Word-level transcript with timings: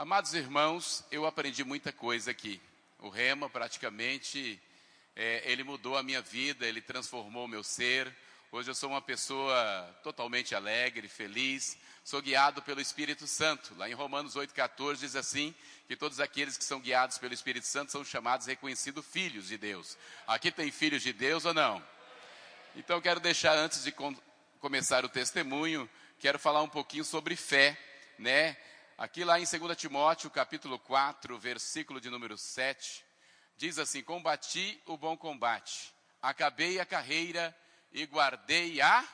Amados 0.00 0.32
irmãos, 0.32 1.04
eu 1.10 1.26
aprendi 1.26 1.64
muita 1.64 1.92
coisa 1.92 2.30
aqui. 2.30 2.60
O 3.00 3.08
Rema, 3.08 3.50
praticamente, 3.50 4.62
é, 5.16 5.42
ele 5.44 5.64
mudou 5.64 5.96
a 5.96 6.04
minha 6.04 6.22
vida, 6.22 6.64
ele 6.64 6.80
transformou 6.80 7.46
o 7.46 7.48
meu 7.48 7.64
ser. 7.64 8.14
Hoje 8.52 8.70
eu 8.70 8.76
sou 8.76 8.90
uma 8.90 9.02
pessoa 9.02 9.98
totalmente 10.04 10.54
alegre, 10.54 11.08
feliz, 11.08 11.76
sou 12.04 12.22
guiado 12.22 12.62
pelo 12.62 12.80
Espírito 12.80 13.26
Santo. 13.26 13.74
Lá 13.76 13.90
em 13.90 13.92
Romanos 13.92 14.36
8,14 14.36 14.98
diz 14.98 15.16
assim: 15.16 15.52
que 15.88 15.96
todos 15.96 16.20
aqueles 16.20 16.56
que 16.56 16.62
são 16.62 16.78
guiados 16.78 17.18
pelo 17.18 17.34
Espírito 17.34 17.66
Santo 17.66 17.90
são 17.90 18.04
chamados 18.04 18.46
e 18.46 18.50
reconhecidos 18.50 19.04
filhos 19.04 19.48
de 19.48 19.58
Deus. 19.58 19.98
Aqui 20.28 20.52
tem 20.52 20.70
filhos 20.70 21.02
de 21.02 21.12
Deus 21.12 21.44
ou 21.44 21.52
não? 21.52 21.84
Então 22.76 23.00
quero 23.00 23.18
deixar 23.18 23.58
antes 23.58 23.82
de 23.82 23.90
com, 23.90 24.16
começar 24.60 25.04
o 25.04 25.08
testemunho, 25.08 25.90
quero 26.20 26.38
falar 26.38 26.62
um 26.62 26.68
pouquinho 26.68 27.04
sobre 27.04 27.34
fé, 27.34 27.76
né? 28.16 28.56
Aqui 28.98 29.22
lá 29.22 29.38
em 29.38 29.44
2 29.44 29.76
Timóteo, 29.76 30.28
capítulo 30.28 30.76
4, 30.76 31.38
versículo 31.38 32.00
de 32.00 32.10
número 32.10 32.36
7, 32.36 33.04
diz 33.56 33.78
assim: 33.78 34.02
Combati 34.02 34.82
o 34.86 34.96
bom 34.96 35.16
combate, 35.16 35.94
acabei 36.20 36.80
a 36.80 36.84
carreira 36.84 37.56
e 37.92 38.04
guardei 38.06 38.80
a 38.80 39.06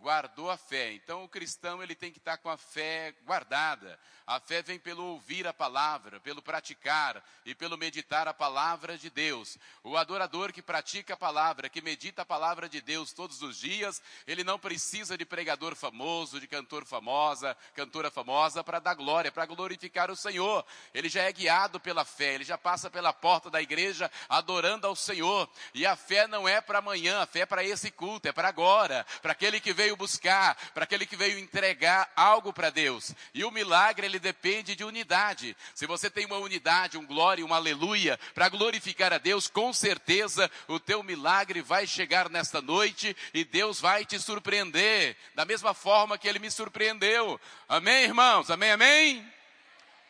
guardou 0.00 0.50
a 0.50 0.56
fé. 0.56 0.92
Então 0.92 1.24
o 1.24 1.28
cristão 1.28 1.82
ele 1.82 1.94
tem 1.94 2.10
que 2.12 2.18
estar 2.18 2.38
com 2.38 2.48
a 2.48 2.56
fé 2.56 3.14
guardada. 3.24 3.98
A 4.26 4.38
fé 4.38 4.62
vem 4.62 4.78
pelo 4.78 5.04
ouvir 5.04 5.46
a 5.46 5.54
palavra, 5.54 6.20
pelo 6.20 6.42
praticar 6.42 7.24
e 7.46 7.54
pelo 7.54 7.78
meditar 7.78 8.28
a 8.28 8.34
palavra 8.34 8.98
de 8.98 9.08
Deus. 9.08 9.56
O 9.82 9.96
adorador 9.96 10.52
que 10.52 10.60
pratica 10.60 11.14
a 11.14 11.16
palavra, 11.16 11.70
que 11.70 11.80
medita 11.80 12.22
a 12.22 12.26
palavra 12.26 12.68
de 12.68 12.82
Deus 12.82 13.14
todos 13.14 13.40
os 13.40 13.58
dias, 13.58 14.02
ele 14.26 14.44
não 14.44 14.58
precisa 14.58 15.16
de 15.16 15.24
pregador 15.24 15.74
famoso, 15.74 16.38
de 16.38 16.46
cantor 16.46 16.84
famosa, 16.84 17.56
cantora 17.74 18.10
famosa 18.10 18.62
para 18.62 18.78
dar 18.78 18.94
glória, 18.94 19.32
para 19.32 19.46
glorificar 19.46 20.10
o 20.10 20.16
Senhor. 20.16 20.62
Ele 20.92 21.08
já 21.08 21.22
é 21.22 21.32
guiado 21.32 21.80
pela 21.80 22.04
fé, 22.04 22.34
ele 22.34 22.44
já 22.44 22.58
passa 22.58 22.90
pela 22.90 23.14
porta 23.14 23.48
da 23.48 23.62
igreja 23.62 24.10
adorando 24.28 24.86
ao 24.86 24.94
Senhor. 24.94 25.48
E 25.72 25.86
a 25.86 25.96
fé 25.96 26.26
não 26.26 26.46
é 26.46 26.60
para 26.60 26.80
amanhã, 26.80 27.22
a 27.22 27.26
fé 27.26 27.40
é 27.40 27.46
para 27.46 27.64
esse 27.64 27.90
culto, 27.90 28.28
é 28.28 28.32
para 28.32 28.48
agora, 28.48 29.06
para 29.22 29.32
aquele 29.32 29.58
que 29.58 29.72
veio 29.72 29.87
buscar, 29.96 30.56
para 30.74 30.84
aquele 30.84 31.06
que 31.06 31.16
veio 31.16 31.38
entregar 31.38 32.10
algo 32.14 32.52
para 32.52 32.70
Deus. 32.70 33.14
E 33.32 33.44
o 33.44 33.50
milagre 33.50 34.06
ele 34.06 34.18
depende 34.18 34.74
de 34.74 34.84
unidade. 34.84 35.56
Se 35.74 35.86
você 35.86 36.10
tem 36.10 36.26
uma 36.26 36.38
unidade, 36.38 36.98
um 36.98 37.06
glória, 37.06 37.44
um 37.44 37.54
aleluia, 37.54 38.18
para 38.34 38.48
glorificar 38.48 39.12
a 39.12 39.18
Deus, 39.18 39.48
com 39.48 39.72
certeza 39.72 40.50
o 40.66 40.78
teu 40.78 41.02
milagre 41.02 41.62
vai 41.62 41.86
chegar 41.86 42.28
nesta 42.28 42.60
noite 42.60 43.16
e 43.32 43.44
Deus 43.44 43.80
vai 43.80 44.04
te 44.04 44.18
surpreender, 44.18 45.16
da 45.34 45.44
mesma 45.44 45.74
forma 45.74 46.18
que 46.18 46.28
ele 46.28 46.38
me 46.38 46.50
surpreendeu. 46.50 47.40
Amém, 47.68 48.04
irmãos? 48.04 48.50
Amém, 48.50 48.70
amém? 48.70 49.32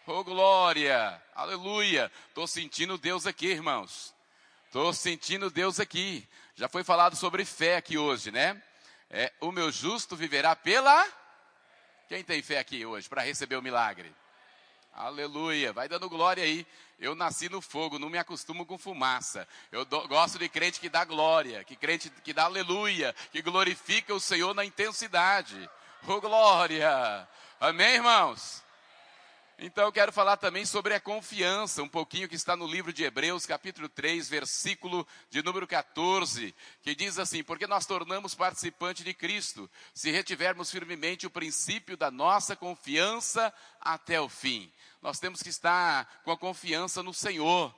Oh, 0.07 0.25
glória! 0.25 1.23
Aleluia! 1.35 2.11
Estou 2.29 2.47
sentindo 2.47 2.97
Deus 2.97 3.27
aqui, 3.27 3.49
irmãos. 3.49 4.15
Estou 4.67 4.93
sentindo 4.93 5.51
Deus 5.51 5.79
aqui. 5.79 6.27
Já 6.55 6.69
foi 6.69 6.83
falado 6.83 7.15
sobre 7.15 7.45
fé 7.45 7.77
aqui 7.77 7.97
hoje, 7.97 8.31
né? 8.31 8.63
É, 9.11 9.33
o 9.41 9.51
meu 9.51 9.71
justo 9.71 10.15
viverá 10.15 10.55
pela 10.55 11.07
quem 12.09 12.25
tem 12.25 12.43
fé 12.43 12.59
aqui 12.59 12.87
hoje 12.87 13.09
para 13.09 13.23
receber 13.23 13.57
o 13.57 13.63
milagre? 13.63 14.15
Aleluia, 14.93 15.73
vai 15.73 15.89
dando 15.89 16.09
glória 16.09 16.43
aí. 16.43 16.67
Eu 16.99 17.15
nasci 17.15 17.49
no 17.49 17.61
fogo, 17.61 17.99
não 17.99 18.09
me 18.09 18.19
acostumo 18.19 18.67
com 18.67 18.77
fumaça. 18.77 19.47
Eu 19.71 19.85
do, 19.85 20.09
gosto 20.09 20.39
de 20.39 20.49
crente 20.49 20.81
que 20.81 20.89
dá 20.89 21.05
glória, 21.05 21.63
que 21.65 21.77
crente 21.77 22.11
que 22.11 22.33
dá 22.33 22.45
aleluia, 22.45 23.15
que 23.31 23.41
glorifica 23.41 24.13
o 24.15 24.19
Senhor 24.19 24.55
na 24.55 24.65
intensidade. 24.65 25.71
Oh 26.07 26.21
glória! 26.21 27.29
Amém, 27.61 27.97
irmãos? 27.97 28.65
Então 29.61 29.83
eu 29.83 29.91
quero 29.91 30.13
falar 30.13 30.37
também 30.37 30.65
sobre 30.65 30.95
a 30.95 31.01
confiança, 31.01 31.83
um 31.83 31.89
pouquinho 31.89 32.29
que 32.29 32.37
está 32.37 32.55
no 32.55 32.65
livro 32.65 32.93
de 32.93 33.03
Hebreus, 33.03 33.45
capítulo 33.45 33.89
3, 33.89 34.29
versículo 34.29 35.05
de 35.29 35.43
número 35.43 35.67
14, 35.67 36.55
que 36.81 36.95
diz 36.95 37.19
assim: 37.19 37.43
Porque 37.43 37.67
nós 37.67 37.85
tornamos 37.85 38.37
participante 38.37 39.03
de 39.03 39.13
Cristo, 39.13 39.69
se 39.93 40.13
retivermos 40.13 40.71
firmemente 40.71 41.27
o 41.27 41.31
princípio 41.31 41.97
da 41.97 42.09
nossa 42.09 42.55
confiança 42.55 43.53
até 43.81 44.21
o 44.21 44.29
fim. 44.29 44.73
Nós 45.03 45.19
temos 45.19 45.43
que 45.43 45.49
estar 45.49 46.23
com 46.23 46.31
a 46.31 46.39
confiança 46.39 47.03
no 47.03 47.13
Senhor, 47.13 47.75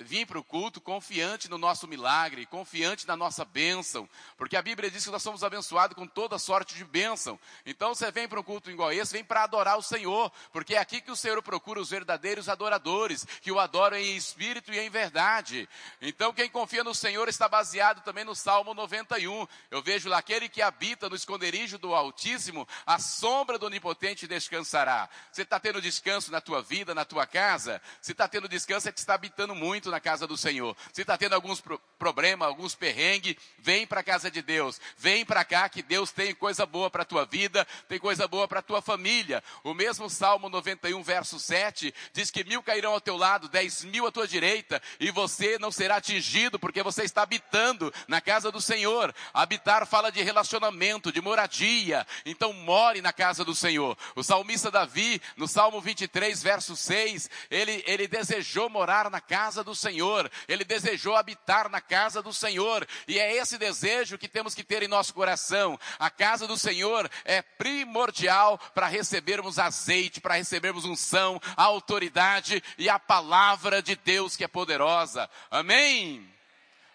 vir 0.00 0.26
para 0.26 0.38
o 0.38 0.44
culto 0.44 0.80
confiante 0.80 1.50
no 1.50 1.58
nosso 1.58 1.86
milagre, 1.88 2.46
confiante 2.46 3.06
na 3.06 3.16
nossa 3.16 3.44
bênção, 3.44 4.08
porque 4.36 4.56
a 4.56 4.62
Bíblia 4.62 4.90
diz 4.90 5.04
que 5.04 5.10
nós 5.10 5.22
somos 5.22 5.42
abençoados 5.42 5.96
com 5.96 6.06
toda 6.06 6.38
sorte 6.38 6.74
de 6.74 6.84
bênção. 6.84 7.38
Então 7.64 7.94
você 7.94 8.10
vem 8.10 8.28
para 8.28 8.40
um 8.40 8.42
culto 8.42 8.70
igual 8.70 8.92
esse, 8.92 9.12
vem 9.12 9.24
para 9.24 9.42
adorar 9.42 9.76
o 9.76 9.82
Senhor, 9.82 10.30
porque 10.52 10.74
é 10.74 10.78
aqui 10.78 11.00
que 11.00 11.10
o 11.10 11.16
Senhor 11.16 11.42
procura 11.42 11.80
os 11.80 11.90
verdadeiros 11.90 12.48
adoradores, 12.48 13.26
que 13.42 13.50
o 13.52 13.58
adoram 13.58 13.96
em 13.96 14.16
espírito 14.16 14.72
e 14.72 14.78
em 14.78 14.88
verdade. 14.88 15.68
Então 16.00 16.32
quem 16.32 16.48
confia 16.48 16.84
no 16.84 16.94
Senhor 16.94 17.28
está 17.28 17.48
baseado 17.48 18.02
também 18.02 18.24
no 18.24 18.34
Salmo 18.34 18.72
91. 18.74 19.46
Eu 19.70 19.82
vejo 19.82 20.08
lá 20.08 20.18
aquele 20.18 20.48
que 20.48 20.62
habita 20.62 21.08
no 21.08 21.16
esconderijo 21.16 21.78
do 21.78 21.94
Altíssimo, 21.94 22.66
a 22.86 22.98
sombra 22.98 23.58
do 23.58 23.66
Onipotente 23.66 24.26
descansará. 24.26 25.08
Você 25.32 25.42
está 25.42 25.58
tendo 25.58 25.82
descanso 25.82 26.30
na 26.30 26.40
tua 26.40 26.62
vida, 26.62 26.94
na 26.94 27.04
tua 27.04 27.26
casa? 27.26 27.82
Se 28.00 28.12
está 28.12 28.28
tendo 28.28 28.48
descanso 28.48 28.88
é 28.88 28.92
que 28.92 28.98
está 28.98 29.14
habitando 29.14 29.54
muito 29.54 29.65
muito 29.66 29.90
na 29.90 29.98
casa 29.98 30.28
do 30.28 30.36
Senhor. 30.36 30.76
Se 30.92 31.00
está 31.00 31.18
tendo 31.18 31.34
alguns 31.34 31.60
pro 31.60 31.80
problemas, 31.98 32.46
alguns 32.46 32.74
perrengues, 32.74 33.36
vem 33.58 33.86
para 33.86 34.00
a 34.00 34.04
casa 34.04 34.30
de 34.30 34.42
Deus. 34.42 34.78
Vem 34.98 35.24
para 35.24 35.44
cá 35.44 35.66
que 35.68 35.82
Deus 35.82 36.12
tem 36.12 36.34
coisa 36.34 36.66
boa 36.66 36.90
para 36.90 37.02
a 37.02 37.06
tua 37.06 37.24
vida, 37.24 37.66
tem 37.88 37.98
coisa 37.98 38.28
boa 38.28 38.46
para 38.46 38.60
a 38.60 38.62
tua 38.62 38.82
família. 38.82 39.42
O 39.64 39.72
mesmo 39.72 40.08
Salmo 40.10 40.48
91, 40.48 41.02
verso 41.02 41.40
7, 41.40 41.92
diz 42.12 42.30
que 42.30 42.44
mil 42.44 42.62
cairão 42.62 42.92
ao 42.92 43.00
teu 43.00 43.16
lado, 43.16 43.48
dez 43.48 43.82
mil 43.82 44.06
à 44.06 44.12
tua 44.12 44.28
direita, 44.28 44.80
e 45.00 45.10
você 45.10 45.58
não 45.58 45.72
será 45.72 45.96
atingido, 45.96 46.58
porque 46.58 46.82
você 46.82 47.02
está 47.02 47.22
habitando 47.22 47.92
na 48.06 48.20
casa 48.20 48.52
do 48.52 48.60
Senhor. 48.60 49.14
Habitar 49.32 49.86
fala 49.86 50.12
de 50.12 50.22
relacionamento, 50.22 51.10
de 51.10 51.20
moradia. 51.20 52.06
Então 52.24 52.52
more 52.52 53.00
na 53.00 53.12
casa 53.12 53.44
do 53.44 53.54
Senhor. 53.54 53.96
O 54.14 54.22
salmista 54.22 54.70
Davi, 54.70 55.20
no 55.36 55.48
Salmo 55.48 55.80
23, 55.80 56.42
verso 56.42 56.76
6, 56.76 57.30
ele, 57.50 57.82
ele 57.86 58.06
desejou 58.06 58.68
morar 58.68 59.10
na 59.10 59.20
casa 59.20 59.55
casa 59.56 59.64
do 59.64 59.74
Senhor, 59.74 60.30
ele 60.46 60.64
desejou 60.64 61.16
habitar 61.16 61.70
na 61.70 61.80
casa 61.80 62.22
do 62.22 62.32
Senhor, 62.32 62.86
e 63.08 63.18
é 63.18 63.36
esse 63.36 63.56
desejo 63.56 64.18
que 64.18 64.28
temos 64.28 64.54
que 64.54 64.62
ter 64.62 64.82
em 64.82 64.88
nosso 64.88 65.14
coração. 65.14 65.78
A 65.98 66.10
casa 66.10 66.46
do 66.46 66.58
Senhor 66.58 67.10
é 67.24 67.40
primordial 67.40 68.58
para 68.74 68.86
recebermos 68.86 69.58
azeite, 69.58 70.20
para 70.20 70.34
recebermos 70.34 70.84
unção, 70.84 71.40
a 71.56 71.62
autoridade 71.62 72.62
e 72.76 72.88
a 72.88 72.98
palavra 72.98 73.80
de 73.80 73.96
Deus 73.96 74.36
que 74.36 74.44
é 74.44 74.48
poderosa. 74.48 75.30
Amém? 75.50 76.30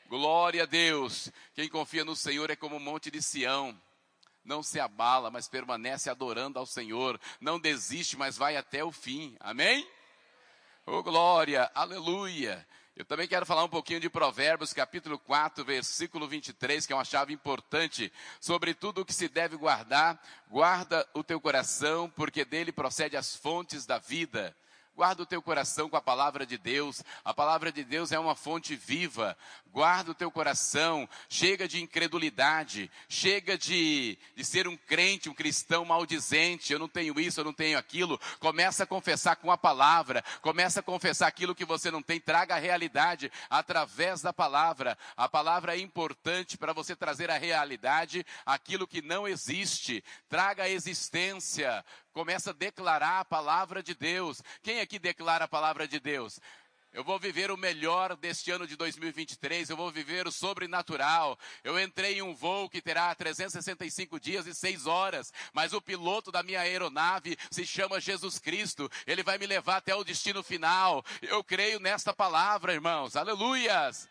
Glória 0.07 0.63
a 0.63 0.67
Deus. 0.67 1.31
Quem 1.55 1.67
confia 1.67 2.05
no 2.05 2.15
Senhor 2.15 2.51
é 2.51 2.55
como 2.55 2.75
o 2.75 2.79
monte 2.79 3.09
de 3.09 3.23
Sião 3.23 3.75
não 4.43 4.61
se 4.61 4.79
abala, 4.79 5.31
mas 5.31 5.47
permanece 5.47 6.09
adorando 6.09 6.57
ao 6.57 6.65
Senhor, 6.65 7.19
não 7.39 7.59
desiste, 7.59 8.17
mas 8.17 8.37
vai 8.37 8.57
até 8.57 8.83
o 8.83 8.91
fim. 8.91 9.35
Amém? 9.39 9.87
Oh, 10.83 11.03
glória, 11.03 11.69
aleluia. 11.75 12.67
Eu 12.95 13.05
também 13.05 13.27
quero 13.27 13.45
falar 13.45 13.63
um 13.63 13.69
pouquinho 13.69 13.99
de 13.99 14.09
Provérbios, 14.09 14.73
capítulo 14.73 15.19
4, 15.19 15.63
versículo 15.63 16.27
23, 16.27 16.87
que 16.87 16.91
é 16.91 16.95
uma 16.95 17.05
chave 17.05 17.31
importante 17.31 18.11
sobre 18.39 18.73
tudo 18.73 19.01
o 19.01 19.05
que 19.05 19.13
se 19.13 19.29
deve 19.29 19.55
guardar. 19.55 20.19
Guarda 20.49 21.07
o 21.13 21.23
teu 21.23 21.39
coração, 21.39 22.09
porque 22.09 22.43
dele 22.43 22.71
procede 22.71 23.15
as 23.15 23.35
fontes 23.35 23.85
da 23.85 23.99
vida. 23.99 24.55
Guarda 24.93 25.23
o 25.23 25.25
teu 25.25 25.41
coração 25.41 25.89
com 25.89 25.95
a 25.95 26.01
palavra 26.01 26.45
de 26.45 26.57
Deus. 26.57 27.01
A 27.23 27.33
palavra 27.33 27.71
de 27.71 27.83
Deus 27.83 28.11
é 28.11 28.19
uma 28.19 28.35
fonte 28.35 28.75
viva. 28.75 29.37
Guarda 29.71 30.11
o 30.11 30.13
teu 30.13 30.29
coração. 30.29 31.07
Chega 31.29 31.65
de 31.65 31.81
incredulidade. 31.81 32.91
Chega 33.07 33.57
de, 33.57 34.17
de 34.35 34.43
ser 34.43 34.67
um 34.67 34.75
crente, 34.75 35.29
um 35.29 35.33
cristão 35.33 35.85
maldizente. 35.85 36.73
Eu 36.73 36.77
não 36.77 36.89
tenho 36.89 37.17
isso, 37.19 37.39
eu 37.39 37.45
não 37.45 37.53
tenho 37.53 37.77
aquilo. 37.77 38.19
Começa 38.39 38.83
a 38.83 38.87
confessar 38.87 39.37
com 39.37 39.49
a 39.49 39.57
palavra. 39.57 40.23
Começa 40.41 40.81
a 40.81 40.83
confessar 40.83 41.27
aquilo 41.27 41.55
que 41.55 41.65
você 41.65 41.89
não 41.89 42.01
tem. 42.01 42.19
Traga 42.19 42.55
a 42.55 42.59
realidade 42.59 43.31
através 43.49 44.21
da 44.21 44.33
palavra. 44.33 44.97
A 45.15 45.29
palavra 45.29 45.75
é 45.75 45.79
importante 45.79 46.57
para 46.57 46.73
você 46.73 46.95
trazer 46.95 47.31
a 47.31 47.37
realidade 47.37 48.25
aquilo 48.45 48.85
que 48.85 49.01
não 49.01 49.25
existe. 49.25 50.03
Traga 50.27 50.63
a 50.63 50.69
existência 50.69 51.83
começa 52.13 52.51
a 52.51 52.53
declarar 52.53 53.19
a 53.19 53.25
palavra 53.25 53.81
de 53.81 53.93
Deus. 53.93 54.41
Quem 54.61 54.79
aqui 54.79 54.99
declara 54.99 55.45
a 55.45 55.47
palavra 55.47 55.87
de 55.87 55.99
Deus? 55.99 56.39
Eu 56.93 57.05
vou 57.05 57.17
viver 57.17 57.49
o 57.51 57.57
melhor 57.57 58.17
deste 58.17 58.51
ano 58.51 58.67
de 58.67 58.75
2023, 58.75 59.69
eu 59.69 59.77
vou 59.77 59.89
viver 59.89 60.27
o 60.27 60.31
sobrenatural. 60.31 61.39
Eu 61.63 61.79
entrei 61.79 62.17
em 62.17 62.21
um 62.21 62.35
voo 62.35 62.69
que 62.69 62.81
terá 62.81 63.15
365 63.15 64.19
dias 64.19 64.45
e 64.45 64.53
6 64.53 64.87
horas, 64.87 65.31
mas 65.53 65.71
o 65.71 65.81
piloto 65.81 66.33
da 66.33 66.43
minha 66.43 66.59
aeronave 66.59 67.37
se 67.49 67.65
chama 67.65 68.01
Jesus 68.01 68.39
Cristo. 68.39 68.91
Ele 69.07 69.23
vai 69.23 69.37
me 69.37 69.47
levar 69.47 69.77
até 69.77 69.95
o 69.95 70.03
destino 70.03 70.43
final. 70.43 71.01
Eu 71.21 71.41
creio 71.45 71.79
nesta 71.79 72.13
palavra, 72.13 72.73
irmãos. 72.73 73.15
Aleluias! 73.15 74.10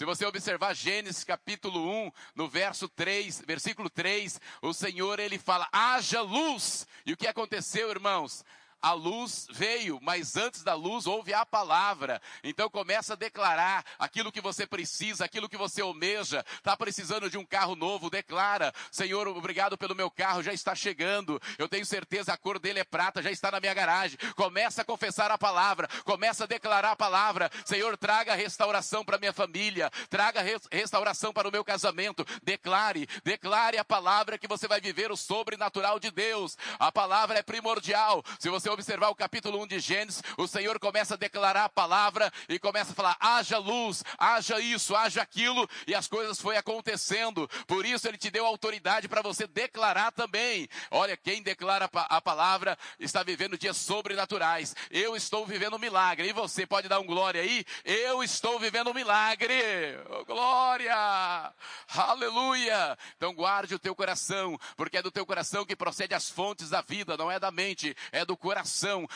Se 0.00 0.06
você 0.06 0.24
observar 0.24 0.74
Gênesis 0.74 1.24
capítulo 1.24 1.86
1, 2.06 2.12
no 2.34 2.48
verso 2.48 2.88
3, 2.88 3.42
versículo 3.46 3.90
3, 3.90 4.40
o 4.62 4.72
Senhor 4.72 5.20
ele 5.20 5.38
fala: 5.38 5.68
"Haja 5.70 6.22
luz". 6.22 6.86
E 7.04 7.12
o 7.12 7.16
que 7.18 7.26
aconteceu, 7.26 7.90
irmãos? 7.90 8.42
A 8.82 8.92
luz 8.92 9.46
veio, 9.50 9.98
mas 10.02 10.36
antes 10.36 10.62
da 10.62 10.74
luz 10.74 11.06
houve 11.06 11.34
a 11.34 11.44
palavra. 11.44 12.20
Então 12.42 12.70
começa 12.70 13.12
a 13.12 13.16
declarar 13.16 13.84
aquilo 13.98 14.32
que 14.32 14.40
você 14.40 14.66
precisa, 14.66 15.24
aquilo 15.24 15.48
que 15.48 15.56
você 15.56 15.82
almeja. 15.82 16.44
Está 16.56 16.76
precisando 16.76 17.28
de 17.28 17.36
um 17.36 17.44
carro 17.44 17.76
novo, 17.76 18.08
declara: 18.08 18.72
Senhor, 18.90 19.28
obrigado 19.28 19.76
pelo 19.76 19.94
meu 19.94 20.10
carro, 20.10 20.42
já 20.42 20.52
está 20.52 20.74
chegando. 20.74 21.40
Eu 21.58 21.68
tenho 21.68 21.84
certeza 21.84 22.32
a 22.32 22.38
cor 22.38 22.58
dele 22.58 22.80
é 22.80 22.84
prata, 22.84 23.22
já 23.22 23.30
está 23.30 23.50
na 23.50 23.60
minha 23.60 23.74
garagem. 23.74 24.18
Começa 24.34 24.82
a 24.82 24.84
confessar 24.84 25.30
a 25.30 25.36
palavra, 25.38 25.88
começa 26.04 26.44
a 26.44 26.46
declarar 26.46 26.92
a 26.92 26.96
palavra. 26.96 27.50
Senhor, 27.64 27.96
traga 27.98 28.34
restauração 28.34 29.04
para 29.04 29.18
minha 29.18 29.32
família, 29.32 29.90
traga 30.08 30.42
restauração 30.70 31.32
para 31.32 31.48
o 31.48 31.52
meu 31.52 31.64
casamento. 31.64 32.24
Declare, 32.42 33.06
declare 33.22 33.76
a 33.76 33.84
palavra 33.84 34.38
que 34.38 34.48
você 34.48 34.66
vai 34.66 34.80
viver 34.80 35.12
o 35.12 35.16
sobrenatural 35.16 36.00
de 36.00 36.10
Deus. 36.10 36.56
A 36.78 36.90
palavra 36.90 37.38
é 37.38 37.42
primordial. 37.42 38.24
Se 38.38 38.48
você 38.48 38.69
observar 38.70 39.08
o 39.08 39.14
capítulo 39.14 39.62
1 39.62 39.66
de 39.66 39.80
Gênesis, 39.80 40.22
o 40.36 40.46
Senhor 40.46 40.78
começa 40.78 41.14
a 41.14 41.16
declarar 41.16 41.64
a 41.64 41.68
palavra 41.68 42.32
e 42.48 42.58
começa 42.58 42.92
a 42.92 42.94
falar: 42.94 43.16
haja 43.20 43.58
luz, 43.58 44.02
haja 44.18 44.60
isso, 44.60 44.94
haja 44.94 45.22
aquilo, 45.22 45.68
e 45.86 45.94
as 45.94 46.08
coisas 46.08 46.40
foi 46.40 46.56
acontecendo. 46.56 47.48
Por 47.66 47.84
isso 47.84 48.08
ele 48.08 48.18
te 48.18 48.30
deu 48.30 48.46
autoridade 48.46 49.08
para 49.08 49.22
você 49.22 49.46
declarar 49.46 50.12
também. 50.12 50.68
Olha, 50.90 51.16
quem 51.16 51.42
declara 51.42 51.90
a 51.92 52.20
palavra 52.20 52.78
está 52.98 53.22
vivendo 53.22 53.58
dias 53.58 53.76
sobrenaturais. 53.76 54.74
Eu 54.90 55.16
estou 55.16 55.46
vivendo 55.46 55.76
um 55.76 55.78
milagre. 55.78 56.28
E 56.28 56.32
você 56.32 56.66
pode 56.66 56.88
dar 56.88 57.00
um 57.00 57.06
glória 57.06 57.42
aí? 57.42 57.64
Eu 57.84 58.22
estou 58.22 58.58
vivendo 58.58 58.90
um 58.90 58.94
milagre. 58.94 59.62
Oh, 60.08 60.24
glória! 60.24 61.52
Aleluia! 61.88 62.98
Então 63.16 63.34
guarde 63.34 63.74
o 63.74 63.78
teu 63.78 63.94
coração, 63.94 64.58
porque 64.76 64.98
é 64.98 65.02
do 65.02 65.10
teu 65.10 65.26
coração 65.26 65.64
que 65.64 65.76
procede 65.76 66.14
as 66.14 66.28
fontes 66.30 66.70
da 66.70 66.80
vida, 66.80 67.16
não 67.16 67.30
é 67.30 67.38
da 67.38 67.50
mente, 67.50 67.96
é 68.12 68.24
do 68.24 68.36
coração. 68.36 68.59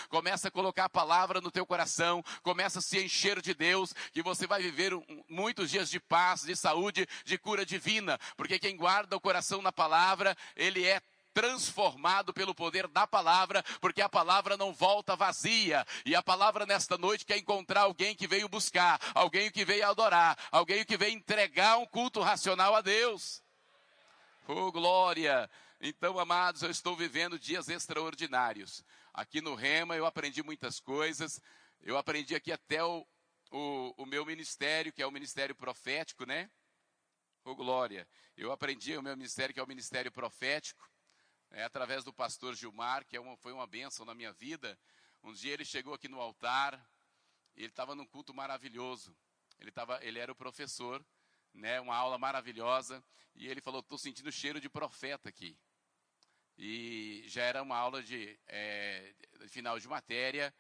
Começa 0.09 0.49
a 0.49 0.51
colocar 0.51 0.85
a 0.87 0.89
palavra 0.89 1.41
no 1.41 1.51
teu 1.51 1.67
coração, 1.67 2.23
começa 2.43 2.79
a 2.79 2.83
se 2.83 3.03
encher 3.03 3.41
de 3.41 3.55
Deus, 3.55 3.95
que 4.13 4.23
você 4.23 4.47
vai 4.47 4.63
viver 4.63 4.93
muitos 5.29 5.71
dias 5.71 5.91
de 5.91 6.01
paz, 6.01 6.43
de 6.43 6.57
saúde, 6.57 7.07
de 7.25 7.39
cura 7.39 7.65
divina, 7.65 8.19
porque 8.37 8.59
quem 8.59 8.77
guarda 8.77 9.17
o 9.17 9.21
coração 9.21 9.61
na 9.61 9.73
palavra, 9.73 10.37
ele 10.57 10.87
é 10.87 11.01
transformado 11.35 12.33
pelo 12.33 12.55
poder 12.55 12.87
da 12.87 13.07
palavra, 13.07 13.63
porque 13.81 14.01
a 14.01 14.09
palavra 14.09 14.57
não 14.57 14.73
volta 14.73 15.17
vazia. 15.17 15.85
E 16.07 16.15
a 16.15 16.23
palavra 16.23 16.65
nesta 16.65 16.97
noite 16.97 17.27
quer 17.27 17.37
encontrar 17.37 17.83
alguém 17.83 18.15
que 18.15 18.29
veio 18.29 18.49
buscar, 18.49 19.01
alguém 19.13 19.51
que 19.51 19.65
veio 19.65 19.87
adorar, 19.87 20.39
alguém 20.53 20.85
que 20.85 20.97
veio 20.97 21.13
entregar 21.13 21.77
um 21.77 21.87
culto 21.87 22.21
racional 22.21 22.77
a 22.77 22.81
Deus. 22.81 23.43
Oh, 24.47 24.71
glória! 24.71 25.51
Então, 25.81 26.19
amados, 26.19 26.63
eu 26.63 26.71
estou 26.71 26.97
vivendo 26.97 27.39
dias 27.39 27.69
extraordinários. 27.69 28.85
Aqui 29.15 29.41
no 29.41 29.55
Rema 29.55 29.95
eu 29.95 30.07
aprendi 30.07 30.43
muitas 30.43 30.81
coisas. 30.81 31.41
Eu 31.81 31.97
aprendi 31.97 32.35
aqui 32.35 32.51
até 32.51 32.83
o, 32.83 33.07
o, 33.53 33.95
o 34.03 34.05
meu 34.05 34.27
ministério, 34.27 34.93
que 34.93 35.01
é 35.01 35.07
o 35.07 35.13
ministério 35.13 35.55
profético, 35.55 36.27
né? 36.27 36.51
Oh, 37.45 37.55
glória! 37.55 38.09
Eu 38.37 38.51
aprendi 38.51 38.97
o 38.97 39.03
meu 39.03 39.17
ministério, 39.17 39.55
que 39.55 39.61
é 39.61 39.63
o 39.63 39.69
ministério 39.69 40.11
profético 40.11 40.91
é, 41.53 41.63
através 41.63 42.03
do 42.03 42.13
pastor 42.13 42.57
Gilmar, 42.57 43.07
que 43.07 43.17
é 43.17 43.21
uma, 43.21 43.37
foi 43.37 43.53
uma 43.53 43.69
bênção 43.69 44.05
na 44.05 44.17
minha 44.17 44.33
vida. 44.33 44.77
Um 45.23 45.33
dia 45.33 45.53
ele 45.53 45.65
chegou 45.65 45.95
aqui 45.95 46.09
no 46.09 46.21
altar, 46.21 46.85
ele 47.55 47.69
estava 47.69 47.95
num 47.95 48.07
culto 48.07 48.35
maravilhoso. 48.35 49.17
Ele, 49.61 49.71
tava, 49.71 50.05
ele 50.05 50.19
era 50.19 50.33
o 50.33 50.35
professor, 50.35 51.07
né, 51.53 51.81
uma 51.81 51.95
aula 51.95 52.19
maravilhosa, 52.19 53.01
e 53.37 53.47
ele 53.47 53.61
falou: 53.61 53.79
estou 53.79 53.97
sentindo 53.97 54.33
cheiro 54.33 54.61
de 54.61 54.69
profeta 54.69 55.29
aqui. 55.29 55.57
E 56.57 57.25
já 57.27 57.43
era 57.43 57.63
uma 57.63 57.77
aula 57.77 58.03
de, 58.03 58.39
é, 58.47 59.15
final 59.49 59.79
de 59.79 59.89
matéria, 59.89 60.55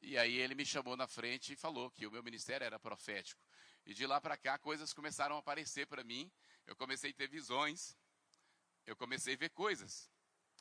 e 0.00 0.16
aí 0.16 0.36
ele 0.38 0.54
me 0.54 0.64
chamou 0.64 0.96
na 0.96 1.06
frente 1.06 1.52
e 1.52 1.56
falou 1.56 1.90
que 1.90 2.06
o 2.06 2.10
meu 2.10 2.22
ministério 2.22 2.64
era 2.64 2.78
profético. 2.78 3.40
E 3.84 3.94
de 3.94 4.06
lá 4.06 4.20
para 4.20 4.36
cá 4.36 4.58
coisas 4.58 4.92
começaram 4.92 5.36
a 5.36 5.38
aparecer 5.38 5.86
para 5.86 6.04
mim. 6.04 6.30
Eu 6.66 6.76
comecei 6.76 7.10
a 7.10 7.14
ter 7.14 7.28
visões, 7.28 7.96
eu 8.86 8.96
comecei 8.96 9.34
a 9.34 9.36
ver 9.36 9.50
coisas. 9.50 10.10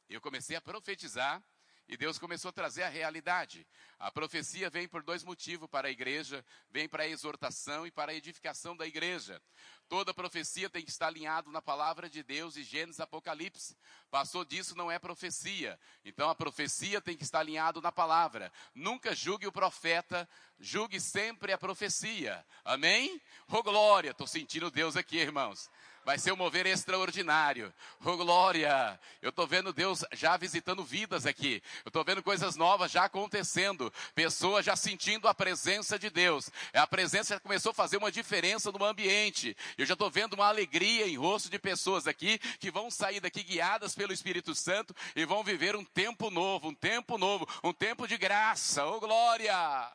Eu 0.09 0.21
comecei 0.21 0.55
a 0.55 0.61
profetizar 0.61 1.43
e 1.87 1.95
Deus 1.95 2.19
começou 2.19 2.49
a 2.49 2.51
trazer 2.51 2.83
a 2.83 2.89
realidade. 2.89 3.65
A 3.97 4.11
profecia 4.11 4.69
vem 4.69 4.87
por 4.87 5.01
dois 5.01 5.23
motivos 5.23 5.69
para 5.69 5.87
a 5.87 5.91
igreja: 5.91 6.45
vem 6.69 6.87
para 6.87 7.03
a 7.03 7.07
exortação 7.07 7.87
e 7.87 7.91
para 7.91 8.11
a 8.11 8.15
edificação 8.15 8.75
da 8.75 8.85
igreja. 8.85 9.41
Toda 9.87 10.13
profecia 10.13 10.69
tem 10.69 10.83
que 10.83 10.91
estar 10.91 11.07
alinhado 11.07 11.49
na 11.49 11.61
palavra 11.61 12.09
de 12.09 12.21
Deus 12.21 12.57
e 12.57 12.63
Gênesis 12.63 12.99
Apocalipse. 12.99 13.77
Passou 14.11 14.43
disso 14.43 14.75
não 14.75 14.91
é 14.91 14.99
profecia. 14.99 15.79
Então 16.03 16.29
a 16.29 16.35
profecia 16.35 16.99
tem 16.99 17.15
que 17.15 17.23
estar 17.23 17.39
alinhado 17.39 17.81
na 17.81 17.91
palavra. 17.91 18.51
Nunca 18.75 19.15
julgue 19.15 19.47
o 19.47 19.51
profeta, 19.51 20.27
julgue 20.59 20.99
sempre 20.99 21.53
a 21.53 21.57
profecia. 21.57 22.45
Amém? 22.65 23.21
Ô 23.49 23.57
oh, 23.57 23.63
glória, 23.63 24.11
estou 24.11 24.27
sentindo 24.27 24.69
Deus 24.69 24.97
aqui, 24.97 25.17
irmãos. 25.17 25.69
Vai 26.07 26.17
ser 26.17 26.31
um 26.31 26.37
mover 26.37 26.65
extraordinário. 26.65 27.73
Oh, 27.99 28.15
glória! 28.15 28.97
Eu 29.21 29.29
estou 29.29 29.45
vendo 29.45 29.73
Deus 29.73 30.05
já 30.13 30.37
visitando 30.37 30.81
vidas 30.81 31.25
aqui. 31.25 31.61
Eu 31.83 31.89
estou 31.89 32.01
vendo 32.01 32.23
coisas 32.23 32.55
novas 32.55 32.89
já 32.93 33.03
acontecendo. 33.03 33.91
Pessoas 34.15 34.65
já 34.65 34.73
sentindo 34.73 35.27
a 35.27 35.33
presença 35.33 35.99
de 35.99 36.09
Deus. 36.09 36.49
A 36.73 36.87
presença 36.87 37.33
já 37.33 37.41
começou 37.41 37.71
a 37.71 37.75
fazer 37.75 37.97
uma 37.97 38.09
diferença 38.09 38.71
no 38.71 38.85
ambiente. 38.85 39.53
Eu 39.77 39.85
já 39.85 39.95
estou 39.95 40.09
vendo 40.09 40.35
uma 40.35 40.47
alegria 40.47 41.05
em 41.05 41.17
rosto 41.17 41.49
de 41.49 41.59
pessoas 41.59 42.07
aqui 42.07 42.39
que 42.57 42.71
vão 42.71 42.89
sair 42.89 43.19
daqui 43.19 43.43
guiadas 43.43 43.93
pelo 43.93 44.13
Espírito 44.13 44.55
Santo 44.55 44.95
e 45.13 45.25
vão 45.25 45.43
viver 45.43 45.75
um 45.75 45.83
tempo 45.83 46.31
novo, 46.31 46.69
um 46.69 46.73
tempo 46.73 47.17
novo, 47.17 47.45
um 47.61 47.73
tempo 47.73 48.07
de 48.07 48.17
graça. 48.17 48.85
Oh, 48.85 49.01
glória! 49.01 49.91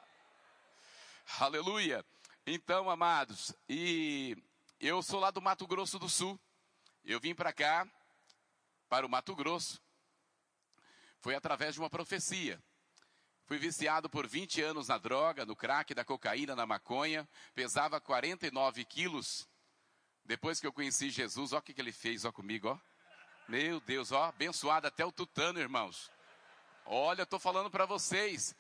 Aleluia! 1.41 2.05
Então, 2.47 2.91
amados, 2.91 3.55
e 3.67 4.37
eu 4.83 5.01
sou 5.01 5.21
lá 5.21 5.31
do 5.31 5.41
Mato 5.41 5.65
Grosso 5.65 5.97
do 5.97 6.09
Sul. 6.09 6.39
Eu 7.05 7.21
vim 7.21 7.37
para 7.37 7.53
cá, 7.53 7.89
para 8.89 9.07
o 9.07 9.09
Mato 9.09 9.33
Grosso. 9.37 9.81
Foi 11.21 11.37
através 11.37 11.75
de 11.75 11.81
uma 11.81 11.89
profecia. 11.89 12.61
Fui 13.47 13.59
viciado 13.59 14.11
por 14.11 14.27
20 14.27 14.61
anos 14.61 14.89
na 14.89 14.99
droga, 14.99 15.47
no 15.47 15.55
crack, 15.55 15.95
da 15.95 16.05
cocaína, 16.05 16.57
na 16.57 16.67
maconha. 16.67 17.29
Pesava 17.55 18.01
49 18.01 18.85
quilos. 18.85 19.49
Depois 20.25 20.59
que 20.59 20.67
eu 20.67 20.73
conheci 20.73 21.11
Jesus, 21.11 21.53
olha 21.53 21.61
o 21.61 21.63
que, 21.63 21.73
que 21.73 21.81
ele 21.81 21.93
fez, 21.93 22.25
ó 22.25 22.33
comigo, 22.33 22.69
ó. 22.69 22.79
Meu 23.49 23.79
Deus, 23.81 24.11
ó, 24.11 24.25
abençoado 24.25 24.89
até 24.89 25.05
o 25.05 25.13
tutano, 25.13 25.61
irmãos. 25.61 26.11
Olha, 26.85 27.23
estou 27.23 27.39
falando 27.39 27.71
para 27.71 27.87
vocês. 27.87 28.55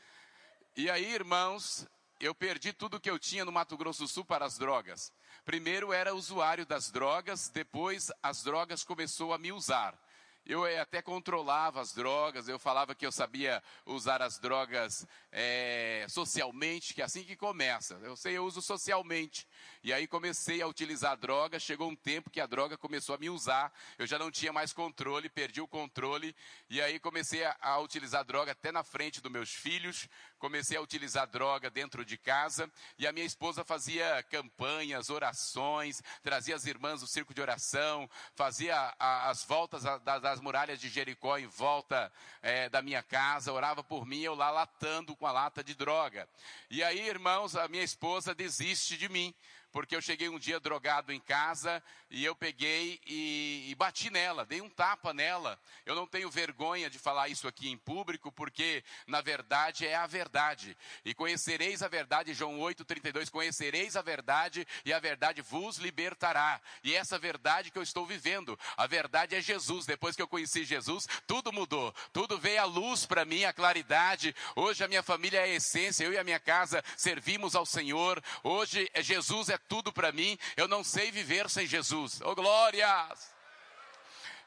E 0.76 0.88
aí, 0.88 1.12
irmãos, 1.12 1.84
eu 2.20 2.32
perdi 2.32 2.72
tudo 2.72 3.00
que 3.00 3.10
eu 3.10 3.18
tinha 3.18 3.44
no 3.44 3.50
Mato 3.50 3.76
Grosso 3.76 4.02
do 4.02 4.08
Sul 4.08 4.24
para 4.24 4.44
as 4.44 4.56
drogas. 4.56 5.12
Primeiro 5.44 5.92
era 5.92 6.14
usuário 6.14 6.64
das 6.64 6.88
drogas, 6.88 7.48
depois 7.48 8.12
as 8.22 8.44
drogas 8.44 8.84
começou 8.84 9.34
a 9.34 9.38
me 9.38 9.50
usar. 9.50 9.98
Eu 10.44 10.66
eh, 10.66 10.78
até 10.78 11.00
controlava 11.00 11.80
as 11.80 11.92
drogas, 11.92 12.48
eu 12.48 12.58
falava 12.58 12.94
que 12.96 13.06
eu 13.06 13.12
sabia 13.12 13.62
usar 13.86 14.20
as 14.20 14.38
drogas 14.38 15.06
é, 15.30 16.04
socialmente, 16.08 16.94
que 16.94 17.00
é 17.00 17.04
assim 17.04 17.22
que 17.22 17.36
começa. 17.36 17.94
Eu 18.02 18.16
sei, 18.16 18.36
eu 18.36 18.44
uso 18.44 18.60
socialmente. 18.60 19.46
E 19.84 19.92
aí 19.92 20.06
comecei 20.06 20.60
a 20.60 20.66
utilizar 20.66 21.12
a 21.12 21.16
droga, 21.16 21.60
chegou 21.60 21.88
um 21.88 21.94
tempo 21.94 22.30
que 22.30 22.40
a 22.40 22.46
droga 22.46 22.76
começou 22.76 23.14
a 23.14 23.18
me 23.18 23.30
usar, 23.30 23.72
eu 23.98 24.06
já 24.06 24.18
não 24.18 24.32
tinha 24.32 24.52
mais 24.52 24.72
controle, 24.72 25.28
perdi 25.28 25.60
o 25.60 25.68
controle, 25.68 26.34
e 26.68 26.80
aí 26.80 26.98
comecei 26.98 27.44
a, 27.44 27.56
a 27.60 27.78
utilizar 27.78 28.24
droga 28.24 28.50
até 28.50 28.72
na 28.72 28.82
frente 28.82 29.20
dos 29.20 29.30
meus 29.30 29.52
filhos, 29.52 30.08
comecei 30.42 30.76
a 30.76 30.80
utilizar 30.80 31.28
droga 31.28 31.70
dentro 31.70 32.04
de 32.04 32.18
casa, 32.18 32.68
e 32.98 33.06
a 33.06 33.12
minha 33.12 33.24
esposa 33.24 33.64
fazia 33.64 34.24
campanhas, 34.24 35.08
orações, 35.08 36.02
trazia 36.20 36.56
as 36.56 36.66
irmãs 36.66 37.00
do 37.00 37.06
circo 37.06 37.32
de 37.32 37.40
oração, 37.40 38.10
fazia 38.34 38.92
a, 38.98 39.30
as 39.30 39.44
voltas 39.44 39.84
das 40.02 40.20
das 40.20 40.40
muralhas 40.40 40.80
de 40.80 40.88
Jericó 40.88 41.38
em 41.38 41.46
volta 41.46 42.12
é, 42.42 42.68
da 42.68 42.82
minha 42.82 43.04
casa, 43.04 43.52
orava 43.52 43.84
por 43.84 44.04
mim, 44.04 44.22
eu 44.22 44.34
lá 44.34 44.50
latando 44.50 45.14
com 45.14 45.28
a 45.28 45.32
lata 45.32 45.62
de 45.62 45.76
droga. 45.76 46.28
E 46.68 46.82
aí, 46.82 47.06
irmãos, 47.06 47.54
a 47.54 47.68
minha 47.68 47.84
esposa 47.84 48.34
desiste 48.34 48.96
de 48.96 49.08
mim, 49.08 49.32
porque 49.72 49.96
eu 49.96 50.02
cheguei 50.02 50.28
um 50.28 50.38
dia 50.38 50.60
drogado 50.60 51.12
em 51.12 51.18
casa 51.18 51.82
e 52.10 52.22
eu 52.24 52.36
peguei 52.36 53.00
e, 53.06 53.70
e, 53.70 53.74
bati 53.74 54.10
nela, 54.10 54.44
dei 54.44 54.60
um 54.60 54.68
tapa 54.68 55.14
nela. 55.14 55.58
Eu 55.86 55.94
não 55.94 56.06
tenho 56.06 56.30
vergonha 56.30 56.90
de 56.90 56.98
falar 56.98 57.28
isso 57.28 57.48
aqui 57.48 57.70
em 57.70 57.78
público, 57.78 58.30
porque 58.30 58.84
na 59.06 59.22
verdade 59.22 59.86
é 59.86 59.94
a 59.94 60.06
verdade. 60.06 60.76
E 61.06 61.14
conhecereis 61.14 61.82
a 61.82 61.88
verdade, 61.88 62.34
João 62.34 62.58
8,32, 62.58 63.30
conhecereis 63.30 63.96
a 63.96 64.02
verdade 64.02 64.66
e 64.84 64.92
a 64.92 65.00
verdade 65.00 65.40
vos 65.40 65.78
libertará. 65.78 66.60
E 66.84 66.94
essa 66.94 67.18
verdade 67.18 67.70
que 67.70 67.78
eu 67.78 67.82
estou 67.82 68.04
vivendo, 68.04 68.58
a 68.76 68.86
verdade 68.86 69.34
é 69.34 69.40
Jesus. 69.40 69.86
Depois 69.86 70.14
que 70.14 70.20
eu 70.20 70.28
conheci 70.28 70.64
Jesus, 70.64 71.08
tudo 71.26 71.50
mudou, 71.50 71.94
tudo 72.12 72.38
veio 72.38 72.60
à 72.60 72.64
luz 72.64 73.06
para 73.06 73.24
mim, 73.24 73.44
a 73.44 73.54
claridade. 73.54 74.36
Hoje 74.54 74.84
a 74.84 74.88
minha 74.88 75.02
família 75.02 75.38
é 75.38 75.44
a 75.44 75.48
essência, 75.48 76.04
eu 76.04 76.12
e 76.12 76.18
a 76.18 76.24
minha 76.24 76.38
casa 76.38 76.84
servimos 76.94 77.54
ao 77.54 77.64
Senhor. 77.64 78.22
Hoje 78.44 78.86
Jesus 79.00 79.48
é 79.48 79.61
tudo 79.68 79.92
para 79.92 80.12
mim. 80.12 80.38
Eu 80.56 80.68
não 80.68 80.84
sei 80.84 81.10
viver 81.10 81.48
sem 81.48 81.66
Jesus. 81.66 82.20
Oh 82.24 82.34
glórias! 82.34 83.31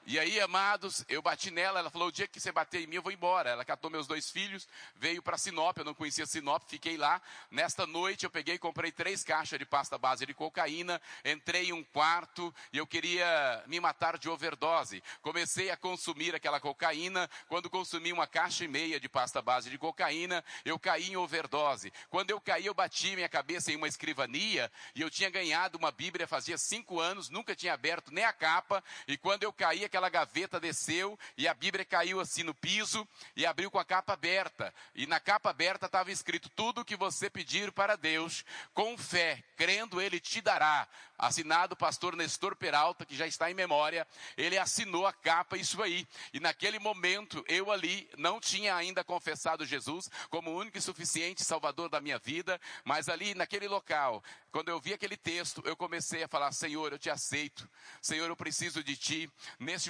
E 0.08 0.20
aí, 0.20 0.40
amados, 0.40 1.04
eu 1.10 1.20
bati 1.20 1.50
nela, 1.50 1.80
ela 1.80 1.90
falou: 1.90 2.10
o 2.10 2.12
dia 2.12 2.28
que 2.28 2.40
você 2.40 2.52
bater 2.52 2.82
em 2.82 2.86
mim, 2.86 2.98
eu 2.98 3.02
vou 3.02 3.12
embora. 3.12 3.50
Ela 3.50 3.66
catou 3.66 3.90
meus 3.90 4.06
dois 4.06 4.30
filhos, 4.30 4.68
veio 4.98 5.20
para 5.20 5.36
Sinop, 5.36 5.76
eu 5.80 5.84
não 5.84 5.96
conhecia 5.96 6.28
Sinop, 6.28 6.62
fiquei 6.68 6.96
lá. 6.96 7.20
Nesta 7.50 7.88
noite 7.88 8.24
eu 8.24 8.30
peguei 8.30 8.54
e 8.54 8.60
comprei 8.60 8.92
três 8.92 9.24
caixas 9.24 9.58
de 9.58 9.66
pasta 9.66 9.98
base 9.98 10.24
de 10.24 10.34
cocaína, 10.36 11.02
entrei 11.24 11.70
em 11.70 11.74
um 11.74 11.84
quarto 11.84 12.54
e 12.72 12.78
eu 12.78 12.86
queria 12.86 13.64
me 13.66 13.80
matar 13.80 14.20
de 14.20 14.30
overdose. 14.30 15.02
Comecei 15.24 15.72
a 15.72 15.78
consumir 15.78 16.36
aquela 16.36 16.60
cocaína. 16.60 17.28
Quando 17.48 17.68
consumi 17.68 18.14
uma 18.14 18.28
caixa 18.28 18.64
e 18.64 18.68
meia 18.68 19.00
de 19.00 19.10
pasta 19.10 19.42
base 19.42 19.72
de 19.72 19.78
cocaína, 19.80 20.46
eu 20.64 20.78
caí 20.78 21.10
em 21.10 21.18
overdose. 21.18 21.92
Quando 22.12 22.30
eu 22.30 22.40
caí, 22.40 22.68
eu 22.68 22.76
bati 22.76 23.16
minha 23.16 23.30
cabeça 23.30 23.72
em 23.72 23.76
uma 23.76 23.88
escrivania 23.88 24.72
e 24.94 25.02
eu 25.02 25.10
tinha 25.10 25.32
ganhado 25.32 25.80
uma 25.80 25.92
Bíblia 25.92 26.28
fazia 26.28 26.60
cinco 26.60 27.00
anos, 27.00 27.28
nunca 27.32 27.56
tinha 27.56 27.74
aberto 27.74 28.12
nem 28.12 28.24
a 28.24 28.32
capa. 28.32 28.84
E 29.08 29.18
quando 29.18 29.42
eu 29.42 29.52
caí, 29.52 29.84
aquela 29.96 30.10
gaveta 30.10 30.60
desceu 30.60 31.18
e 31.38 31.48
a 31.48 31.54
Bíblia 31.54 31.86
caiu 31.86 32.20
assim 32.20 32.44
no 32.44 32.54
piso 32.54 33.08
e 33.34 33.46
abriu 33.46 33.72
com 33.72 33.80
a 33.80 33.86
capa 33.86 34.12
aberta. 34.12 34.74
E 34.94 35.08
na 35.08 35.22
capa 35.22 35.50
aberta 35.50 35.86
estava 35.86 36.12
escrito: 36.12 36.50
Tudo 36.50 36.84
que 36.84 36.98
você 36.98 37.30
pedir 37.30 37.72
para 37.72 37.96
Deus, 37.96 38.44
com 38.74 38.98
fé, 38.98 39.42
crendo, 39.56 40.02
Ele 40.02 40.20
te 40.20 40.42
dará. 40.42 40.86
Assinado 41.18 41.76
o 41.76 41.78
pastor 41.78 42.14
Nestor 42.14 42.58
Peralta, 42.58 43.06
que 43.06 43.16
já 43.16 43.26
está 43.26 43.50
em 43.50 43.54
memória, 43.54 44.06
ele 44.36 44.58
assinou 44.58 45.08
a 45.08 45.14
capa, 45.14 45.58
isso 45.58 45.82
aí. 45.82 46.06
E 46.34 46.42
naquele 46.42 46.78
momento, 46.78 47.42
eu 47.48 47.72
ali 47.72 48.10
não 48.18 48.38
tinha 48.38 48.76
ainda 48.76 49.02
confessado 49.02 49.66
Jesus 49.66 50.10
como 50.30 50.52
o 50.52 50.58
único 50.58 50.78
e 50.78 50.82
suficiente 50.82 51.42
Salvador 51.42 51.88
da 51.88 52.02
minha 52.02 52.20
vida, 52.20 52.60
mas 52.84 53.08
ali 53.08 53.34
naquele 53.34 53.66
local, 53.66 54.22
quando 54.52 54.68
eu 54.68 54.80
vi 54.80 54.94
aquele 54.94 55.16
texto, 55.16 55.62
eu 55.66 55.76
comecei 55.78 56.22
a 56.22 56.28
falar: 56.28 56.52
Senhor, 56.52 56.92
eu 56.92 57.00
te 57.00 57.10
aceito. 57.10 57.70
Senhor, 58.02 58.28
eu 58.28 58.36
preciso 58.36 58.84
de 58.84 58.98
ti. 58.98 59.30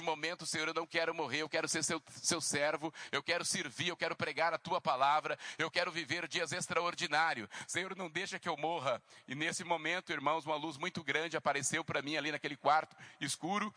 Momento, 0.00 0.46
Senhor, 0.46 0.68
eu 0.68 0.74
não 0.74 0.86
quero 0.86 1.14
morrer, 1.14 1.42
eu 1.42 1.48
quero 1.48 1.68
ser 1.68 1.82
seu, 1.82 2.02
seu 2.10 2.40
servo, 2.40 2.92
eu 3.10 3.22
quero 3.22 3.44
servir, 3.44 3.88
eu 3.88 3.96
quero 3.96 4.16
pregar 4.16 4.52
a 4.54 4.58
tua 4.58 4.80
palavra, 4.80 5.38
eu 5.58 5.70
quero 5.70 5.90
viver 5.90 6.28
dias 6.28 6.52
extraordinários. 6.52 7.48
Senhor, 7.66 7.96
não 7.96 8.08
deixa 8.08 8.38
que 8.38 8.48
eu 8.48 8.56
morra. 8.56 9.02
E 9.26 9.34
nesse 9.34 9.64
momento, 9.64 10.12
irmãos, 10.12 10.44
uma 10.44 10.56
luz 10.56 10.76
muito 10.76 11.02
grande 11.02 11.36
apareceu 11.36 11.84
para 11.84 12.02
mim 12.02 12.16
ali 12.16 12.32
naquele 12.32 12.56
quarto 12.56 12.96
escuro. 13.20 13.74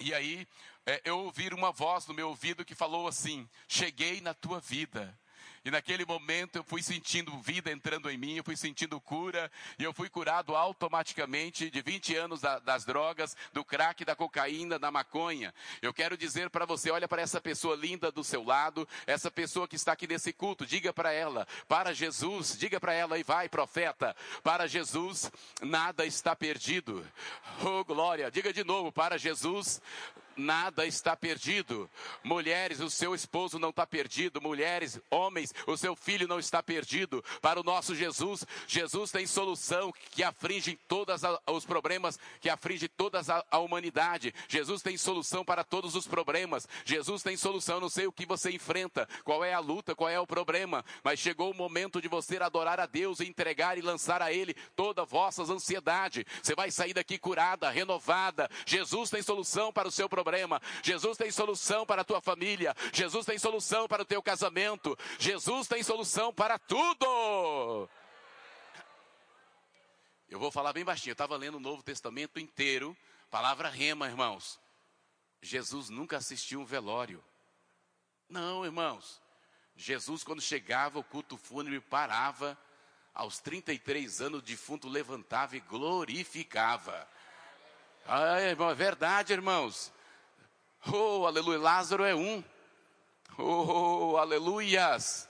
E 0.00 0.12
aí, 0.12 0.48
é, 0.84 1.00
eu 1.04 1.18
ouvi 1.18 1.48
uma 1.48 1.70
voz 1.70 2.06
no 2.06 2.14
meu 2.14 2.28
ouvido 2.28 2.64
que 2.64 2.74
falou 2.74 3.06
assim: 3.06 3.48
Cheguei 3.68 4.20
na 4.20 4.34
tua 4.34 4.58
vida. 4.58 5.16
E 5.64 5.70
naquele 5.70 6.04
momento 6.04 6.56
eu 6.56 6.64
fui 6.64 6.82
sentindo 6.82 7.38
vida 7.40 7.70
entrando 7.70 8.10
em 8.10 8.18
mim, 8.18 8.36
eu 8.36 8.44
fui 8.44 8.56
sentindo 8.56 9.00
cura, 9.00 9.50
e 9.78 9.84
eu 9.84 9.92
fui 9.92 10.08
curado 10.08 10.56
automaticamente 10.56 11.70
de 11.70 11.80
20 11.80 12.16
anos 12.16 12.40
da, 12.40 12.58
das 12.58 12.84
drogas, 12.84 13.36
do 13.52 13.64
crack, 13.64 14.04
da 14.04 14.16
cocaína, 14.16 14.78
da 14.78 14.90
maconha. 14.90 15.54
Eu 15.80 15.94
quero 15.94 16.16
dizer 16.16 16.50
para 16.50 16.66
você, 16.66 16.90
olha 16.90 17.06
para 17.06 17.22
essa 17.22 17.40
pessoa 17.40 17.76
linda 17.76 18.10
do 18.10 18.24
seu 18.24 18.42
lado, 18.42 18.88
essa 19.06 19.30
pessoa 19.30 19.68
que 19.68 19.76
está 19.76 19.92
aqui 19.92 20.06
nesse 20.06 20.32
culto, 20.32 20.66
diga 20.66 20.92
para 20.92 21.12
ela, 21.12 21.46
para 21.68 21.94
Jesus, 21.94 22.58
diga 22.58 22.80
para 22.80 22.92
ela 22.92 23.16
e 23.16 23.22
vai, 23.22 23.48
profeta, 23.48 24.16
para 24.42 24.66
Jesus 24.66 25.30
nada 25.60 26.04
está 26.04 26.34
perdido. 26.34 27.06
Oh 27.64 27.84
glória, 27.84 28.30
diga 28.30 28.52
de 28.52 28.64
novo, 28.64 28.90
para 28.90 29.16
Jesus 29.16 29.80
nada 30.36 30.86
está 30.86 31.16
perdido. 31.16 31.90
Mulheres, 32.22 32.80
o 32.80 32.90
seu 32.90 33.14
esposo 33.14 33.58
não 33.58 33.70
está 33.70 33.86
perdido. 33.86 34.40
Mulheres, 34.40 35.00
homens, 35.10 35.52
o 35.66 35.76
seu 35.76 35.94
filho 35.94 36.26
não 36.26 36.38
está 36.38 36.62
perdido. 36.62 37.22
Para 37.40 37.60
o 37.60 37.62
nosso 37.62 37.94
Jesus, 37.94 38.44
Jesus 38.66 39.10
tem 39.10 39.26
solução 39.26 39.92
que 40.10 40.22
aflige 40.22 40.78
todos 40.88 41.22
os 41.46 41.64
problemas, 41.64 42.18
que 42.40 42.48
aflige 42.48 42.88
toda 42.88 43.20
a 43.50 43.58
humanidade. 43.58 44.34
Jesus 44.48 44.82
tem 44.82 44.96
solução 44.96 45.44
para 45.44 45.62
todos 45.62 45.94
os 45.94 46.06
problemas. 46.06 46.66
Jesus 46.84 47.22
tem 47.22 47.36
solução. 47.36 47.80
não 47.80 47.88
sei 47.88 48.06
o 48.06 48.12
que 48.12 48.24
você 48.24 48.50
enfrenta, 48.50 49.08
qual 49.24 49.44
é 49.44 49.52
a 49.52 49.58
luta, 49.58 49.94
qual 49.94 50.08
é 50.08 50.18
o 50.18 50.26
problema, 50.26 50.84
mas 51.04 51.20
chegou 51.20 51.50
o 51.50 51.54
momento 51.54 52.00
de 52.00 52.08
você 52.08 52.38
adorar 52.38 52.80
a 52.80 52.86
Deus 52.86 53.20
e 53.20 53.26
entregar 53.26 53.76
e 53.76 53.82
lançar 53.82 54.22
a 54.22 54.32
Ele 54.32 54.54
toda 54.74 55.02
a 55.02 55.04
vossas 55.04 55.50
ansiedade. 55.50 56.26
Você 56.42 56.54
vai 56.54 56.70
sair 56.70 56.94
daqui 56.94 57.18
curada, 57.18 57.70
renovada. 57.70 58.48
Jesus 58.66 59.10
tem 59.10 59.22
solução 59.22 59.72
para 59.72 59.88
o 59.88 59.90
seu 59.90 60.08
problema 60.08 60.21
problema. 60.22 60.60
Jesus 60.82 61.16
tem 61.16 61.30
solução 61.30 61.84
para 61.84 62.02
a 62.02 62.04
tua 62.04 62.20
família. 62.20 62.74
Jesus 62.92 63.26
tem 63.26 63.38
solução 63.38 63.88
para 63.88 64.02
o 64.02 64.06
teu 64.06 64.22
casamento. 64.22 64.96
Jesus 65.18 65.66
tem 65.68 65.82
solução 65.82 66.32
para 66.32 66.58
tudo. 66.58 67.88
Eu 70.28 70.38
vou 70.38 70.50
falar 70.50 70.72
bem 70.72 70.84
baixinho. 70.84 71.10
Eu 71.10 71.14
estava 71.14 71.36
lendo 71.36 71.56
o 71.56 71.60
Novo 71.60 71.82
Testamento 71.82 72.40
inteiro, 72.40 72.96
palavra 73.30 73.68
rema, 73.68 74.06
irmãos. 74.06 74.58
Jesus 75.42 75.90
nunca 75.90 76.16
assistiu 76.16 76.60
um 76.60 76.64
velório. 76.64 77.22
Não, 78.28 78.64
irmãos. 78.64 79.20
Jesus, 79.76 80.22
quando 80.22 80.40
chegava, 80.40 80.98
o 80.98 81.04
culto 81.04 81.36
fúnebre 81.36 81.80
parava. 81.80 82.56
Aos 83.12 83.40
33 83.40 84.22
anos, 84.22 84.38
o 84.38 84.42
defunto 84.42 84.88
levantava 84.88 85.54
e 85.54 85.60
glorificava. 85.60 87.06
Ah, 88.06 88.40
é 88.40 88.54
verdade, 88.74 89.32
irmãos. 89.32 89.92
Oh, 90.90 91.26
aleluia. 91.26 91.60
Lázaro 91.60 92.02
é 92.02 92.14
um. 92.14 92.42
Oh, 93.38 94.16
aleluias. 94.16 95.28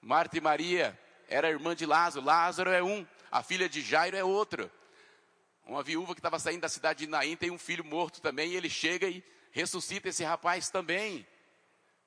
Marta 0.00 0.36
e 0.36 0.40
Maria 0.40 0.98
era 1.28 1.48
irmã 1.48 1.76
de 1.76 1.86
Lázaro. 1.86 2.24
Lázaro 2.26 2.70
é 2.70 2.82
um. 2.82 3.06
A 3.30 3.42
filha 3.42 3.68
de 3.68 3.82
Jairo 3.82 4.16
é 4.16 4.24
outra. 4.24 4.70
Uma 5.64 5.82
viúva 5.82 6.14
que 6.14 6.18
estava 6.18 6.40
saindo 6.40 6.62
da 6.62 6.68
cidade 6.68 7.04
de 7.04 7.06
Naim 7.06 7.36
tem 7.36 7.52
um 7.52 7.58
filho 7.58 7.84
morto 7.84 8.20
também. 8.20 8.50
E 8.50 8.56
ele 8.56 8.68
chega 8.68 9.06
e 9.06 9.22
ressuscita 9.52 10.08
esse 10.08 10.24
rapaz 10.24 10.70
também. 10.70 11.24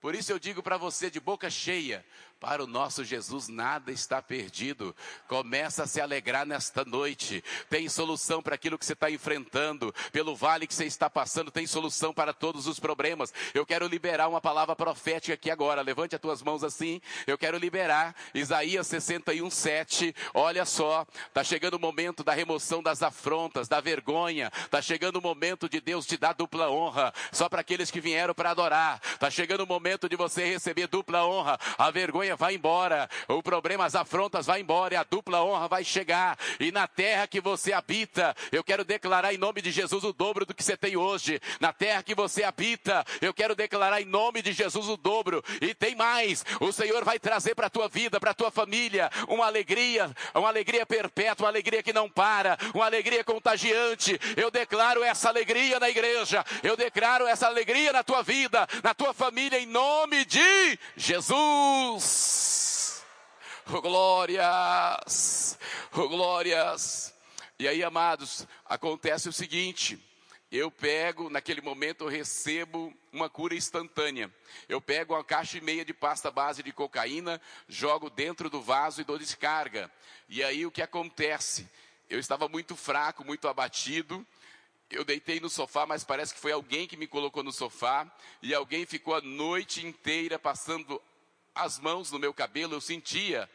Por 0.01 0.13
isso 0.13 0.33
eu 0.33 0.37
digo 0.39 0.61
para 0.61 0.75
você 0.75 1.09
de 1.09 1.21
boca 1.21 1.49
cheia: 1.49 2.05
para 2.43 2.61
o 2.61 2.67
nosso 2.67 3.05
Jesus 3.05 3.47
nada 3.47 3.89
está 3.89 4.21
perdido. 4.21 4.93
Começa 5.29 5.83
a 5.83 5.87
se 5.87 6.01
alegrar 6.01 6.45
nesta 6.45 6.83
noite. 6.83 7.41
Tem 7.69 7.87
solução 7.87 8.43
para 8.43 8.55
aquilo 8.55 8.77
que 8.77 8.85
você 8.85 8.91
está 8.91 9.09
enfrentando. 9.09 9.95
Pelo 10.11 10.35
vale 10.35 10.67
que 10.67 10.73
você 10.73 10.83
está 10.83 11.09
passando, 11.09 11.49
tem 11.49 11.65
solução 11.65 12.13
para 12.13 12.33
todos 12.33 12.67
os 12.67 12.81
problemas. 12.81 13.33
Eu 13.53 13.65
quero 13.65 13.87
liberar 13.87 14.27
uma 14.27 14.41
palavra 14.41 14.75
profética 14.75 15.35
aqui 15.35 15.49
agora. 15.49 15.81
Levante 15.81 16.15
as 16.15 16.21
tuas 16.21 16.41
mãos 16.41 16.65
assim. 16.65 16.99
Eu 17.25 17.37
quero 17.37 17.57
liberar 17.57 18.13
Isaías 18.33 18.87
61, 18.87 19.49
7. 19.49 20.13
Olha 20.33 20.65
só, 20.65 21.07
está 21.25 21.45
chegando 21.45 21.75
o 21.75 21.79
momento 21.79 22.25
da 22.25 22.33
remoção 22.33 22.83
das 22.83 23.01
afrontas, 23.01 23.69
da 23.69 23.79
vergonha. 23.79 24.51
Está 24.65 24.81
chegando 24.81 25.15
o 25.15 25.21
momento 25.21 25.69
de 25.69 25.79
Deus 25.79 26.05
te 26.05 26.17
dar 26.17 26.33
dupla 26.33 26.69
honra. 26.69 27.13
Só 27.31 27.47
para 27.47 27.61
aqueles 27.61 27.89
que 27.89 28.01
vieram 28.01 28.33
para 28.33 28.51
adorar. 28.51 28.99
Está 29.13 29.31
chegando 29.31 29.63
o 29.63 29.67
momento 29.67 30.09
de 30.09 30.17
você 30.17 30.43
receber 30.43 30.87
dupla 30.87 31.25
honra. 31.25 31.57
A 31.77 31.89
vergonha 31.89 32.32
vai 32.35 32.55
embora, 32.55 33.09
o 33.27 33.41
problema, 33.41 33.85
as 33.85 33.95
afrontas 33.95 34.45
vai 34.45 34.61
embora 34.61 34.93
e 34.93 34.97
a 34.97 35.03
dupla 35.03 35.43
honra 35.43 35.67
vai 35.67 35.83
chegar. 35.83 36.37
E 36.59 36.71
na 36.71 36.87
terra 36.87 37.27
que 37.27 37.41
você 37.41 37.73
habita, 37.73 38.35
eu 38.51 38.63
quero 38.63 38.83
declarar 38.83 39.33
em 39.33 39.37
nome 39.37 39.61
de 39.61 39.71
Jesus 39.71 40.03
o 40.03 40.13
dobro 40.13 40.45
do 40.45 40.53
que 40.53 40.63
você 40.63 40.77
tem 40.77 40.95
hoje. 40.95 41.39
Na 41.59 41.73
terra 41.73 42.03
que 42.03 42.15
você 42.15 42.43
habita, 42.43 43.05
eu 43.21 43.33
quero 43.33 43.55
declarar 43.55 44.01
em 44.01 44.05
nome 44.05 44.41
de 44.41 44.53
Jesus 44.53 44.87
o 44.87 44.97
dobro. 44.97 45.43
E 45.61 45.73
tem 45.73 45.95
mais, 45.95 46.45
o 46.59 46.71
Senhor 46.71 47.03
vai 47.03 47.19
trazer 47.19 47.55
para 47.55 47.67
a 47.67 47.69
tua 47.69 47.87
vida, 47.87 48.19
para 48.19 48.31
a 48.31 48.33
tua 48.33 48.51
família, 48.51 49.09
uma 49.27 49.45
alegria, 49.45 50.11
uma 50.33 50.47
alegria 50.47 50.85
perpétua, 50.85 51.45
uma 51.45 51.49
alegria 51.49 51.83
que 51.83 51.93
não 51.93 52.09
para, 52.09 52.57
uma 52.73 52.85
alegria 52.85 53.23
contagiante. 53.23 54.19
Eu 54.37 54.49
declaro 54.49 55.03
essa 55.03 55.29
alegria 55.29 55.79
na 55.79 55.89
igreja, 55.89 56.45
eu 56.61 56.75
declaro 56.75 57.27
essa 57.27 57.47
alegria 57.47 57.91
na 57.91 58.03
tua 58.03 58.21
vida, 58.21 58.67
na 58.83 58.93
tua 58.93 59.13
família, 59.13 59.59
em 59.59 59.65
nome 59.65 60.25
de 60.25 60.79
Jesus. 60.95 62.22
Oh, 63.71 63.81
glórias! 63.81 65.57
Oh, 65.93 66.07
glórias! 66.09 67.13
E 67.57 67.67
aí, 67.67 67.83
amados, 67.83 68.45
acontece 68.65 69.29
o 69.29 69.33
seguinte: 69.33 69.99
eu 70.53 70.69
pego, 70.69 71.31
naquele 71.31 71.61
momento 71.61 72.03
eu 72.03 72.07
recebo 72.07 72.93
uma 73.11 73.27
cura 73.27 73.55
instantânea. 73.55 74.31
Eu 74.69 74.79
pego 74.79 75.15
uma 75.15 75.23
caixa 75.23 75.57
e 75.57 75.61
meia 75.61 75.83
de 75.83 75.95
pasta 75.95 76.29
base 76.29 76.61
de 76.61 76.71
cocaína, 76.71 77.41
jogo 77.67 78.07
dentro 78.07 78.51
do 78.51 78.61
vaso 78.61 79.01
e 79.01 79.03
dou 79.03 79.17
descarga. 79.17 79.91
E 80.29 80.43
aí 80.43 80.63
o 80.63 80.71
que 80.71 80.83
acontece? 80.83 81.67
Eu 82.07 82.19
estava 82.19 82.47
muito 82.47 82.75
fraco, 82.75 83.25
muito 83.25 83.47
abatido. 83.47 84.23
Eu 84.91 85.03
deitei 85.03 85.39
no 85.39 85.49
sofá, 85.49 85.87
mas 85.87 86.03
parece 86.03 86.35
que 86.35 86.39
foi 86.39 86.51
alguém 86.51 86.87
que 86.87 86.97
me 86.97 87.07
colocou 87.07 87.41
no 87.41 87.51
sofá. 87.51 88.05
E 88.39 88.53
alguém 88.53 88.85
ficou 88.85 89.15
a 89.15 89.21
noite 89.21 89.83
inteira 89.83 90.37
passando 90.37 91.01
as 91.55 91.79
mãos 91.79 92.11
no 92.11 92.19
meu 92.19 92.33
cabelo, 92.33 92.73
eu 92.73 92.81
sentia, 92.81 93.49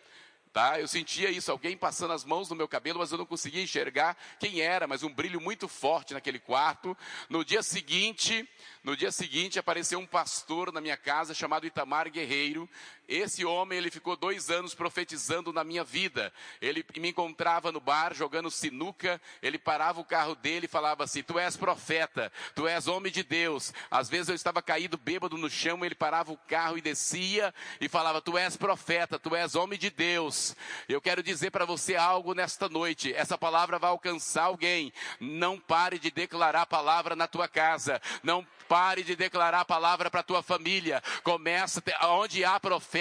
tá? 0.52 0.80
Eu 0.80 0.88
sentia 0.88 1.30
isso, 1.30 1.50
alguém 1.50 1.76
passando 1.76 2.12
as 2.12 2.24
mãos 2.24 2.48
no 2.48 2.56
meu 2.56 2.68
cabelo, 2.68 2.98
mas 2.98 3.12
eu 3.12 3.18
não 3.18 3.26
conseguia 3.26 3.62
enxergar 3.62 4.16
quem 4.38 4.60
era, 4.60 4.86
mas 4.86 5.02
um 5.02 5.12
brilho 5.12 5.40
muito 5.40 5.68
forte 5.68 6.14
naquele 6.14 6.38
quarto. 6.38 6.96
No 7.28 7.44
dia 7.44 7.62
seguinte, 7.62 8.48
no 8.82 8.96
dia 8.96 9.12
seguinte 9.12 9.58
apareceu 9.58 9.98
um 9.98 10.06
pastor 10.06 10.72
na 10.72 10.80
minha 10.80 10.96
casa 10.96 11.34
chamado 11.34 11.66
Itamar 11.66 12.10
Guerreiro. 12.10 12.68
Esse 13.08 13.42
homem, 13.42 13.78
ele 13.78 13.90
ficou 13.90 14.14
dois 14.14 14.50
anos 14.50 14.74
profetizando 14.74 15.50
na 15.50 15.64
minha 15.64 15.82
vida. 15.82 16.30
Ele 16.60 16.84
me 16.98 17.08
encontrava 17.08 17.72
no 17.72 17.80
bar 17.80 18.12
jogando 18.12 18.50
sinuca, 18.50 19.18
ele 19.42 19.58
parava 19.58 19.98
o 19.98 20.04
carro 20.04 20.34
dele 20.34 20.66
e 20.66 20.68
falava 20.68 21.04
assim: 21.04 21.22
Tu 21.22 21.38
és 21.38 21.56
profeta, 21.56 22.30
tu 22.54 22.68
és 22.68 22.86
homem 22.86 23.10
de 23.10 23.22
Deus. 23.22 23.72
Às 23.90 24.10
vezes 24.10 24.28
eu 24.28 24.34
estava 24.34 24.60
caído 24.60 24.98
bêbado 24.98 25.38
no 25.38 25.48
chão, 25.48 25.82
ele 25.82 25.94
parava 25.94 26.32
o 26.32 26.36
carro 26.36 26.76
e 26.76 26.82
descia 26.82 27.54
e 27.80 27.88
falava: 27.88 28.20
Tu 28.20 28.36
és 28.36 28.58
profeta, 28.58 29.18
tu 29.18 29.34
és 29.34 29.54
homem 29.54 29.78
de 29.78 29.88
Deus. 29.88 30.54
Eu 30.86 31.00
quero 31.00 31.22
dizer 31.22 31.50
para 31.50 31.64
você 31.64 31.96
algo 31.96 32.34
nesta 32.34 32.68
noite. 32.68 33.14
Essa 33.14 33.38
palavra 33.38 33.78
vai 33.78 33.88
alcançar 33.88 34.44
alguém. 34.44 34.92
Não 35.18 35.58
pare 35.58 35.98
de 35.98 36.10
declarar 36.10 36.62
a 36.62 36.66
palavra 36.66 37.16
na 37.16 37.26
tua 37.26 37.48
casa. 37.48 38.02
Não 38.22 38.46
pare 38.68 39.02
de 39.02 39.16
declarar 39.16 39.60
a 39.60 39.64
palavra 39.64 40.10
para 40.10 40.20
a 40.20 40.24
tua 40.24 40.42
família. 40.42 41.02
Começa, 41.22 41.82
onde 42.02 42.44
há 42.44 42.60
profeta, 42.60 42.97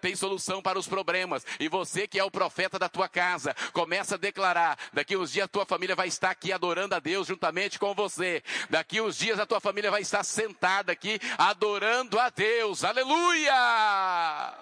tem 0.00 0.14
solução 0.14 0.62
para 0.62 0.78
os 0.78 0.88
problemas. 0.88 1.44
E 1.58 1.68
você 1.68 2.06
que 2.06 2.18
é 2.18 2.24
o 2.24 2.30
profeta 2.30 2.78
da 2.78 2.88
tua 2.88 3.08
casa, 3.08 3.54
começa 3.72 4.14
a 4.14 4.18
declarar. 4.18 4.78
Daqui 4.92 5.16
uns 5.16 5.32
dias 5.32 5.44
a 5.44 5.48
tua 5.48 5.66
família 5.66 5.94
vai 5.96 6.08
estar 6.08 6.30
aqui 6.30 6.52
adorando 6.52 6.94
a 6.94 6.98
Deus 6.98 7.26
juntamente 7.26 7.78
com 7.78 7.94
você. 7.94 8.42
Daqui 8.70 9.00
uns 9.00 9.16
dias 9.16 9.38
a 9.38 9.46
tua 9.46 9.60
família 9.60 9.90
vai 9.90 10.02
estar 10.02 10.24
sentada 10.24 10.92
aqui 10.92 11.18
adorando 11.36 12.18
a 12.18 12.30
Deus. 12.30 12.84
Aleluia! 12.84 14.58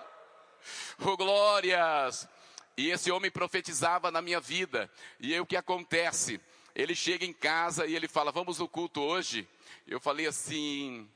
Oh, 0.99 1.16
glórias! 1.16 2.28
E 2.76 2.90
esse 2.90 3.11
homem 3.11 3.31
profetizava 3.31 4.11
na 4.11 4.21
minha 4.21 4.40
vida. 4.40 4.90
E 5.19 5.33
aí 5.33 5.40
o 5.40 5.47
que 5.47 5.57
acontece? 5.57 6.40
Ele 6.75 6.95
chega 6.95 7.25
em 7.25 7.33
casa 7.33 7.87
e 7.87 7.97
ele 7.97 8.07
fala: 8.07 8.31
Vamos 8.31 8.59
no 8.59 8.69
culto 8.69 9.00
hoje. 9.00 9.49
Eu 9.87 9.99
falei 9.99 10.26
assim: 10.26 11.09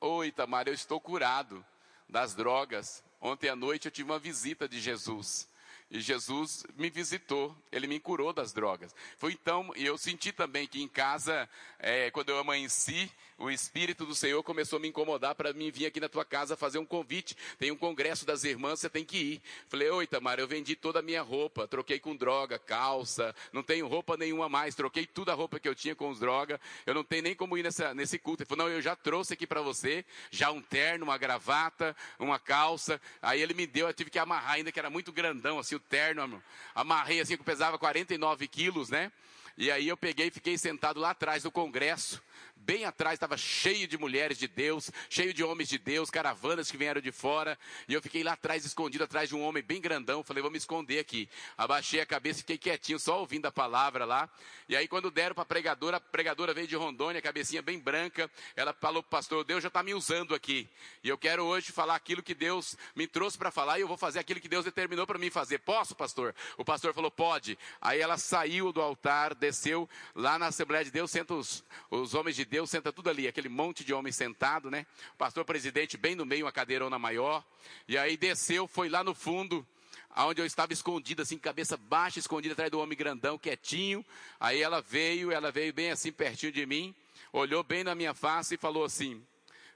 Oi, 0.00 0.32
Tamara, 0.32 0.70
eu 0.70 0.74
estou 0.74 1.00
curado 1.00 1.64
das 2.08 2.34
drogas. 2.34 3.04
Ontem 3.24 3.48
à 3.48 3.56
noite 3.56 3.86
eu 3.86 3.90
tive 3.90 4.10
uma 4.10 4.18
visita 4.18 4.68
de 4.68 4.78
Jesus. 4.78 5.48
E 5.90 5.98
Jesus 5.98 6.66
me 6.76 6.90
visitou, 6.90 7.56
ele 7.72 7.86
me 7.86 7.98
curou 7.98 8.34
das 8.34 8.52
drogas. 8.52 8.94
Foi 9.16 9.32
então, 9.32 9.72
e 9.74 9.86
eu 9.86 9.96
senti 9.96 10.30
também 10.30 10.66
que 10.66 10.82
em 10.82 10.86
casa, 10.86 11.48
é, 11.78 12.10
quando 12.10 12.28
eu 12.28 12.38
amanheci, 12.38 13.10
o 13.36 13.50
Espírito 13.50 14.06
do 14.06 14.14
Senhor 14.14 14.42
começou 14.42 14.76
a 14.76 14.80
me 14.80 14.88
incomodar 14.88 15.34
para 15.34 15.52
mim 15.52 15.70
vir 15.70 15.86
aqui 15.86 15.98
na 15.98 16.08
tua 16.08 16.24
casa 16.24 16.56
fazer 16.56 16.78
um 16.78 16.86
convite. 16.86 17.36
Tem 17.58 17.70
um 17.70 17.76
congresso 17.76 18.24
das 18.24 18.44
irmãs, 18.44 18.80
você 18.80 18.88
tem 18.88 19.04
que 19.04 19.16
ir. 19.16 19.42
Falei, 19.68 19.90
oi 19.90 20.06
Tamara, 20.06 20.40
eu 20.40 20.46
vendi 20.46 20.76
toda 20.76 21.00
a 21.00 21.02
minha 21.02 21.20
roupa, 21.20 21.66
troquei 21.66 21.98
com 21.98 22.14
droga, 22.14 22.58
calça, 22.58 23.34
não 23.52 23.62
tenho 23.62 23.88
roupa 23.88 24.16
nenhuma 24.16 24.48
mais, 24.48 24.74
troquei 24.74 25.06
toda 25.06 25.32
a 25.32 25.34
roupa 25.34 25.58
que 25.58 25.68
eu 25.68 25.74
tinha 25.74 25.94
com 25.94 26.08
os 26.08 26.20
drogas, 26.20 26.60
eu 26.86 26.94
não 26.94 27.02
tenho 27.02 27.24
nem 27.24 27.34
como 27.34 27.58
ir 27.58 27.64
nessa, 27.64 27.92
nesse 27.92 28.18
culto. 28.18 28.42
Ele 28.42 28.48
falou, 28.48 28.66
não, 28.66 28.72
eu 28.72 28.80
já 28.80 28.94
trouxe 28.94 29.34
aqui 29.34 29.46
para 29.46 29.60
você, 29.60 30.04
já 30.30 30.50
um 30.50 30.62
terno, 30.62 31.04
uma 31.04 31.18
gravata, 31.18 31.96
uma 32.18 32.38
calça. 32.38 33.00
Aí 33.20 33.42
ele 33.42 33.54
me 33.54 33.66
deu, 33.66 33.88
eu 33.88 33.94
tive 33.94 34.10
que 34.10 34.18
amarrar 34.18 34.52
ainda, 34.52 34.70
que 34.70 34.78
era 34.78 34.90
muito 34.90 35.12
grandão, 35.12 35.58
assim, 35.58 35.74
o 35.74 35.80
terno, 35.80 36.42
amarrei 36.74 37.20
assim, 37.20 37.36
que 37.36 37.42
pesava 37.42 37.78
49 37.78 38.46
quilos, 38.46 38.90
né? 38.90 39.10
E 39.56 39.70
aí 39.70 39.86
eu 39.86 39.96
peguei 39.96 40.28
e 40.28 40.30
fiquei 40.30 40.58
sentado 40.58 40.98
lá 40.98 41.10
atrás 41.10 41.44
do 41.44 41.50
congresso 41.50 42.20
bem 42.64 42.84
atrás 42.84 43.14
estava 43.14 43.36
cheio 43.36 43.86
de 43.86 43.98
mulheres 43.98 44.38
de 44.38 44.48
Deus, 44.48 44.90
cheio 45.10 45.34
de 45.34 45.44
homens 45.44 45.68
de 45.68 45.78
Deus, 45.78 46.10
caravanas 46.10 46.70
que 46.70 46.76
vieram 46.76 47.00
de 47.00 47.12
fora, 47.12 47.58
e 47.86 47.94
eu 47.94 48.00
fiquei 48.00 48.22
lá 48.22 48.32
atrás, 48.32 48.64
escondido 48.64 49.04
atrás 49.04 49.28
de 49.28 49.34
um 49.34 49.42
homem 49.42 49.62
bem 49.62 49.80
grandão, 49.80 50.24
falei, 50.24 50.42
vou 50.42 50.50
me 50.50 50.58
esconder 50.58 50.98
aqui. 50.98 51.28
Abaixei 51.56 52.00
a 52.00 52.06
cabeça, 52.06 52.38
fiquei 52.38 52.56
quietinho, 52.56 52.98
só 52.98 53.20
ouvindo 53.20 53.46
a 53.46 53.52
palavra 53.52 54.04
lá, 54.04 54.28
e 54.68 54.74
aí 54.74 54.88
quando 54.88 55.10
deram 55.10 55.34
para 55.34 55.42
a 55.42 55.46
pregadora, 55.46 55.96
a 55.98 56.00
pregadora 56.00 56.54
veio 56.54 56.66
de 56.66 56.76
Rondônia, 56.76 57.20
cabecinha 57.20 57.60
bem 57.60 57.78
branca, 57.78 58.30
ela 58.56 58.72
falou 58.72 59.02
para 59.02 59.08
o 59.08 59.10
pastor, 59.10 59.44
Deus 59.44 59.62
já 59.62 59.68
está 59.68 59.82
me 59.82 59.92
usando 59.92 60.34
aqui, 60.34 60.68
e 61.02 61.08
eu 61.08 61.18
quero 61.18 61.44
hoje 61.44 61.70
falar 61.70 61.94
aquilo 61.94 62.22
que 62.22 62.34
Deus 62.34 62.76
me 62.96 63.06
trouxe 63.06 63.36
para 63.36 63.50
falar, 63.50 63.78
e 63.78 63.82
eu 63.82 63.88
vou 63.88 63.96
fazer 63.96 64.18
aquilo 64.18 64.40
que 64.40 64.48
Deus 64.48 64.64
determinou 64.64 65.06
para 65.06 65.18
mim 65.18 65.30
fazer. 65.30 65.58
Posso, 65.58 65.94
pastor? 65.94 66.34
O 66.56 66.64
pastor 66.64 66.94
falou, 66.94 67.10
pode. 67.10 67.58
Aí 67.80 68.00
ela 68.00 68.16
saiu 68.16 68.72
do 68.72 68.80
altar, 68.80 69.34
desceu 69.34 69.88
lá 70.14 70.38
na 70.38 70.46
Assembleia 70.46 70.84
de 70.84 70.90
Deus, 70.90 71.10
senta 71.10 71.34
os, 71.34 71.64
os 71.90 72.14
homens 72.14 72.36
de 72.36 72.44
Deus, 72.44 72.53
Deus 72.54 72.70
senta 72.70 72.92
tudo 72.92 73.10
ali, 73.10 73.26
aquele 73.26 73.48
monte 73.48 73.82
de 73.82 73.92
homem 73.92 74.12
sentado, 74.12 74.70
né? 74.70 74.86
Pastor 75.18 75.44
presidente 75.44 75.96
bem 75.96 76.14
no 76.14 76.24
meio, 76.24 76.46
uma 76.46 76.52
cadeirona 76.52 76.96
maior. 77.00 77.44
E 77.88 77.98
aí 77.98 78.16
desceu, 78.16 78.68
foi 78.68 78.88
lá 78.88 79.02
no 79.02 79.12
fundo, 79.12 79.66
aonde 80.10 80.40
eu 80.40 80.46
estava 80.46 80.72
escondido, 80.72 81.20
assim, 81.20 81.36
cabeça 81.36 81.76
baixa, 81.76 82.20
escondida 82.20 82.52
atrás 82.52 82.70
do 82.70 82.78
homem 82.78 82.96
grandão, 82.96 83.36
quietinho. 83.36 84.06
Aí 84.38 84.62
ela 84.62 84.80
veio, 84.80 85.32
ela 85.32 85.50
veio 85.50 85.74
bem 85.74 85.90
assim, 85.90 86.12
pertinho 86.12 86.52
de 86.52 86.64
mim, 86.64 86.94
olhou 87.32 87.64
bem 87.64 87.82
na 87.82 87.92
minha 87.92 88.14
face 88.14 88.54
e 88.54 88.56
falou 88.56 88.84
assim: 88.84 89.20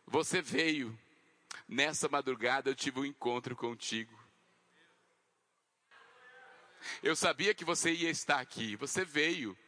Você 0.07 0.41
veio, 0.41 0.97
nessa 1.67 2.09
madrugada 2.09 2.71
eu 2.71 2.77
tive 2.77 3.01
um 3.01 3.05
encontro 3.05 3.57
contigo. 3.57 4.17
Eu 7.03 7.17
sabia 7.17 7.53
que 7.53 7.65
você 7.65 7.91
ia 7.91 8.09
estar 8.09 8.39
aqui, 8.39 8.77
você 8.77 9.05
veio. 9.05 9.59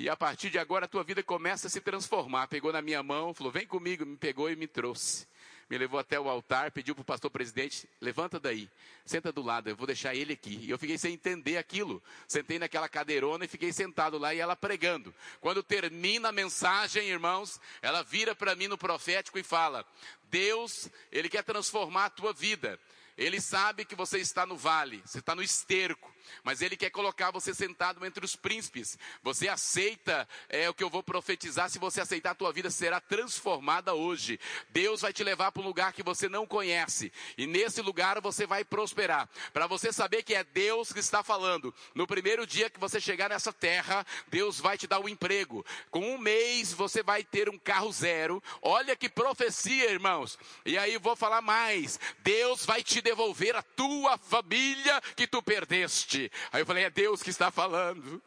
E 0.00 0.08
a 0.08 0.16
partir 0.16 0.48
de 0.48 0.60
agora 0.60 0.84
a 0.84 0.88
tua 0.88 1.02
vida 1.02 1.24
começa 1.24 1.66
a 1.66 1.70
se 1.70 1.80
transformar. 1.80 2.46
Pegou 2.46 2.72
na 2.72 2.80
minha 2.80 3.02
mão, 3.02 3.34
falou: 3.34 3.52
vem 3.52 3.66
comigo, 3.66 4.06
me 4.06 4.16
pegou 4.16 4.48
e 4.48 4.54
me 4.54 4.68
trouxe. 4.68 5.26
Me 5.68 5.76
levou 5.76 5.98
até 5.98 6.20
o 6.20 6.28
altar, 6.28 6.70
pediu 6.70 6.94
para 6.94 7.02
o 7.02 7.04
pastor 7.04 7.28
presidente: 7.32 7.88
levanta 8.00 8.38
daí, 8.38 8.70
senta 9.04 9.32
do 9.32 9.42
lado, 9.42 9.68
eu 9.68 9.74
vou 9.74 9.88
deixar 9.88 10.14
ele 10.14 10.34
aqui. 10.34 10.60
E 10.62 10.70
eu 10.70 10.78
fiquei 10.78 10.96
sem 10.96 11.14
entender 11.14 11.56
aquilo. 11.56 12.00
Sentei 12.28 12.60
naquela 12.60 12.88
cadeirona 12.88 13.44
e 13.44 13.48
fiquei 13.48 13.72
sentado 13.72 14.18
lá 14.18 14.32
e 14.32 14.38
ela 14.38 14.54
pregando. 14.54 15.12
Quando 15.40 15.64
termina 15.64 16.28
a 16.28 16.32
mensagem, 16.32 17.08
irmãos, 17.08 17.60
ela 17.82 18.04
vira 18.04 18.36
para 18.36 18.54
mim 18.54 18.68
no 18.68 18.78
profético 18.78 19.36
e 19.36 19.42
fala: 19.42 19.84
Deus, 20.30 20.88
Ele 21.10 21.28
quer 21.28 21.42
transformar 21.42 22.04
a 22.04 22.10
tua 22.10 22.32
vida. 22.32 22.78
Ele 23.18 23.40
sabe 23.40 23.84
que 23.84 23.94
você 23.94 24.18
está 24.18 24.46
no 24.46 24.56
vale, 24.56 25.02
você 25.04 25.18
está 25.18 25.34
no 25.34 25.42
esterco 25.42 26.10
mas 26.42 26.62
Ele 26.62 26.76
quer 26.76 26.90
colocar 26.90 27.30
você 27.30 27.54
sentado 27.54 28.04
entre 28.04 28.24
os 28.24 28.36
príncipes. 28.36 28.98
Você 29.22 29.48
aceita 29.48 30.28
é 30.48 30.68
o 30.68 30.74
que 30.74 30.82
eu 30.82 30.90
vou 30.90 31.02
profetizar. 31.02 31.68
Se 31.70 31.78
você 31.78 32.00
aceitar, 32.00 32.30
a 32.30 32.34
tua 32.34 32.52
vida 32.52 32.70
será 32.70 33.00
transformada 33.00 33.94
hoje. 33.94 34.38
Deus 34.70 35.00
vai 35.00 35.12
te 35.12 35.24
levar 35.24 35.52
para 35.52 35.62
um 35.62 35.66
lugar 35.66 35.92
que 35.92 36.02
você 36.02 36.28
não 36.28 36.46
conhece, 36.46 37.12
e 37.36 37.46
nesse 37.46 37.80
lugar 37.80 38.20
você 38.20 38.46
vai 38.46 38.64
prosperar. 38.64 39.28
Para 39.52 39.66
você 39.66 39.92
saber 39.92 40.22
que 40.22 40.34
é 40.34 40.44
Deus 40.44 40.92
que 40.92 41.00
está 41.00 41.22
falando. 41.22 41.74
No 41.94 42.06
primeiro 42.06 42.46
dia 42.46 42.70
que 42.70 42.80
você 42.80 43.00
chegar 43.00 43.30
nessa 43.30 43.52
terra, 43.52 44.06
Deus 44.28 44.60
vai 44.60 44.76
te 44.76 44.86
dar 44.86 45.00
um 45.00 45.08
emprego. 45.08 45.64
Com 45.90 46.00
um 46.00 46.18
mês 46.18 46.72
você 46.72 47.02
vai 47.02 47.24
ter 47.24 47.48
um 47.48 47.58
carro 47.58 47.92
zero. 47.92 48.42
Olha 48.62 48.96
que 48.96 49.08
profecia, 49.08 49.90
irmãos. 49.90 50.38
E 50.64 50.76
aí 50.78 50.98
vou 50.98 51.16
falar 51.16 51.40
mais. 51.40 51.98
Deus 52.20 52.64
vai 52.64 52.82
te 52.82 53.00
devolver 53.08 53.56
a 53.56 53.62
tua 53.62 54.18
família 54.18 55.00
que 55.16 55.26
tu 55.26 55.42
perdeste. 55.42 56.30
Aí 56.52 56.62
eu 56.62 56.66
falei: 56.66 56.84
é 56.84 56.90
Deus 56.90 57.22
que 57.22 57.30
está 57.30 57.50
falando. 57.50 58.22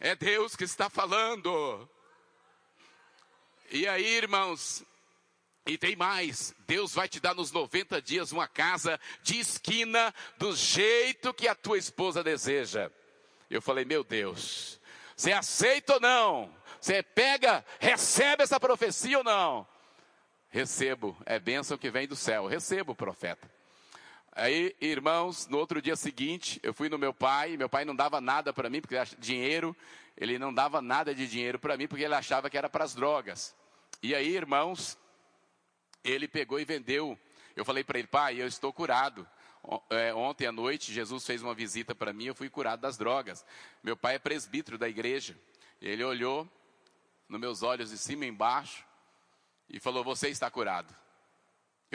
É 0.00 0.16
Deus 0.16 0.56
que 0.56 0.64
está 0.64 0.90
falando. 0.90 1.88
E 3.70 3.86
aí, 3.86 4.04
irmãos, 4.04 4.84
e 5.66 5.78
tem 5.78 5.96
mais, 5.96 6.54
Deus 6.66 6.92
vai 6.94 7.08
te 7.08 7.20
dar 7.20 7.34
nos 7.34 7.50
90 7.50 8.02
dias 8.02 8.32
uma 8.32 8.46
casa 8.46 9.00
de 9.22 9.38
esquina 9.38 10.12
do 10.36 10.54
jeito 10.54 11.32
que 11.32 11.48
a 11.48 11.54
tua 11.54 11.78
esposa 11.78 12.22
deseja. 12.22 12.90
Eu 13.48 13.62
falei, 13.62 13.84
meu 13.84 14.02
Deus, 14.02 14.80
você 15.16 15.32
aceita 15.32 15.94
ou 15.94 16.00
não? 16.00 16.54
Você 16.80 17.02
pega, 17.02 17.64
recebe 17.78 18.42
essa 18.42 18.60
profecia 18.60 19.18
ou 19.18 19.24
não? 19.24 19.66
Recebo, 20.50 21.16
é 21.24 21.38
bênção 21.38 21.78
que 21.78 21.90
vem 21.90 22.06
do 22.06 22.16
céu, 22.16 22.46
recebo, 22.46 22.94
profeta. 22.94 23.53
Aí, 24.36 24.74
irmãos, 24.80 25.46
no 25.46 25.58
outro 25.58 25.80
dia 25.80 25.94
seguinte, 25.94 26.58
eu 26.60 26.74
fui 26.74 26.88
no 26.88 26.98
meu 26.98 27.14
pai, 27.14 27.56
meu 27.56 27.68
pai 27.68 27.84
não 27.84 27.94
dava 27.94 28.20
nada 28.20 28.52
para 28.52 28.68
mim, 28.68 28.80
porque 28.80 28.96
dinheiro, 29.16 29.76
ele 30.16 30.40
não 30.40 30.52
dava 30.52 30.82
nada 30.82 31.14
de 31.14 31.28
dinheiro 31.28 31.56
para 31.56 31.76
mim, 31.76 31.86
porque 31.86 32.02
ele 32.02 32.16
achava 32.16 32.50
que 32.50 32.58
era 32.58 32.68
para 32.68 32.82
as 32.82 32.96
drogas. 32.96 33.54
E 34.02 34.12
aí, 34.12 34.34
irmãos, 34.34 34.98
ele 36.02 36.26
pegou 36.26 36.58
e 36.58 36.64
vendeu. 36.64 37.16
Eu 37.54 37.64
falei 37.64 37.84
para 37.84 37.96
ele, 37.96 38.08
pai, 38.08 38.42
eu 38.42 38.48
estou 38.48 38.72
curado. 38.72 39.24
É, 39.88 40.12
ontem 40.12 40.48
à 40.48 40.52
noite, 40.52 40.92
Jesus 40.92 41.24
fez 41.24 41.40
uma 41.40 41.54
visita 41.54 41.94
para 41.94 42.12
mim, 42.12 42.24
eu 42.24 42.34
fui 42.34 42.50
curado 42.50 42.80
das 42.80 42.98
drogas. 42.98 43.46
Meu 43.84 43.96
pai 43.96 44.16
é 44.16 44.18
presbítero 44.18 44.76
da 44.76 44.88
igreja. 44.88 45.38
Ele 45.80 46.02
olhou 46.02 46.48
nos 47.28 47.40
meus 47.40 47.62
olhos 47.62 47.90
de 47.90 47.98
cima 47.98 48.24
e 48.24 48.28
embaixo 48.28 48.84
e 49.68 49.78
falou: 49.78 50.02
Você 50.02 50.28
está 50.28 50.50
curado. 50.50 50.92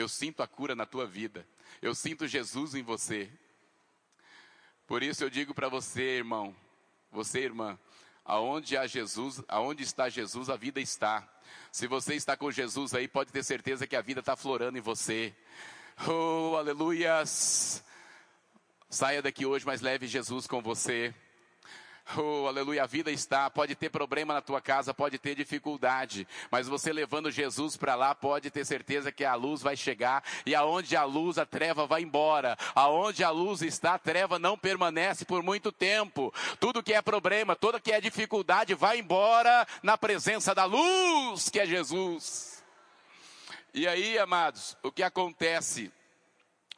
Eu 0.00 0.08
sinto 0.08 0.42
a 0.42 0.46
cura 0.46 0.74
na 0.74 0.86
tua 0.86 1.06
vida. 1.06 1.46
Eu 1.82 1.94
sinto 1.94 2.26
Jesus 2.26 2.74
em 2.74 2.82
você. 2.82 3.30
Por 4.86 5.02
isso 5.02 5.22
eu 5.22 5.30
digo 5.30 5.54
para 5.54 5.68
você, 5.68 6.16
irmão, 6.16 6.56
você, 7.12 7.40
irmã, 7.40 7.78
aonde 8.24 8.76
há 8.76 8.86
Jesus, 8.86 9.42
aonde 9.46 9.82
está 9.82 10.08
Jesus, 10.08 10.48
a 10.48 10.56
vida 10.56 10.80
está. 10.80 11.28
Se 11.70 11.86
você 11.86 12.14
está 12.14 12.36
com 12.36 12.50
Jesus 12.50 12.94
aí, 12.94 13.06
pode 13.06 13.30
ter 13.30 13.44
certeza 13.44 13.86
que 13.86 13.94
a 13.94 14.00
vida 14.00 14.20
está 14.20 14.34
florando 14.34 14.78
em 14.78 14.80
você. 14.80 15.34
Oh, 16.08 16.56
aleluias! 16.56 17.84
Saia 18.88 19.20
daqui 19.20 19.44
hoje, 19.44 19.66
mas 19.66 19.80
leve 19.80 20.06
Jesus 20.06 20.46
com 20.46 20.62
você. 20.62 21.14
Oh, 22.16 22.46
aleluia, 22.48 22.82
a 22.82 22.86
vida 22.86 23.10
está, 23.10 23.48
pode 23.48 23.74
ter 23.74 23.88
problema 23.88 24.34
na 24.34 24.40
tua 24.40 24.60
casa, 24.60 24.92
pode 24.92 25.18
ter 25.18 25.34
dificuldade, 25.34 26.26
mas 26.50 26.66
você 26.66 26.92
levando 26.92 27.30
Jesus 27.30 27.76
para 27.76 27.94
lá, 27.94 28.14
pode 28.14 28.50
ter 28.50 28.64
certeza 28.64 29.12
que 29.12 29.24
a 29.24 29.34
luz 29.34 29.62
vai 29.62 29.76
chegar, 29.76 30.22
e 30.44 30.54
aonde 30.54 30.96
a 30.96 31.04
luz, 31.04 31.38
a 31.38 31.46
treva 31.46 31.86
vai 31.86 32.02
embora. 32.02 32.58
Aonde 32.74 33.22
a 33.22 33.30
luz 33.30 33.62
está, 33.62 33.94
a 33.94 33.98
treva 33.98 34.38
não 34.38 34.58
permanece 34.58 35.24
por 35.24 35.42
muito 35.42 35.70
tempo. 35.70 36.32
Tudo 36.58 36.82
que 36.82 36.92
é 36.92 37.00
problema, 37.00 37.54
toda 37.54 37.80
que 37.80 37.92
é 37.92 38.00
dificuldade 38.00 38.74
vai 38.74 38.98
embora 38.98 39.66
na 39.82 39.96
presença 39.96 40.54
da 40.54 40.64
luz, 40.64 41.48
que 41.48 41.60
é 41.60 41.66
Jesus. 41.66 42.62
E 43.72 43.86
aí, 43.86 44.18
amados, 44.18 44.76
o 44.82 44.90
que 44.90 45.02
acontece? 45.02 45.92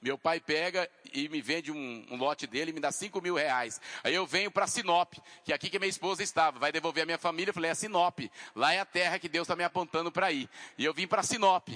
Meu 0.02 0.18
pai 0.18 0.40
pega 0.40 0.90
e 1.14 1.28
me 1.28 1.40
vende 1.40 1.70
um, 1.70 2.06
um 2.10 2.16
lote 2.16 2.44
dele 2.44 2.72
e 2.72 2.74
me 2.74 2.80
dá 2.80 2.90
5 2.90 3.22
mil 3.22 3.36
reais. 3.36 3.80
Aí 4.02 4.12
eu 4.12 4.26
venho 4.26 4.50
para 4.50 4.66
Sinop, 4.66 5.14
que 5.44 5.52
é 5.52 5.54
aqui 5.54 5.70
que 5.70 5.78
minha 5.78 5.88
esposa 5.88 6.24
estava, 6.24 6.58
vai 6.58 6.72
devolver 6.72 7.04
a 7.04 7.06
minha 7.06 7.18
família. 7.18 7.50
Eu 7.50 7.54
falei, 7.54 7.70
é 7.70 7.74
Sinop, 7.74 8.18
lá 8.54 8.74
é 8.74 8.80
a 8.80 8.84
terra 8.84 9.18
que 9.20 9.28
Deus 9.28 9.44
está 9.44 9.54
me 9.54 9.62
apontando 9.62 10.10
para 10.10 10.32
ir. 10.32 10.48
E 10.76 10.84
eu 10.84 10.92
vim 10.92 11.06
para 11.06 11.22
Sinop. 11.22 11.68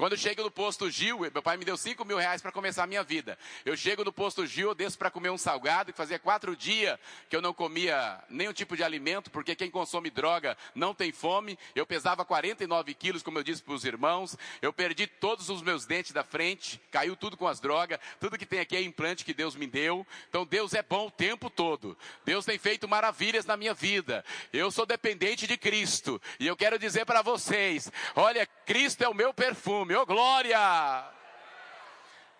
Quando 0.00 0.12
eu 0.12 0.18
chego 0.18 0.42
no 0.42 0.50
posto 0.50 0.88
Gil, 0.88 1.18
meu 1.18 1.42
pai 1.42 1.58
me 1.58 1.64
deu 1.66 1.76
5 1.76 2.06
mil 2.06 2.16
reais 2.16 2.40
para 2.40 2.50
começar 2.50 2.84
a 2.84 2.86
minha 2.86 3.02
vida. 3.02 3.38
Eu 3.66 3.76
chego 3.76 4.02
no 4.02 4.10
posto 4.10 4.46
Gil, 4.46 4.68
eu 4.68 4.74
desço 4.74 4.96
para 4.96 5.10
comer 5.10 5.28
um 5.28 5.36
salgado, 5.36 5.92
que 5.92 5.98
fazia 5.98 6.18
quatro 6.18 6.56
dias 6.56 6.98
que 7.28 7.36
eu 7.36 7.42
não 7.42 7.52
comia 7.52 8.18
nenhum 8.30 8.54
tipo 8.54 8.74
de 8.74 8.82
alimento, 8.82 9.30
porque 9.30 9.54
quem 9.54 9.70
consome 9.70 10.08
droga 10.08 10.56
não 10.74 10.94
tem 10.94 11.12
fome. 11.12 11.58
Eu 11.74 11.84
pesava 11.84 12.24
49 12.24 12.94
quilos, 12.94 13.22
como 13.22 13.38
eu 13.38 13.42
disse 13.42 13.62
para 13.62 13.74
os 13.74 13.84
irmãos. 13.84 14.38
Eu 14.62 14.72
perdi 14.72 15.06
todos 15.06 15.50
os 15.50 15.60
meus 15.60 15.84
dentes 15.84 16.12
da 16.12 16.24
frente, 16.24 16.80
caiu 16.90 17.14
tudo 17.14 17.36
com 17.36 17.46
as 17.46 17.60
drogas. 17.60 17.98
Tudo 18.18 18.38
que 18.38 18.46
tem 18.46 18.60
aqui 18.60 18.76
é 18.76 18.82
implante 18.82 19.22
que 19.22 19.34
Deus 19.34 19.54
me 19.54 19.66
deu. 19.66 20.06
Então 20.30 20.46
Deus 20.46 20.72
é 20.72 20.82
bom 20.82 21.08
o 21.08 21.10
tempo 21.10 21.50
todo. 21.50 21.94
Deus 22.24 22.46
tem 22.46 22.56
feito 22.56 22.88
maravilhas 22.88 23.44
na 23.44 23.54
minha 23.54 23.74
vida. 23.74 24.24
Eu 24.50 24.70
sou 24.70 24.86
dependente 24.86 25.46
de 25.46 25.58
Cristo. 25.58 26.18
E 26.38 26.46
eu 26.46 26.56
quero 26.56 26.78
dizer 26.78 27.04
para 27.04 27.20
vocês: 27.20 27.92
olha, 28.16 28.46
Cristo 28.64 29.04
é 29.04 29.08
o 29.08 29.12
meu 29.12 29.34
perfume 29.34 29.89
meu 29.90 30.06
glória! 30.06 31.04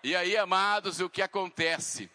E 0.01 0.15
aí, 0.15 0.37
amados, 0.37 1.01
o 1.01 1.09
que 1.09 1.21
acontece? 1.21 2.09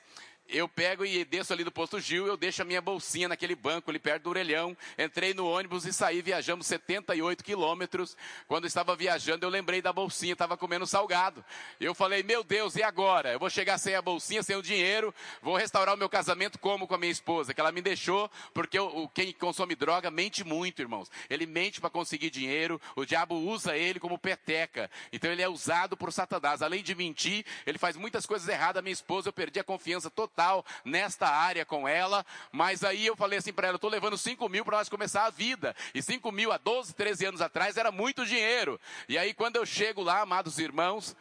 Eu 0.48 0.68
pego 0.68 1.04
e 1.04 1.24
desço 1.24 1.52
ali 1.52 1.64
do 1.64 1.72
posto 1.72 1.98
Gil, 1.98 2.26
eu 2.26 2.36
deixo 2.36 2.62
a 2.62 2.64
minha 2.64 2.80
bolsinha 2.80 3.28
naquele 3.28 3.54
banco 3.54 3.90
ali 3.90 3.98
perto 3.98 4.24
do 4.24 4.30
orelhão, 4.30 4.76
entrei 4.98 5.34
no 5.34 5.48
ônibus 5.48 5.84
e 5.84 5.92
saí, 5.92 6.22
viajamos 6.22 6.66
78 6.66 7.42
quilômetros. 7.42 8.16
Quando 8.46 8.66
estava 8.66 8.94
viajando, 8.94 9.44
eu 9.44 9.50
lembrei 9.50 9.82
da 9.82 9.92
bolsinha, 9.92 10.34
estava 10.34 10.56
comendo 10.56 10.86
salgado. 10.86 11.44
Eu 11.80 11.94
falei, 11.94 12.22
meu 12.22 12.44
Deus, 12.44 12.76
e 12.76 12.82
agora? 12.82 13.32
Eu 13.32 13.38
vou 13.38 13.50
chegar 13.50 13.78
sem 13.78 13.94
a 13.94 14.02
bolsinha, 14.02 14.42
sem 14.42 14.56
o 14.56 14.62
dinheiro, 14.62 15.14
vou 15.42 15.56
restaurar 15.56 15.94
o 15.94 15.98
meu 15.98 16.08
casamento 16.08 16.58
como 16.58 16.86
com 16.86 16.94
a 16.94 16.98
minha 16.98 17.12
esposa, 17.12 17.52
que 17.52 17.60
ela 17.60 17.72
me 17.72 17.82
deixou, 17.82 18.30
porque 18.54 18.78
o, 18.78 19.08
quem 19.08 19.32
consome 19.32 19.74
droga 19.74 20.10
mente 20.10 20.44
muito, 20.44 20.80
irmãos. 20.80 21.10
Ele 21.28 21.46
mente 21.46 21.80
para 21.80 21.90
conseguir 21.90 22.30
dinheiro, 22.30 22.80
o 22.94 23.04
diabo 23.04 23.34
usa 23.34 23.76
ele 23.76 23.98
como 23.98 24.18
peteca. 24.18 24.90
Então 25.12 25.30
ele 25.30 25.42
é 25.42 25.48
usado 25.48 25.96
por 25.96 26.12
Satanás. 26.12 26.62
Além 26.62 26.82
de 26.82 26.94
mentir, 26.94 27.44
ele 27.66 27.78
faz 27.78 27.96
muitas 27.96 28.26
coisas 28.26 28.48
erradas. 28.48 28.80
A 28.80 28.82
minha 28.82 28.92
esposa, 28.92 29.28
eu 29.28 29.32
perdi 29.32 29.58
a 29.58 29.64
confiança 29.64 30.10
total 30.10 30.35
nesta 30.84 31.28
área 31.28 31.64
com 31.64 31.86
ela, 31.86 32.24
mas 32.52 32.84
aí 32.84 33.06
eu 33.06 33.16
falei 33.16 33.38
assim 33.38 33.52
para 33.52 33.68
ela, 33.68 33.76
estou 33.76 33.90
levando 33.90 34.18
5 34.18 34.48
mil 34.48 34.64
para 34.64 34.78
nós 34.78 34.88
começar 34.88 35.24
a 35.24 35.30
vida, 35.30 35.74
e 35.94 36.02
5 36.02 36.30
mil 36.32 36.52
há 36.52 36.58
12, 36.58 36.94
13 36.94 37.26
anos 37.26 37.40
atrás 37.40 37.76
era 37.76 37.90
muito 37.90 38.26
dinheiro, 38.26 38.80
e 39.08 39.16
aí 39.16 39.32
quando 39.32 39.56
eu 39.56 39.66
chego 39.66 40.02
lá, 40.02 40.20
amados 40.20 40.58
irmãos, 40.58 41.16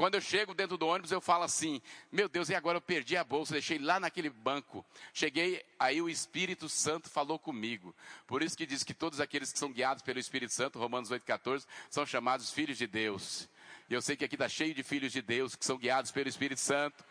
quando 0.00 0.14
eu 0.14 0.20
chego 0.22 0.54
dentro 0.54 0.78
do 0.78 0.86
ônibus, 0.86 1.12
eu 1.12 1.20
falo 1.20 1.44
assim: 1.44 1.78
Meu 2.10 2.26
Deus, 2.26 2.48
e 2.48 2.54
agora 2.54 2.78
eu 2.78 2.80
perdi 2.80 3.18
a 3.18 3.22
bolsa, 3.22 3.52
deixei 3.52 3.78
lá 3.78 4.00
naquele 4.00 4.30
banco. 4.30 4.82
Cheguei, 5.12 5.62
aí 5.78 6.00
o 6.00 6.08
Espírito 6.08 6.70
Santo 6.70 7.10
falou 7.10 7.38
comigo. 7.38 7.94
Por 8.26 8.42
isso 8.42 8.56
que 8.56 8.64
diz 8.64 8.82
que 8.82 8.94
todos 8.94 9.20
aqueles 9.20 9.52
que 9.52 9.58
são 9.58 9.70
guiados 9.70 10.02
pelo 10.02 10.18
Espírito 10.18 10.54
Santo, 10.54 10.78
Romanos 10.78 11.10
8,14, 11.10 11.66
são 11.90 12.06
chamados 12.06 12.50
filhos 12.50 12.78
de 12.78 12.86
Deus. 12.86 13.46
E 13.90 13.92
eu 13.92 14.00
sei 14.00 14.16
que 14.16 14.24
aqui 14.24 14.36
está 14.36 14.48
cheio 14.48 14.72
de 14.72 14.82
filhos 14.82 15.12
de 15.12 15.20
Deus 15.20 15.54
que 15.54 15.66
são 15.66 15.76
guiados 15.76 16.10
pelo 16.10 16.30
Espírito 16.30 16.62
Santo. 16.62 17.04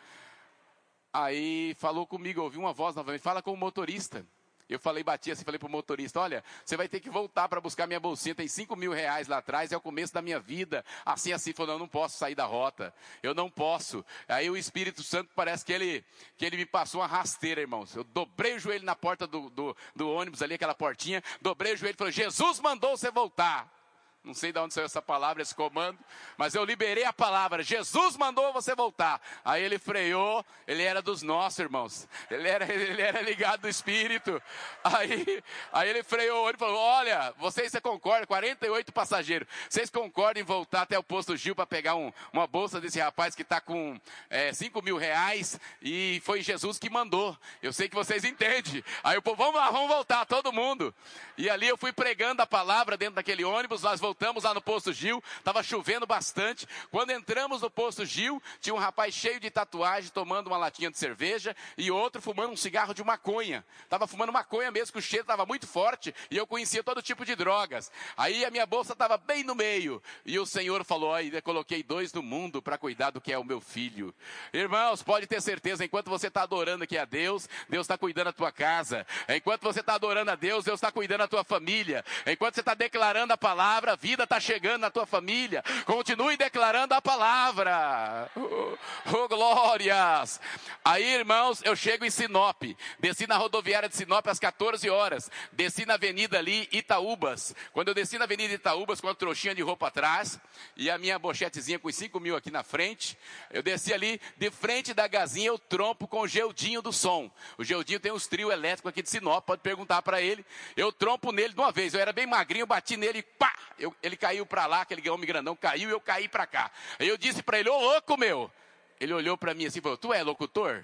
Aí 1.11 1.73
falou 1.75 2.05
comigo, 2.05 2.41
ouvi 2.41 2.57
uma 2.57 2.73
voz 2.73 2.95
novamente, 2.95 3.21
fala 3.21 3.41
com 3.41 3.51
o 3.51 3.57
motorista. 3.57 4.25
Eu 4.69 4.79
falei, 4.79 5.03
bati 5.03 5.31
assim, 5.31 5.43
falei 5.43 5.57
pro 5.57 5.67
motorista, 5.67 6.19
olha, 6.19 6.43
você 6.63 6.77
vai 6.77 6.87
ter 6.87 6.99
que 6.99 7.09
voltar 7.09 7.49
para 7.49 7.59
buscar 7.59 7.87
minha 7.87 7.99
bolsinha, 7.99 8.35
tem 8.35 8.47
cinco 8.47 8.75
mil 8.75 8.93
reais 8.93 9.27
lá 9.27 9.39
atrás, 9.39 9.71
é 9.71 9.77
o 9.77 9.81
começo 9.81 10.13
da 10.13 10.21
minha 10.21 10.39
vida. 10.39 10.85
Assim, 11.03 11.33
assim, 11.33 11.53
falou, 11.53 11.73
eu 11.73 11.79
não 11.79 11.87
posso 11.87 12.19
sair 12.19 12.35
da 12.35 12.45
rota, 12.45 12.93
eu 13.23 13.33
não 13.33 13.49
posso. 13.49 14.05
Aí 14.27 14.47
o 14.47 14.55
Espírito 14.55 15.01
Santo 15.01 15.31
parece 15.35 15.65
que 15.65 15.73
ele, 15.73 16.05
que 16.37 16.45
ele 16.45 16.55
me 16.55 16.67
passou 16.67 17.01
uma 17.01 17.07
rasteira, 17.07 17.59
irmãos. 17.59 17.95
Eu 17.95 18.03
dobrei 18.03 18.53
o 18.57 18.59
joelho 18.59 18.85
na 18.85 18.95
porta 18.95 19.25
do, 19.25 19.49
do, 19.49 19.75
do 19.95 20.07
ônibus 20.07 20.43
ali, 20.43 20.53
aquela 20.53 20.75
portinha, 20.75 21.23
dobrei 21.41 21.73
o 21.73 21.77
joelho 21.77 21.95
e 21.95 21.97
falei, 21.97 22.13
Jesus 22.13 22.59
mandou 22.59 22.95
você 22.95 23.09
voltar. 23.09 23.78
Não 24.21 24.33
sei 24.33 24.51
de 24.51 24.59
onde 24.59 24.73
saiu 24.73 24.85
essa 24.85 25.01
palavra, 25.01 25.41
esse 25.41 25.55
comando, 25.55 25.97
mas 26.35 26.53
eu 26.53 26.65
liberei 26.65 27.05
a 27.05 27.13
palavra. 27.13 27.63
Jesus 27.63 28.17
mandou 28.17 28.51
você 28.51 28.75
voltar. 28.75 29.21
Aí 29.45 29.63
ele 29.63 29.79
freou, 29.79 30.45
ele 30.67 30.83
era 30.83 31.01
dos 31.01 31.21
nossos, 31.21 31.57
irmãos. 31.57 32.07
Ele 32.29 32.47
era, 32.47 32.65
ele 32.71 33.01
era 33.01 33.21
ligado 33.21 33.61
do 33.61 33.69
Espírito. 33.69 34.41
Aí, 34.83 35.41
aí 35.71 35.89
ele 35.89 36.03
freou, 36.03 36.49
ele 36.49 36.57
falou: 36.57 36.77
Olha, 36.77 37.33
vocês 37.37 37.71
você 37.71 37.79
concorda? 37.79 38.27
48 38.27 38.91
passageiros. 38.91 39.47
Vocês 39.69 39.89
concordam 39.89 40.41
em 40.41 40.45
voltar 40.45 40.81
até 40.81 40.99
o 40.99 41.03
posto 41.03 41.37
Gil 41.37 41.55
para 41.55 41.65
pegar 41.65 41.95
um, 41.95 42.11
uma 42.33 42.45
bolsa 42.45 42.81
desse 42.81 42.99
rapaz 42.99 43.33
que 43.33 43.41
está 43.41 43.61
com 43.61 43.97
é, 44.29 44.51
5 44.51 44.81
mil 44.81 44.97
reais? 44.97 45.57
E 45.81 46.21
foi 46.25 46.41
Jesus 46.41 46.77
que 46.77 46.89
mandou. 46.89 47.37
Eu 47.63 47.71
sei 47.71 47.87
que 47.87 47.95
vocês 47.95 48.25
entendem. 48.25 48.83
Aí 49.01 49.17
o 49.17 49.21
povo, 49.21 49.37
vamos 49.37 49.55
lá, 49.55 49.71
vamos 49.71 49.87
voltar, 49.87 50.25
todo 50.25 50.51
mundo. 50.51 50.93
E 51.37 51.49
ali 51.49 51.69
eu 51.69 51.77
fui 51.77 51.93
pregando 51.93 52.41
a 52.41 52.47
palavra 52.47 52.97
dentro 52.97 53.15
daquele 53.15 53.45
ônibus, 53.45 53.81
nós 53.81 53.99
voltamos 53.99 54.08
lá 54.43 54.53
no 54.53 54.61
posto 54.61 54.93
Gil, 54.93 55.23
estava 55.37 55.61
chovendo 55.63 56.05
bastante. 56.05 56.67
Quando 56.91 57.11
entramos 57.11 57.61
no 57.61 57.69
posto 57.69 58.05
Gil, 58.05 58.41
tinha 58.61 58.73
um 58.73 58.77
rapaz 58.77 59.13
cheio 59.13 59.39
de 59.39 59.49
tatuagem 59.49 60.11
tomando 60.11 60.47
uma 60.47 60.57
latinha 60.57 60.89
de 60.89 60.97
cerveja 60.97 61.55
e 61.77 61.91
outro 61.91 62.21
fumando 62.21 62.53
um 62.53 62.57
cigarro 62.57 62.93
de 62.93 63.03
maconha. 63.03 63.65
Estava 63.83 64.07
fumando 64.07 64.31
maconha 64.31 64.71
mesmo, 64.71 64.93
que 64.93 64.99
o 64.99 65.01
cheiro 65.01 65.23
estava 65.23 65.45
muito 65.45 65.67
forte 65.67 66.13
e 66.29 66.37
eu 66.37 66.47
conhecia 66.47 66.83
todo 66.83 67.01
tipo 67.01 67.25
de 67.25 67.35
drogas. 67.35 67.91
Aí 68.17 68.45
a 68.45 68.51
minha 68.51 68.65
bolsa 68.65 68.93
estava 68.93 69.17
bem 69.17 69.43
no 69.43 69.55
meio 69.55 70.01
e 70.25 70.37
o 70.39 70.45
Senhor 70.45 70.83
falou: 70.83 71.11
Olha, 71.11 71.41
coloquei 71.41 71.83
dois 71.83 72.13
no 72.13 72.21
mundo 72.21 72.61
para 72.61 72.77
cuidar 72.77 73.11
do 73.11 73.21
que 73.21 73.31
é 73.31 73.37
o 73.37 73.43
meu 73.43 73.59
filho. 73.59 74.13
Irmãos, 74.53 75.03
pode 75.03 75.27
ter 75.27 75.41
certeza, 75.41 75.83
enquanto 75.83 76.09
você 76.09 76.27
está 76.27 76.43
adorando 76.43 76.83
aqui 76.83 76.97
a 76.97 77.05
Deus, 77.05 77.47
Deus 77.67 77.85
está 77.85 77.97
cuidando 77.97 78.25
da 78.25 78.33
tua 78.33 78.51
casa. 78.51 79.05
Enquanto 79.27 79.63
você 79.63 79.79
está 79.79 79.95
adorando 79.95 80.31
a 80.31 80.35
Deus, 80.35 80.65
Deus 80.65 80.77
está 80.77 80.91
cuidando 80.91 81.19
da 81.19 81.27
tua 81.27 81.43
família. 81.43 82.03
Enquanto 82.25 82.55
você 82.55 82.61
está 82.61 82.73
declarando 82.73 83.33
a 83.33 83.37
palavra, 83.37 83.95
vida 83.99 84.23
está 84.23 84.39
chegando 84.39 84.81
na 84.81 84.89
tua 84.89 85.05
família. 85.05 85.63
Continue 85.85 86.37
declarando 86.37 86.93
a 86.93 87.01
palavra. 87.01 88.29
Oh, 88.35 88.77
oh, 89.13 89.27
glórias! 89.27 90.39
Aí, 90.83 91.05
irmãos, 91.15 91.61
eu 91.63 91.75
chego 91.75 92.05
em 92.05 92.09
Sinop. 92.09 92.63
Desci 92.97 93.27
na 93.27 93.37
rodoviária 93.37 93.89
de 93.89 93.95
Sinop 93.95 94.25
às 94.27 94.39
14 94.39 94.89
horas. 94.89 95.29
Desci 95.51 95.85
na 95.85 95.95
avenida 95.95 96.37
ali, 96.37 96.67
Itaúbas. 96.71 97.53
Quando 97.73 97.89
eu 97.89 97.93
desci 97.93 98.17
na 98.17 98.23
avenida 98.23 98.53
Itaúbas, 98.53 99.01
com 99.01 99.09
a 99.09 99.15
trouxinha 99.15 99.53
de 99.53 99.61
roupa 99.61 99.87
atrás 99.87 100.39
e 100.77 100.89
a 100.89 100.97
minha 100.97 101.19
bochetezinha 101.19 101.77
com 101.77 101.91
5 101.91 102.19
mil 102.19 102.35
aqui 102.35 102.49
na 102.49 102.63
frente, 102.63 103.17
eu 103.51 103.61
desci 103.61 103.93
ali, 103.93 104.21
de 104.37 104.49
frente 104.49 104.93
da 104.93 105.07
gazinha, 105.07 105.47
eu 105.47 105.59
trompo 105.59 106.07
com 106.07 106.21
o 106.21 106.27
Geudinho 106.27 106.81
do 106.81 106.93
som. 106.93 107.29
O 107.57 107.63
Geudinho 107.63 107.99
tem 107.99 108.11
uns 108.11 108.27
trio 108.27 108.51
elétrico 108.51 108.87
aqui 108.87 109.01
de 109.01 109.09
Sinop, 109.09 109.45
pode 109.45 109.61
perguntar 109.61 110.01
para 110.01 110.21
ele. 110.21 110.45
Eu 110.77 110.91
trompo 110.91 111.31
nele 111.31 111.53
de 111.53 111.59
uma 111.59 111.71
vez. 111.71 111.93
Eu 111.93 111.99
era 111.99 112.13
bem 112.13 112.25
magrinho, 112.25 112.65
bati 112.65 112.95
nele, 112.95 113.21
pá! 113.21 113.53
Eu 113.77 113.88
eu, 113.89 113.95
ele 114.01 114.15
caiu 114.15 114.45
para 114.45 114.65
lá, 114.65 114.81
aquele 114.81 115.07
homem 115.09 115.27
grandão 115.27 115.55
caiu 115.55 115.89
e 115.89 115.91
eu 115.91 115.99
caí 115.99 116.27
para 116.27 116.45
cá. 116.45 116.71
Aí 116.97 117.07
eu 117.07 117.17
disse 117.17 117.41
para 117.41 117.59
ele, 117.59 117.69
ô 117.69 117.79
louco 117.79 118.17
meu. 118.17 118.51
Ele 118.99 119.13
olhou 119.13 119.37
para 119.37 119.53
mim 119.53 119.65
assim 119.65 119.79
e 119.79 119.81
falou, 119.81 119.97
tu 119.97 120.13
é 120.13 120.21
locutor? 120.21 120.83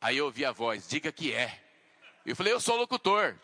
Aí 0.00 0.16
eu 0.16 0.26
ouvi 0.26 0.44
a 0.44 0.52
voz, 0.52 0.88
diga 0.88 1.12
que 1.12 1.32
é. 1.32 1.62
Eu 2.24 2.34
falei, 2.34 2.52
eu 2.52 2.60
sou 2.60 2.76
locutor. 2.76 3.36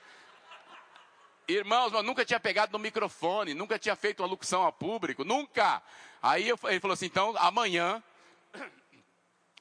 Irmãos, 1.48 1.92
eu 1.92 2.02
nunca 2.02 2.24
tinha 2.24 2.40
pegado 2.40 2.72
no 2.72 2.78
microfone, 2.78 3.54
nunca 3.54 3.78
tinha 3.78 3.94
feito 3.94 4.22
uma 4.22 4.28
locução 4.28 4.66
a 4.66 4.72
público, 4.72 5.24
nunca. 5.24 5.80
Aí 6.20 6.48
eu, 6.48 6.58
ele 6.64 6.80
falou 6.80 6.94
assim, 6.94 7.06
então 7.06 7.34
amanhã 7.38 8.02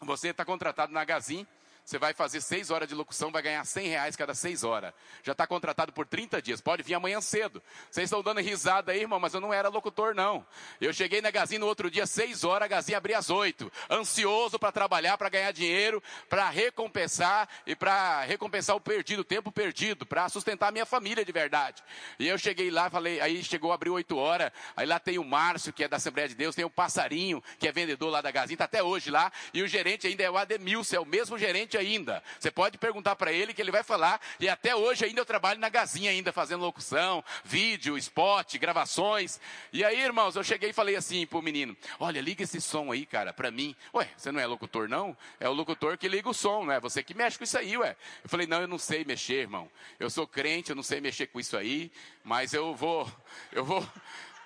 você 0.01 0.29
está 0.29 0.43
contratado 0.43 0.91
na 0.91 1.05
Gazin 1.05 1.45
você 1.85 1.99
vai 1.99 2.15
fazer 2.15 2.41
seis 2.41 2.71
horas 2.71 2.89
de 2.89 2.95
locução, 2.95 3.31
vai 3.31 3.43
ganhar 3.43 3.63
100 3.63 3.87
reais 3.87 4.15
cada 4.15 4.33
seis 4.33 4.63
horas. 4.63 4.91
Já 5.21 5.33
está 5.33 5.45
contratado 5.45 5.93
por 5.93 6.07
30 6.07 6.41
dias. 6.41 6.59
Pode 6.59 6.81
vir 6.81 6.95
amanhã 6.95 7.21
cedo. 7.21 7.61
Vocês 7.91 8.05
estão 8.05 8.23
dando 8.23 8.41
risada 8.41 8.91
aí, 8.91 9.01
irmão, 9.01 9.19
mas 9.19 9.35
eu 9.35 9.39
não 9.39 9.53
era 9.53 9.69
locutor, 9.69 10.15
não. 10.15 10.43
Eu 10.81 10.91
cheguei 10.91 11.21
na 11.21 11.29
Gazin 11.29 11.59
no 11.59 11.67
outro 11.67 11.91
dia, 11.91 12.07
seis 12.07 12.43
horas, 12.43 12.65
a 12.65 12.67
Gazin 12.67 12.95
abria 12.95 13.19
às 13.19 13.29
oito. 13.29 13.71
Ansioso 13.87 14.57
para 14.57 14.71
trabalhar, 14.71 15.15
para 15.15 15.29
ganhar 15.29 15.51
dinheiro, 15.51 16.01
para 16.27 16.49
recompensar 16.49 17.47
e 17.67 17.75
para 17.75 18.23
recompensar 18.23 18.75
o 18.75 18.81
perdido, 18.81 19.19
o 19.19 19.23
tempo 19.23 19.51
perdido, 19.51 20.07
para 20.07 20.27
sustentar 20.27 20.69
a 20.69 20.71
minha 20.71 20.87
família 20.87 21.23
de 21.23 21.31
verdade. 21.31 21.83
E 22.17 22.27
eu 22.27 22.37
cheguei 22.39 22.71
lá, 22.71 22.89
falei, 22.89 23.21
aí 23.21 23.43
chegou, 23.43 23.71
abriu 23.71 23.93
oito 23.93 24.17
horas. 24.17 24.51
Aí 24.75 24.87
lá 24.87 24.97
tem 24.97 25.19
o 25.19 25.23
Márcio, 25.23 25.71
que 25.71 25.83
é 25.83 25.87
da 25.87 25.97
Assembleia 25.97 26.27
de 26.27 26.33
Deus, 26.33 26.55
tem 26.55 26.65
o 26.65 26.69
Passarinho, 26.69 27.43
que 27.59 27.67
é 27.67 27.71
vendedor 27.71 28.09
lá 28.09 28.21
da 28.21 28.31
Gazin, 28.31 28.53
está 28.53 28.65
até 28.65 28.81
hoje 28.81 29.11
lá. 29.11 29.31
E 29.53 29.61
o 29.61 29.67
gerente 29.67 30.07
ainda 30.07 30.23
é 30.23 30.31
o 30.31 30.35
Ademilson, 30.35 30.95
é 30.95 30.99
o 30.99 31.05
mesmo 31.05 31.37
gerente 31.37 31.74
ainda. 31.77 32.23
Você 32.39 32.51
pode 32.51 32.77
perguntar 32.77 33.15
para 33.15 33.31
ele 33.31 33.53
que 33.53 33.61
ele 33.61 33.71
vai 33.71 33.83
falar. 33.83 34.19
E 34.39 34.47
até 34.47 34.75
hoje 34.75 35.05
ainda 35.05 35.21
eu 35.21 35.25
trabalho 35.25 35.59
na 35.59 35.69
Gazinha 35.69 36.11
ainda, 36.11 36.31
fazendo 36.31 36.61
locução, 36.61 37.23
vídeo, 37.43 37.97
spot, 37.97 38.57
gravações. 38.57 39.39
E 39.71 39.83
aí, 39.83 40.01
irmãos, 40.01 40.35
eu 40.35 40.43
cheguei 40.43 40.69
e 40.69 40.73
falei 40.73 40.95
assim 40.95 41.25
pro 41.25 41.41
menino: 41.41 41.75
Olha, 41.99 42.21
liga 42.21 42.43
esse 42.43 42.61
som 42.61 42.91
aí, 42.91 43.05
cara, 43.05 43.33
para 43.33 43.51
mim. 43.51 43.75
Ué, 43.93 44.09
você 44.15 44.31
não 44.31 44.39
é 44.39 44.45
locutor, 44.45 44.87
não? 44.87 45.15
É 45.39 45.47
o 45.49 45.53
locutor 45.53 45.97
que 45.97 46.07
liga 46.07 46.29
o 46.29 46.33
som, 46.33 46.65
não 46.65 46.73
é 46.73 46.79
você 46.79 47.03
que 47.03 47.13
mexe 47.13 47.37
com 47.37 47.43
isso 47.43 47.57
aí, 47.57 47.77
ué. 47.77 47.95
Eu 48.23 48.29
falei: 48.29 48.47
Não, 48.47 48.61
eu 48.61 48.67
não 48.67 48.77
sei 48.77 49.03
mexer, 49.03 49.41
irmão. 49.41 49.69
Eu 49.99 50.09
sou 50.09 50.27
crente, 50.27 50.69
eu 50.69 50.75
não 50.75 50.83
sei 50.83 51.01
mexer 51.01 51.27
com 51.27 51.39
isso 51.39 51.57
aí, 51.57 51.91
mas 52.23 52.53
eu 52.53 52.75
vou, 52.75 53.11
eu 53.51 53.63
vou. 53.63 53.85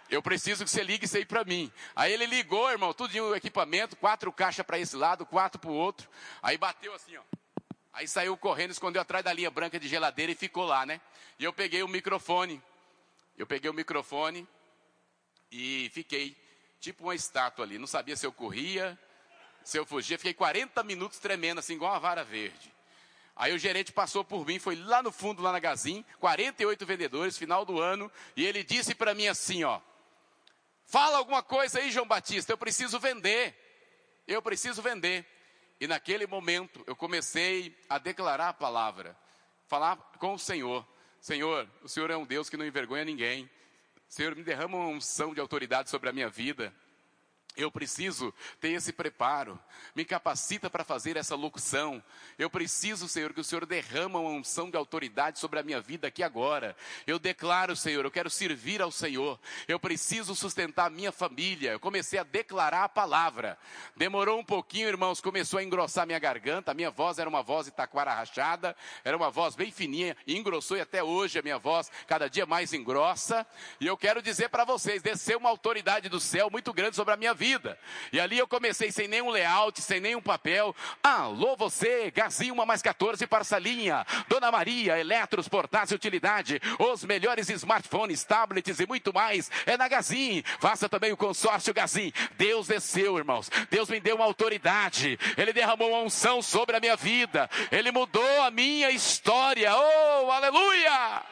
Eu 0.09 0.21
preciso 0.23 0.63
que 0.63 0.69
você 0.69 0.83
ligue 0.83 1.05
isso 1.05 1.17
aí 1.17 1.25
para 1.25 1.43
mim. 1.43 1.71
Aí 1.95 2.11
ele 2.11 2.25
ligou, 2.25 2.69
irmão, 2.71 2.93
tudo 2.93 3.15
o 3.15 3.35
equipamento, 3.35 3.95
quatro 3.95 4.31
caixas 4.31 4.65
para 4.65 4.79
esse 4.79 4.95
lado, 4.95 5.25
quatro 5.25 5.59
para 5.59 5.69
o 5.69 5.73
outro. 5.73 6.09
Aí 6.41 6.57
bateu 6.57 6.93
assim, 6.93 7.15
ó. 7.15 7.21
Aí 7.93 8.07
saiu 8.07 8.35
correndo, 8.35 8.71
escondeu 8.71 9.01
atrás 9.01 9.23
da 9.23 9.31
linha 9.31 9.51
branca 9.51 9.79
de 9.79 9.87
geladeira 9.87 10.31
e 10.31 10.35
ficou 10.35 10.65
lá, 10.65 10.85
né? 10.85 10.99
E 11.37 11.43
eu 11.43 11.53
peguei 11.53 11.83
o 11.83 11.87
microfone. 11.87 12.61
Eu 13.37 13.45
peguei 13.45 13.69
o 13.69 13.73
microfone 13.73 14.47
e 15.51 15.89
fiquei 15.93 16.35
tipo 16.79 17.03
uma 17.03 17.15
estátua 17.15 17.63
ali. 17.63 17.77
Não 17.77 17.87
sabia 17.87 18.15
se 18.15 18.25
eu 18.25 18.31
corria, 18.31 18.97
se 19.63 19.77
eu 19.77 19.85
fugia. 19.85 20.17
Fiquei 20.17 20.33
40 20.33 20.81
minutos 20.83 21.19
tremendo 21.19 21.59
assim, 21.59 21.73
igual 21.73 21.93
uma 21.93 21.99
vara 21.99 22.23
verde. 22.23 22.73
Aí 23.35 23.53
o 23.53 23.57
gerente 23.57 23.91
passou 23.93 24.23
por 24.23 24.45
mim, 24.45 24.59
foi 24.59 24.75
lá 24.75 25.01
no 25.01 25.11
fundo, 25.11 25.41
lá 25.41 25.51
na 25.51 25.59
Gazin, 25.59 26.03
48 26.19 26.85
vendedores, 26.85 27.37
final 27.37 27.63
do 27.63 27.79
ano, 27.79 28.11
e 28.35 28.45
ele 28.45 28.65
disse 28.65 28.93
para 28.93 29.13
mim 29.13 29.27
assim, 29.27 29.63
ó, 29.63 29.79
fala 30.89 31.17
alguma 31.17 31.43
coisa 31.43 31.79
aí, 31.79 31.91
João 31.91 32.07
Batista, 32.07 32.51
eu 32.51 32.57
preciso 32.57 32.99
vender, 32.99 33.55
eu 34.27 34.41
preciso 34.41 34.81
vender. 34.81 35.25
E 35.79 35.87
naquele 35.87 36.27
momento 36.27 36.83
eu 36.85 36.95
comecei 36.95 37.77
a 37.87 37.97
declarar 37.97 38.49
a 38.49 38.53
palavra, 38.53 39.15
falar 39.67 39.95
com 40.17 40.33
o 40.33 40.39
Senhor. 40.39 40.85
Senhor, 41.21 41.69
o 41.83 41.87
Senhor 41.87 42.09
é 42.09 42.17
um 42.17 42.25
Deus 42.25 42.49
que 42.49 42.57
não 42.57 42.65
envergonha 42.65 43.05
ninguém. 43.05 43.49
Senhor, 44.09 44.35
me 44.35 44.43
derrama 44.43 44.77
uma 44.77 44.87
unção 44.87 45.33
de 45.33 45.39
autoridade 45.39 45.89
sobre 45.89 46.09
a 46.09 46.11
minha 46.11 46.27
vida. 46.27 46.73
Eu 47.59 47.69
preciso 47.69 48.33
ter 48.61 48.69
esse 48.69 48.93
preparo. 48.93 49.59
Me 49.93 50.05
capacita 50.05 50.69
para 50.69 50.85
fazer 50.85 51.17
essa 51.17 51.35
locução. 51.35 52.01
Eu 52.37 52.49
preciso, 52.49 53.09
Senhor, 53.09 53.33
que 53.33 53.41
o 53.41 53.43
Senhor 53.43 53.65
derrama 53.65 54.17
uma 54.17 54.29
unção 54.29 54.69
de 54.69 54.77
autoridade 54.77 55.39
sobre 55.39 55.59
a 55.59 55.63
minha 55.63 55.81
vida 55.81 56.07
aqui 56.07 56.23
agora. 56.23 56.73
Eu 57.05 57.19
declaro, 57.19 57.75
Senhor, 57.75 58.05
eu 58.05 58.11
quero 58.11 58.29
servir 58.29 58.81
ao 58.81 58.91
Senhor. 58.91 59.37
Eu 59.67 59.77
preciso 59.77 60.33
sustentar 60.33 60.85
a 60.85 60.89
minha 60.89 61.11
família. 61.11 61.73
Eu 61.73 61.81
comecei 61.81 62.17
a 62.17 62.23
declarar 62.23 62.85
a 62.85 62.89
palavra. 62.89 63.57
Demorou 63.93 64.39
um 64.39 64.45
pouquinho, 64.45 64.87
irmãos, 64.87 65.19
começou 65.19 65.59
a 65.59 65.63
engrossar 65.63 66.07
minha 66.07 66.19
garganta. 66.19 66.71
A 66.71 66.73
minha 66.73 66.89
voz 66.89 67.19
era 67.19 67.29
uma 67.29 67.43
voz 67.43 67.67
itaquara 67.67 68.13
rachada, 68.13 68.73
era 69.03 69.17
uma 69.17 69.29
voz 69.29 69.57
bem 69.57 69.69
fininha, 69.69 70.15
e 70.25 70.37
engrossou 70.37 70.77
e 70.77 70.81
até 70.81 71.03
hoje 71.03 71.37
a 71.37 71.41
minha 71.41 71.59
voz 71.59 71.91
cada 72.07 72.29
dia 72.29 72.45
mais 72.45 72.71
engrossa. 72.71 73.45
E 73.81 73.85
eu 73.85 73.97
quero 73.97 74.21
dizer 74.21 74.47
para 74.47 74.63
vocês, 74.63 75.01
desceu 75.01 75.39
uma 75.39 75.49
autoridade 75.49 76.07
do 76.07 76.21
céu 76.21 76.49
muito 76.49 76.71
grande 76.71 76.95
sobre 76.95 77.13
a 77.13 77.17
minha 77.17 77.33
vida. 77.33 77.48
E 78.11 78.19
ali 78.19 78.37
eu 78.37 78.47
comecei 78.47 78.91
sem 78.91 79.07
nenhum 79.07 79.29
layout, 79.29 79.81
sem 79.81 79.99
nenhum 79.99 80.21
papel. 80.21 80.75
Alô 81.01 81.55
você, 81.55 82.11
Gazinho, 82.11 82.53
uma 82.53 82.65
mais 82.65 82.81
14 82.81 83.25
parcelinha. 83.27 84.05
Dona 84.27 84.51
Maria, 84.51 84.99
eletros, 84.99 85.47
portais 85.47 85.91
e 85.91 85.95
utilidade. 85.95 86.61
Os 86.77 87.03
melhores 87.03 87.49
smartphones, 87.49 88.23
tablets 88.23 88.79
e 88.79 88.85
muito 88.85 89.13
mais. 89.13 89.49
É 89.65 89.77
na 89.77 89.87
Gazin. 89.87 90.43
Faça 90.59 90.87
também 90.89 91.11
o 91.11 91.17
consórcio 91.17 91.73
Gazin. 91.73 92.11
Deus 92.37 92.67
desceu, 92.67 93.17
irmãos. 93.17 93.49
Deus 93.69 93.89
me 93.89 93.99
deu 93.99 94.15
uma 94.15 94.25
autoridade. 94.25 95.17
Ele 95.37 95.53
derramou 95.53 95.89
uma 95.89 96.01
unção 96.01 96.41
sobre 96.41 96.75
a 96.75 96.79
minha 96.79 96.95
vida. 96.95 97.49
Ele 97.71 97.91
mudou 97.91 98.41
a 98.41 98.51
minha 98.51 98.91
história. 98.91 99.71
Oh, 99.75 100.31
aleluia! 100.31 101.23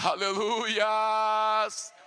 Aleluias! 0.00 1.97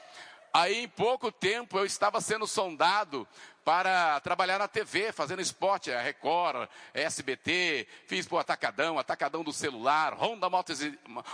Aí, 0.53 0.83
em 0.83 0.87
pouco 0.87 1.31
tempo, 1.31 1.77
eu 1.77 1.85
estava 1.85 2.19
sendo 2.19 2.45
sondado 2.45 3.27
para 3.63 4.19
trabalhar 4.21 4.57
na 4.57 4.67
TV, 4.67 5.11
fazendo 5.11 5.41
esporte, 5.41 5.91
a 5.91 6.01
Record, 6.01 6.67
SBT, 6.93 7.87
fiz 8.07 8.25
para 8.25 8.35
o 8.35 8.39
Atacadão, 8.39 8.97
Atacadão 8.97 9.43
do 9.43 9.53
celular, 9.53 10.13
Honda, 10.13 10.49
Motos, 10.49 10.79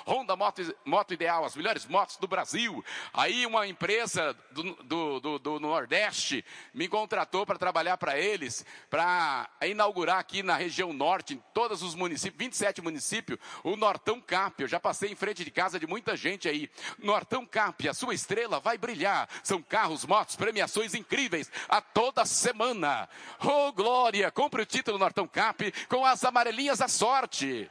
Honda 0.06 0.36
Moto, 0.36 0.76
Moto 0.84 1.14
Ideal, 1.14 1.46
as 1.46 1.56
melhores 1.56 1.86
motos 1.86 2.18
do 2.18 2.28
Brasil. 2.28 2.84
Aí 3.14 3.46
uma 3.46 3.66
empresa 3.66 4.36
do, 4.52 4.64
do, 4.84 5.20
do, 5.20 5.40
do 5.40 5.60
Nordeste 5.60 6.44
me 6.74 6.88
contratou 6.88 7.46
para 7.46 7.58
trabalhar 7.58 7.98
para 7.98 8.20
eles, 8.20 8.66
para 8.90 9.50
inaugurar 9.62 10.20
aqui 10.20 10.44
na 10.44 10.58
região 10.58 10.92
norte, 10.92 11.36
em 11.36 11.44
todos 11.54 11.82
os 11.82 11.96
municípios, 11.96 12.38
27 12.38 12.82
municípios, 12.82 13.40
o 13.64 13.76
Nortão 13.78 14.20
Cap. 14.20 14.62
Eu 14.62 14.68
já 14.68 14.80
passei 14.80 15.12
em 15.12 15.16
frente 15.16 15.46
de 15.46 15.52
casa 15.52 15.80
de 15.80 15.88
muita 15.88 16.16
gente 16.18 16.50
aí. 16.50 16.70
Nortão 17.00 17.46
Cap, 17.46 17.88
a 17.88 17.94
sua 17.94 18.14
estrela 18.14 18.60
vai 18.60 18.78
brilhar. 18.78 19.30
São 19.44 19.62
carros, 19.62 20.06
motos, 20.06 20.36
premiações 20.36 20.94
incríveis 20.94 21.50
a 21.70 21.82
toda 22.18 22.26
semana. 22.26 23.08
Oh, 23.44 23.72
glória! 23.72 24.32
Compre 24.32 24.64
o 24.64 24.66
título 24.66 24.98
Nortão 24.98 25.28
Cap 25.28 25.72
com 25.88 26.04
as 26.04 26.24
amarelinhas 26.24 26.80
da 26.80 26.88
sorte. 26.88 27.70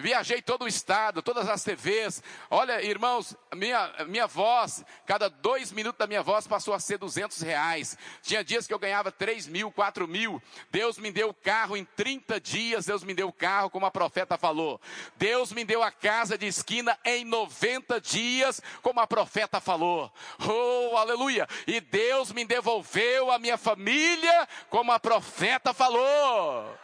Viajei 0.00 0.40
todo 0.40 0.62
o 0.62 0.68
estado, 0.68 1.20
todas 1.20 1.48
as 1.48 1.64
TVs. 1.64 2.22
Olha, 2.48 2.80
irmãos, 2.80 3.36
minha, 3.52 3.92
minha 4.06 4.28
voz, 4.28 4.84
cada 5.04 5.28
dois 5.28 5.72
minutos 5.72 5.98
da 5.98 6.06
minha 6.06 6.22
voz 6.22 6.46
passou 6.46 6.72
a 6.72 6.78
ser 6.78 6.98
200 6.98 7.40
reais. 7.40 7.98
Tinha 8.22 8.44
dias 8.44 8.64
que 8.64 8.72
eu 8.72 8.78
ganhava 8.78 9.10
3 9.10 9.48
mil, 9.48 9.72
4 9.72 10.06
mil. 10.06 10.40
Deus 10.70 10.98
me 10.98 11.10
deu 11.10 11.30
o 11.30 11.34
carro 11.34 11.76
em 11.76 11.84
30 11.84 12.40
dias. 12.40 12.86
Deus 12.86 13.02
me 13.02 13.12
deu 13.12 13.26
o 13.26 13.32
carro, 13.32 13.70
como 13.70 13.86
a 13.86 13.90
profeta 13.90 14.38
falou. 14.38 14.80
Deus 15.16 15.52
me 15.52 15.64
deu 15.64 15.82
a 15.82 15.90
casa 15.90 16.38
de 16.38 16.46
esquina 16.46 16.96
em 17.04 17.24
90 17.24 18.00
dias, 18.00 18.62
como 18.82 19.00
a 19.00 19.06
profeta 19.06 19.60
falou. 19.60 20.12
Oh, 20.38 20.96
aleluia! 20.96 21.48
E 21.66 21.80
Deus 21.80 22.30
me 22.30 22.44
devolveu 22.44 23.32
a 23.32 23.38
minha 23.40 23.58
família, 23.58 24.48
como 24.70 24.92
a 24.92 25.00
profeta 25.00 25.74
falou. 25.74 26.78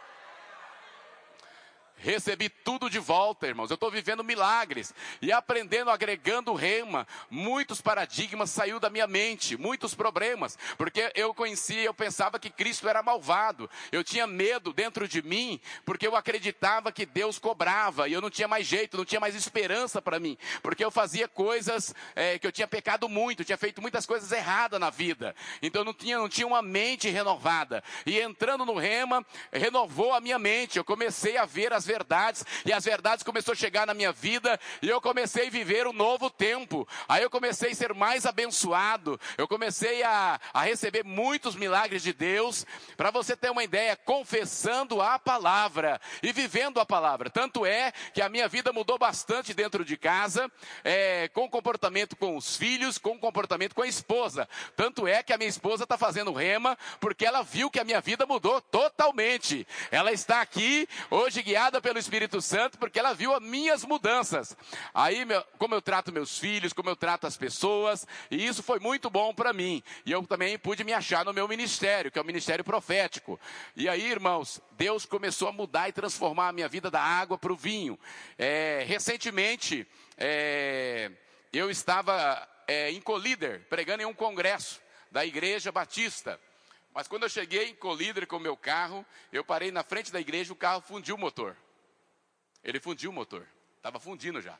Recebi 2.04 2.50
tudo 2.50 2.90
de 2.90 2.98
volta, 2.98 3.46
irmãos. 3.46 3.70
Eu 3.70 3.76
estou 3.76 3.90
vivendo 3.90 4.22
milagres 4.22 4.92
e 5.22 5.32
aprendendo, 5.32 5.90
agregando 5.90 6.52
rema. 6.52 7.08
Muitos 7.30 7.80
paradigmas 7.80 8.50
saiu 8.50 8.78
da 8.78 8.90
minha 8.90 9.06
mente, 9.06 9.56
muitos 9.56 9.94
problemas, 9.94 10.58
porque 10.76 11.10
eu 11.14 11.32
conhecia, 11.32 11.80
eu 11.80 11.94
pensava 11.94 12.38
que 12.38 12.50
Cristo 12.50 12.90
era 12.90 13.02
malvado. 13.02 13.70
Eu 13.90 14.04
tinha 14.04 14.26
medo 14.26 14.70
dentro 14.70 15.08
de 15.08 15.22
mim, 15.22 15.58
porque 15.86 16.06
eu 16.06 16.14
acreditava 16.14 16.92
que 16.92 17.06
Deus 17.06 17.38
cobrava 17.38 18.06
e 18.06 18.12
eu 18.12 18.20
não 18.20 18.28
tinha 18.28 18.46
mais 18.46 18.66
jeito, 18.66 18.98
não 18.98 19.04
tinha 19.06 19.20
mais 19.20 19.34
esperança 19.34 20.02
para 20.02 20.20
mim, 20.20 20.36
porque 20.62 20.84
eu 20.84 20.90
fazia 20.90 21.26
coisas 21.26 21.94
é, 22.14 22.38
que 22.38 22.46
eu 22.46 22.52
tinha 22.52 22.68
pecado 22.68 23.08
muito, 23.08 23.44
tinha 23.44 23.56
feito 23.56 23.80
muitas 23.80 24.04
coisas 24.04 24.30
erradas 24.30 24.78
na 24.78 24.90
vida. 24.90 25.34
Então 25.62 25.80
eu 25.80 25.86
não 25.86 25.94
tinha, 25.94 26.18
não 26.18 26.28
tinha 26.28 26.46
uma 26.46 26.60
mente 26.60 27.08
renovada. 27.08 27.82
E 28.04 28.20
entrando 28.20 28.66
no 28.66 28.74
rema, 28.74 29.24
renovou 29.50 30.12
a 30.12 30.20
minha 30.20 30.38
mente. 30.38 30.76
Eu 30.76 30.84
comecei 30.84 31.38
a 31.38 31.46
ver 31.46 31.72
as 31.72 31.93
verdades, 31.94 32.44
e 32.66 32.72
as 32.72 32.84
verdades 32.84 33.22
começou 33.22 33.52
a 33.52 33.56
chegar 33.56 33.86
na 33.86 33.94
minha 33.94 34.10
vida, 34.10 34.58
e 34.82 34.88
eu 34.88 35.00
comecei 35.00 35.46
a 35.46 35.50
viver 35.50 35.86
um 35.86 35.92
novo 35.92 36.28
tempo. 36.28 36.88
Aí 37.08 37.22
eu 37.22 37.30
comecei 37.30 37.70
a 37.70 37.74
ser 37.74 37.94
mais 37.94 38.26
abençoado, 38.26 39.20
eu 39.38 39.46
comecei 39.46 40.02
a, 40.02 40.40
a 40.52 40.62
receber 40.64 41.04
muitos 41.04 41.54
milagres 41.54 42.02
de 42.02 42.12
Deus, 42.12 42.66
para 42.96 43.12
você 43.12 43.36
ter 43.36 43.50
uma 43.50 43.62
ideia, 43.62 43.94
confessando 43.96 45.00
a 45.00 45.18
palavra 45.18 46.00
e 46.20 46.32
vivendo 46.32 46.80
a 46.80 46.86
palavra. 46.86 47.30
Tanto 47.30 47.64
é 47.64 47.92
que 48.12 48.20
a 48.20 48.28
minha 48.28 48.48
vida 48.48 48.72
mudou 48.72 48.98
bastante 48.98 49.54
dentro 49.54 49.84
de 49.84 49.96
casa, 49.96 50.50
é, 50.82 51.28
com 51.28 51.48
comportamento 51.48 52.16
com 52.16 52.36
os 52.36 52.56
filhos, 52.56 52.98
com 52.98 53.16
comportamento 53.18 53.74
com 53.74 53.82
a 53.82 53.86
esposa. 53.86 54.48
Tanto 54.74 55.06
é 55.06 55.22
que 55.22 55.32
a 55.32 55.38
minha 55.38 55.48
esposa 55.48 55.84
está 55.84 55.96
fazendo 55.96 56.32
rema, 56.32 56.76
porque 56.98 57.24
ela 57.24 57.42
viu 57.42 57.70
que 57.70 57.78
a 57.78 57.84
minha 57.84 58.00
vida 58.00 58.26
mudou 58.26 58.60
totalmente. 58.60 59.66
Ela 59.90 60.10
está 60.12 60.40
aqui 60.40 60.88
hoje 61.10 61.42
guiada 61.42 61.73
pelo 61.80 61.98
Espírito 61.98 62.40
Santo, 62.40 62.78
porque 62.78 62.98
ela 62.98 63.14
viu 63.14 63.34
as 63.34 63.42
minhas 63.42 63.84
mudanças. 63.84 64.56
Aí, 64.92 65.24
meu, 65.24 65.42
como 65.58 65.74
eu 65.74 65.82
trato 65.82 66.12
meus 66.12 66.38
filhos, 66.38 66.72
como 66.72 66.90
eu 66.90 66.96
trato 66.96 67.26
as 67.26 67.36
pessoas, 67.36 68.06
e 68.30 68.44
isso 68.46 68.62
foi 68.62 68.78
muito 68.78 69.10
bom 69.10 69.34
para 69.34 69.52
mim. 69.52 69.82
E 70.04 70.12
eu 70.12 70.26
também 70.26 70.58
pude 70.58 70.84
me 70.84 70.92
achar 70.92 71.24
no 71.24 71.32
meu 71.32 71.46
ministério, 71.48 72.10
que 72.10 72.18
é 72.18 72.22
o 72.22 72.24
ministério 72.24 72.64
profético. 72.64 73.38
E 73.76 73.88
aí, 73.88 74.10
irmãos, 74.10 74.60
Deus 74.72 75.06
começou 75.06 75.48
a 75.48 75.52
mudar 75.52 75.88
e 75.88 75.92
transformar 75.92 76.48
a 76.48 76.52
minha 76.52 76.68
vida 76.68 76.90
da 76.90 77.00
água 77.00 77.38
para 77.38 77.52
o 77.52 77.56
vinho. 77.56 77.98
É, 78.38 78.84
recentemente, 78.86 79.86
é, 80.16 81.10
eu 81.52 81.70
estava 81.70 82.48
é, 82.66 82.90
em 82.90 83.00
Colíder, 83.00 83.66
pregando 83.68 84.02
em 84.02 84.06
um 84.06 84.14
congresso 84.14 84.80
da 85.10 85.24
Igreja 85.24 85.70
Batista. 85.70 86.40
Mas 86.94 87.08
quando 87.08 87.24
eu 87.24 87.28
cheguei 87.28 87.70
em 87.70 87.74
Colíder 87.74 88.24
com 88.24 88.36
o 88.36 88.40
meu 88.40 88.56
carro, 88.56 89.04
eu 89.32 89.44
parei 89.44 89.72
na 89.72 89.82
frente 89.82 90.12
da 90.12 90.20
igreja, 90.20 90.52
o 90.52 90.56
carro 90.56 90.80
fundiu 90.80 91.16
o 91.16 91.18
motor. 91.18 91.56
Ele 92.62 92.78
fundiu 92.78 93.10
o 93.10 93.12
motor. 93.12 93.44
Estava 93.76 93.98
fundindo 93.98 94.40
já. 94.40 94.56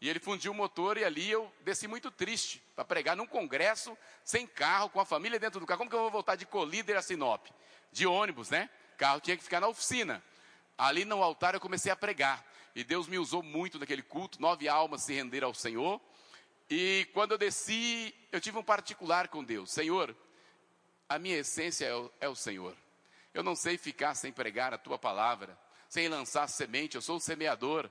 E 0.00 0.08
ele 0.08 0.20
fundiu 0.20 0.52
o 0.52 0.54
motor 0.54 0.98
e 0.98 1.04
ali 1.04 1.28
eu 1.30 1.50
desci 1.62 1.88
muito 1.88 2.10
triste 2.10 2.62
para 2.76 2.84
pregar 2.84 3.16
num 3.16 3.26
congresso 3.26 3.96
sem 4.22 4.46
carro, 4.46 4.90
com 4.90 5.00
a 5.00 5.04
família 5.06 5.40
dentro 5.40 5.58
do 5.58 5.66
carro. 5.66 5.78
Como 5.78 5.90
que 5.90 5.96
eu 5.96 6.02
vou 6.02 6.10
voltar 6.10 6.36
de 6.36 6.44
Colíder 6.44 6.96
a 6.96 7.02
Sinop? 7.02 7.46
De 7.90 8.06
ônibus, 8.06 8.50
né? 8.50 8.68
O 8.94 8.98
carro 8.98 9.20
tinha 9.20 9.36
que 9.36 9.42
ficar 9.42 9.60
na 9.60 9.66
oficina. 9.66 10.22
ali 10.76 11.04
no 11.04 11.22
altar 11.22 11.54
eu 11.54 11.60
comecei 11.60 11.90
a 11.90 11.96
pregar. 11.96 12.44
E 12.76 12.84
Deus 12.84 13.08
me 13.08 13.18
usou 13.18 13.42
muito 13.42 13.78
naquele 13.78 14.02
culto, 14.02 14.40
nove 14.40 14.68
almas 14.68 15.02
se 15.02 15.14
renderam 15.14 15.48
ao 15.48 15.54
Senhor. 15.54 16.00
E 16.70 17.08
quando 17.14 17.32
eu 17.32 17.38
desci, 17.38 18.14
eu 18.30 18.40
tive 18.40 18.58
um 18.58 18.62
particular 18.62 19.26
com 19.28 19.42
Deus. 19.42 19.72
Senhor, 19.72 20.14
a 21.08 21.18
minha 21.18 21.38
essência 21.38 21.86
é 21.86 21.94
o, 21.94 22.10
é 22.20 22.28
o 22.28 22.34
Senhor. 22.34 22.76
Eu 23.32 23.42
não 23.42 23.56
sei 23.56 23.78
ficar 23.78 24.14
sem 24.14 24.30
pregar 24.32 24.74
a 24.74 24.78
tua 24.78 24.98
palavra, 24.98 25.58
sem 25.88 26.08
lançar 26.08 26.46
semente. 26.48 26.96
Eu 26.96 27.02
sou 27.02 27.16
o 27.16 27.20
semeador 27.20 27.88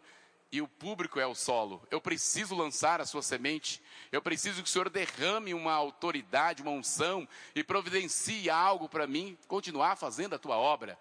e 0.52 0.62
o 0.62 0.68
público 0.68 1.20
é 1.20 1.26
o 1.26 1.34
solo. 1.34 1.86
Eu 1.90 2.00
preciso 2.00 2.56
lançar 2.56 3.02
a 3.02 3.06
sua 3.06 3.22
semente. 3.22 3.82
Eu 4.12 4.22
preciso 4.22 4.62
que 4.62 4.70
o 4.70 4.72
Senhor 4.72 4.90
derrame 4.90 5.54
uma 5.54 5.74
autoridade, 5.74 6.62
uma 6.62 6.72
unção 6.72 7.28
e 7.56 7.64
providencie 7.64 8.50
algo 8.50 8.88
para 8.88 9.08
mim 9.08 9.38
continuar 9.48 9.96
fazendo 9.96 10.36
a 10.36 10.40
tua 10.40 10.58
obra. 10.58 10.98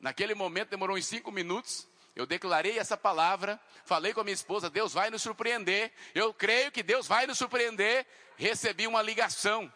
Naquele 0.00 0.34
momento 0.34 0.70
demorou 0.70 0.96
uns 0.96 1.06
cinco 1.06 1.30
minutos. 1.30 1.86
Eu 2.14 2.26
declarei 2.26 2.78
essa 2.78 2.96
palavra, 2.96 3.58
falei 3.84 4.12
com 4.12 4.20
a 4.20 4.24
minha 4.24 4.34
esposa: 4.34 4.68
Deus 4.68 4.92
vai 4.92 5.10
nos 5.10 5.22
surpreender. 5.22 5.92
Eu 6.14 6.34
creio 6.34 6.72
que 6.72 6.82
Deus 6.82 7.06
vai 7.06 7.26
nos 7.26 7.38
surpreender. 7.38 8.04
Recebi 8.36 8.86
uma 8.86 9.00
ligação 9.00 9.72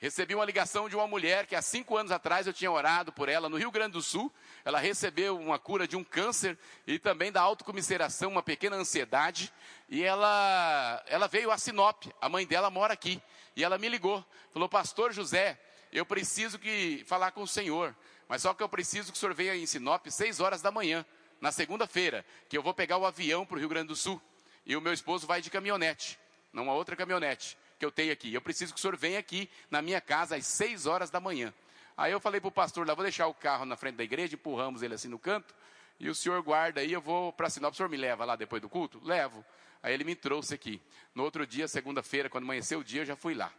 Recebi 0.00 0.34
uma 0.34 0.46
ligação 0.46 0.88
de 0.88 0.96
uma 0.96 1.06
mulher 1.06 1.46
que 1.46 1.54
há 1.54 1.60
cinco 1.60 1.94
anos 1.94 2.10
atrás 2.10 2.46
eu 2.46 2.54
tinha 2.54 2.72
orado 2.72 3.12
por 3.12 3.28
ela 3.28 3.50
no 3.50 3.58
Rio 3.58 3.70
Grande 3.70 3.92
do 3.92 4.00
Sul. 4.00 4.32
Ela 4.64 4.78
recebeu 4.78 5.38
uma 5.38 5.58
cura 5.58 5.86
de 5.86 5.94
um 5.94 6.02
câncer 6.02 6.58
e 6.86 6.98
também 6.98 7.30
da 7.30 7.42
autocomisseração, 7.42 8.30
uma 8.30 8.42
pequena 8.42 8.76
ansiedade. 8.76 9.52
E 9.90 10.02
ela, 10.02 11.04
ela 11.06 11.28
veio 11.28 11.50
a 11.50 11.58
Sinop, 11.58 12.04
a 12.18 12.30
mãe 12.30 12.46
dela 12.46 12.70
mora 12.70 12.94
aqui. 12.94 13.20
E 13.54 13.62
ela 13.62 13.76
me 13.76 13.90
ligou, 13.90 14.24
falou, 14.54 14.70
pastor 14.70 15.12
José, 15.12 15.60
eu 15.92 16.06
preciso 16.06 16.58
que 16.58 17.04
falar 17.06 17.32
com 17.32 17.42
o 17.42 17.46
senhor. 17.46 17.94
Mas 18.26 18.40
só 18.40 18.54
que 18.54 18.62
eu 18.62 18.70
preciso 18.70 19.12
que 19.12 19.18
o 19.18 19.20
senhor 19.20 19.34
venha 19.34 19.54
em 19.54 19.66
Sinop 19.66 20.06
seis 20.06 20.40
horas 20.40 20.62
da 20.62 20.70
manhã, 20.70 21.04
na 21.42 21.52
segunda-feira, 21.52 22.24
que 22.48 22.56
eu 22.56 22.62
vou 22.62 22.72
pegar 22.72 22.96
o 22.96 23.04
avião 23.04 23.44
para 23.44 23.56
o 23.56 23.58
Rio 23.58 23.68
Grande 23.68 23.88
do 23.88 23.96
Sul. 23.96 24.18
E 24.64 24.74
o 24.76 24.80
meu 24.80 24.94
esposo 24.94 25.26
vai 25.26 25.42
de 25.42 25.50
caminhonete, 25.50 26.18
numa 26.54 26.72
outra 26.72 26.96
caminhonete 26.96 27.58
que 27.80 27.86
eu 27.86 27.90
tenho 27.90 28.12
aqui. 28.12 28.32
Eu 28.32 28.42
preciso 28.42 28.74
que 28.74 28.78
o 28.78 28.80
senhor 28.80 28.94
venha 28.94 29.18
aqui 29.18 29.48
na 29.70 29.80
minha 29.80 30.02
casa 30.02 30.36
às 30.36 30.46
seis 30.46 30.84
horas 30.86 31.08
da 31.08 31.18
manhã. 31.18 31.52
Aí 31.96 32.12
eu 32.12 32.20
falei 32.20 32.38
para 32.38 32.48
o 32.48 32.52
pastor 32.52 32.86
lá, 32.86 32.94
vou 32.94 33.02
deixar 33.02 33.26
o 33.26 33.34
carro 33.34 33.64
na 33.64 33.74
frente 33.74 33.96
da 33.96 34.04
igreja, 34.04 34.34
empurramos 34.34 34.82
ele 34.82 34.94
assim 34.94 35.08
no 35.08 35.18
canto, 35.18 35.54
e 35.98 36.08
o 36.08 36.14
senhor 36.14 36.40
guarda 36.42 36.82
aí, 36.82 36.92
eu 36.92 37.00
vou 37.00 37.32
para 37.32 37.48
Sinop, 37.48 37.72
o 37.72 37.76
senhor 37.76 37.88
me 37.88 37.96
leva 37.96 38.24
lá 38.24 38.36
depois 38.36 38.60
do 38.60 38.68
culto? 38.68 39.00
Levo. 39.02 39.44
Aí 39.82 39.94
ele 39.94 40.04
me 40.04 40.14
trouxe 40.14 40.54
aqui. 40.54 40.80
No 41.14 41.22
outro 41.22 41.46
dia, 41.46 41.66
segunda-feira, 41.66 42.28
quando 42.28 42.44
amanheceu 42.44 42.80
o 42.80 42.84
dia, 42.84 43.00
eu 43.00 43.06
já 43.06 43.16
fui 43.16 43.34
lá. 43.34 43.50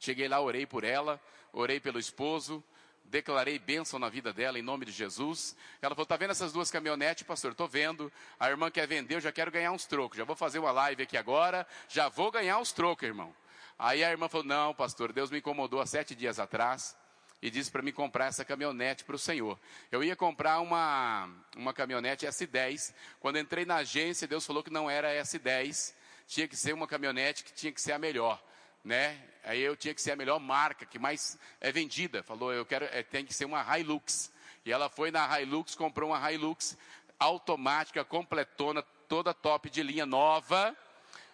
Cheguei 0.00 0.26
lá, 0.26 0.40
orei 0.40 0.66
por 0.66 0.82
ela, 0.82 1.20
orei 1.52 1.78
pelo 1.78 2.00
esposo, 2.00 2.62
declarei 3.04 3.58
bênção 3.58 3.98
na 3.98 4.08
vida 4.08 4.32
dela 4.32 4.58
em 4.58 4.62
nome 4.62 4.86
de 4.86 4.92
Jesus. 4.92 5.56
Ela 5.80 5.94
falou: 5.94 6.06
tá 6.06 6.16
vendo 6.16 6.30
essas 6.30 6.52
duas 6.52 6.70
caminhonetes, 6.70 7.24
pastor? 7.24 7.52
Estou 7.52 7.68
vendo. 7.68 8.12
A 8.38 8.48
irmã 8.48 8.70
quer 8.70 8.86
vender, 8.86 9.16
eu 9.16 9.20
já 9.20 9.30
quero 9.30 9.50
ganhar 9.50 9.72
uns 9.72 9.84
trocos. 9.84 10.18
Já 10.18 10.24
vou 10.24 10.36
fazer 10.36 10.58
uma 10.58 10.72
live 10.72 11.02
aqui 11.02 11.16
agora, 11.16 11.66
já 11.88 12.08
vou 12.08 12.30
ganhar 12.30 12.58
uns 12.58 12.72
trocos, 12.72 13.06
irmão. 13.06 13.34
Aí 13.78 14.02
a 14.02 14.10
irmã 14.10 14.28
falou: 14.28 14.46
não, 14.46 14.74
pastor, 14.74 15.12
Deus 15.12 15.30
me 15.30 15.38
incomodou 15.38 15.80
há 15.80 15.86
sete 15.86 16.14
dias 16.14 16.38
atrás 16.38 16.96
e 17.42 17.50
disse 17.50 17.70
para 17.70 17.82
mim 17.82 17.92
comprar 17.92 18.26
essa 18.26 18.44
caminhonete 18.44 19.04
para 19.04 19.16
o 19.16 19.18
Senhor. 19.18 19.58
Eu 19.90 20.04
ia 20.04 20.14
comprar 20.14 20.60
uma, 20.60 21.28
uma 21.56 21.74
caminhonete 21.74 22.24
S10. 22.24 22.94
Quando 23.18 23.38
entrei 23.38 23.64
na 23.64 23.76
agência, 23.76 24.28
Deus 24.28 24.46
falou 24.46 24.62
que 24.62 24.70
não 24.70 24.88
era 24.88 25.12
S10, 25.22 25.92
tinha 26.28 26.46
que 26.46 26.56
ser 26.56 26.72
uma 26.72 26.86
caminhonete 26.86 27.42
que 27.42 27.52
tinha 27.52 27.72
que 27.72 27.80
ser 27.80 27.92
a 27.92 27.98
melhor 27.98 28.42
né? 28.84 29.18
Aí 29.44 29.60
eu 29.60 29.76
tinha 29.76 29.94
que 29.94 30.00
ser 30.00 30.12
a 30.12 30.16
melhor 30.16 30.38
marca, 30.38 30.86
que 30.86 30.98
mais 30.98 31.38
é 31.60 31.72
vendida. 31.72 32.22
Falou, 32.22 32.52
eu 32.52 32.64
quero, 32.64 32.84
é, 32.86 33.02
tem 33.02 33.24
que 33.24 33.34
ser 33.34 33.44
uma 33.44 33.78
Hilux. 33.78 34.32
E 34.64 34.72
ela 34.72 34.88
foi 34.88 35.10
na 35.10 35.40
Hilux, 35.40 35.74
comprou 35.74 36.10
uma 36.10 36.32
Hilux 36.32 36.76
automática, 37.18 38.04
completona, 38.04 38.82
toda 39.08 39.34
top 39.34 39.68
de 39.68 39.82
linha 39.82 40.06
nova. 40.06 40.76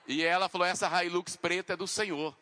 E 0.06 0.24
ela 0.24 0.48
falou, 0.48 0.66
essa 0.66 1.04
Hilux 1.04 1.36
preta 1.36 1.74
é 1.74 1.76
do 1.76 1.86
Senhor. 1.86 2.36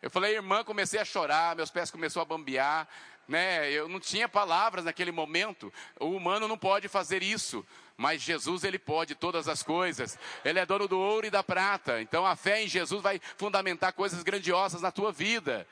Eu 0.00 0.10
falei, 0.10 0.34
irmã, 0.34 0.64
comecei 0.64 0.98
a 0.98 1.04
chorar, 1.04 1.54
meus 1.54 1.70
pés 1.70 1.90
começaram 1.90 2.22
a 2.22 2.24
bambear 2.24 2.88
né? 3.28 3.70
Eu 3.70 3.88
não 3.88 4.00
tinha 4.00 4.28
palavras 4.28 4.84
naquele 4.84 5.12
momento. 5.12 5.72
O 5.98 6.10
humano 6.10 6.48
não 6.48 6.58
pode 6.58 6.88
fazer 6.88 7.22
isso, 7.22 7.64
mas 7.96 8.22
Jesus 8.22 8.64
ele 8.64 8.78
pode 8.78 9.14
todas 9.14 9.48
as 9.48 9.62
coisas. 9.62 10.18
Ele 10.44 10.58
é 10.58 10.66
dono 10.66 10.88
do 10.88 10.98
ouro 10.98 11.26
e 11.26 11.30
da 11.30 11.42
prata. 11.42 12.00
Então 12.00 12.26
a 12.26 12.36
fé 12.36 12.62
em 12.62 12.68
Jesus 12.68 13.02
vai 13.02 13.20
fundamentar 13.36 13.92
coisas 13.92 14.22
grandiosas 14.22 14.82
na 14.82 14.90
tua 14.90 15.12
vida. 15.12 15.66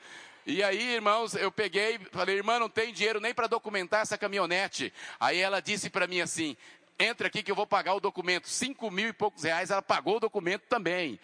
E 0.45 0.63
aí, 0.63 0.95
irmãos, 0.95 1.35
eu 1.35 1.51
peguei, 1.51 1.99
falei, 2.11 2.37
irmã, 2.37 2.57
não 2.57 2.69
tem 2.69 2.91
dinheiro 2.91 3.19
nem 3.19 3.33
para 3.33 3.45
documentar 3.45 4.01
essa 4.01 4.17
caminhonete. 4.17 4.91
Aí 5.19 5.37
ela 5.37 5.61
disse 5.61 5.89
para 5.89 6.07
mim 6.07 6.19
assim: 6.19 6.57
entra 6.97 7.27
aqui 7.27 7.43
que 7.43 7.51
eu 7.51 7.55
vou 7.55 7.67
pagar 7.67 7.93
o 7.93 7.99
documento. 7.99 8.47
Cinco 8.47 8.89
mil 8.89 9.09
e 9.09 9.13
poucos 9.13 9.43
reais, 9.43 9.69
ela 9.69 9.81
pagou 9.81 10.17
o 10.17 10.19
documento 10.19 10.63
também. 10.67 11.19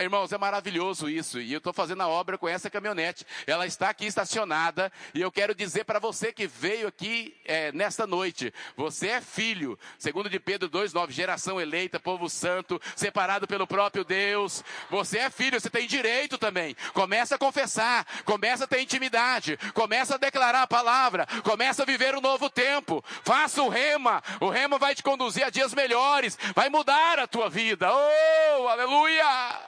Irmãos, 0.00 0.32
é 0.32 0.38
maravilhoso 0.38 1.08
isso. 1.08 1.40
E 1.40 1.52
eu 1.52 1.58
estou 1.58 1.72
fazendo 1.72 2.02
a 2.02 2.08
obra 2.08 2.38
com 2.38 2.48
essa 2.48 2.70
caminhonete. 2.70 3.26
Ela 3.46 3.66
está 3.66 3.88
aqui 3.88 4.06
estacionada. 4.06 4.92
E 5.14 5.20
eu 5.20 5.32
quero 5.32 5.54
dizer 5.54 5.84
para 5.84 5.98
você 5.98 6.32
que 6.32 6.46
veio 6.46 6.86
aqui 6.86 7.36
é, 7.44 7.72
nesta 7.72 8.06
noite: 8.06 8.52
você 8.76 9.08
é 9.08 9.20
filho, 9.20 9.78
segundo 9.98 10.30
de 10.30 10.38
Pedro 10.38 10.68
2,9, 10.68 11.10
geração 11.10 11.60
eleita, 11.60 11.98
povo 11.98 12.28
santo, 12.28 12.80
separado 12.94 13.46
pelo 13.46 13.66
próprio 13.66 14.04
Deus. 14.04 14.62
Você 14.90 15.18
é 15.18 15.30
filho, 15.30 15.60
você 15.60 15.70
tem 15.70 15.86
direito 15.86 16.38
também. 16.38 16.76
Começa 16.92 17.34
a 17.34 17.38
confessar, 17.38 18.06
começa 18.24 18.64
a 18.64 18.68
ter 18.68 18.80
intimidade, 18.80 19.56
começa 19.74 20.14
a 20.14 20.18
declarar 20.18 20.62
a 20.62 20.66
palavra, 20.66 21.26
começa 21.42 21.82
a 21.82 21.86
viver 21.86 22.14
um 22.14 22.20
novo 22.20 22.48
tempo. 22.48 23.02
Faça 23.24 23.62
o 23.62 23.68
rema. 23.68 24.22
O 24.40 24.48
rema 24.48 24.78
vai 24.78 24.94
te 24.94 25.02
conduzir 25.02 25.44
a 25.44 25.50
dias 25.50 25.74
melhores, 25.74 26.38
vai 26.54 26.68
mudar 26.68 27.18
a 27.18 27.26
tua 27.26 27.48
vida. 27.48 27.90
Oh, 27.92 28.68
aleluia! 28.68 29.61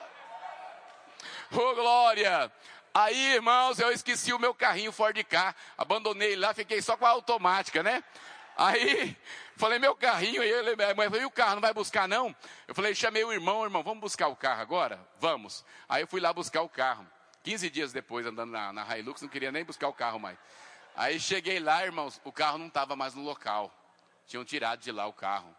Oh, 1.56 1.74
glória! 1.74 2.50
Aí, 2.92 3.34
irmãos, 3.34 3.78
eu 3.78 3.92
esqueci 3.92 4.32
o 4.32 4.38
meu 4.40 4.52
carrinho 4.52 4.90
Ford 4.90 5.16
K, 5.22 5.54
abandonei 5.78 6.34
lá, 6.34 6.52
fiquei 6.52 6.82
só 6.82 6.96
com 6.96 7.06
a 7.06 7.10
automática, 7.10 7.80
né? 7.80 8.02
Aí, 8.56 9.16
falei, 9.56 9.78
meu 9.78 9.94
carrinho, 9.94 10.42
aí 10.42 10.50
ele, 10.50 10.70
a 10.82 10.94
mãe 10.96 11.08
falou, 11.08 11.22
e 11.22 11.24
o 11.24 11.30
carro, 11.30 11.54
não 11.54 11.60
vai 11.60 11.72
buscar 11.72 12.08
não? 12.08 12.34
Eu 12.66 12.74
falei, 12.74 12.92
chamei 12.92 13.22
o 13.22 13.32
irmão, 13.32 13.62
irmão, 13.62 13.84
vamos 13.84 14.00
buscar 14.00 14.26
o 14.26 14.34
carro 14.34 14.62
agora? 14.62 14.98
Vamos. 15.20 15.64
Aí 15.88 16.02
eu 16.02 16.08
fui 16.08 16.20
lá 16.20 16.32
buscar 16.32 16.62
o 16.62 16.68
carro. 16.68 17.06
15 17.44 17.70
dias 17.70 17.92
depois, 17.92 18.26
andando 18.26 18.50
na, 18.50 18.72
na 18.72 18.98
Hilux, 18.98 19.22
não 19.22 19.28
queria 19.28 19.52
nem 19.52 19.64
buscar 19.64 19.86
o 19.86 19.92
carro 19.92 20.18
mais. 20.18 20.36
Aí 20.96 21.20
cheguei 21.20 21.60
lá, 21.60 21.84
irmãos, 21.84 22.20
o 22.24 22.32
carro 22.32 22.58
não 22.58 22.66
estava 22.66 22.96
mais 22.96 23.14
no 23.14 23.22
local. 23.22 23.72
Tinham 24.26 24.44
tirado 24.44 24.80
de 24.80 24.90
lá 24.90 25.06
o 25.06 25.12
carro. 25.12 25.54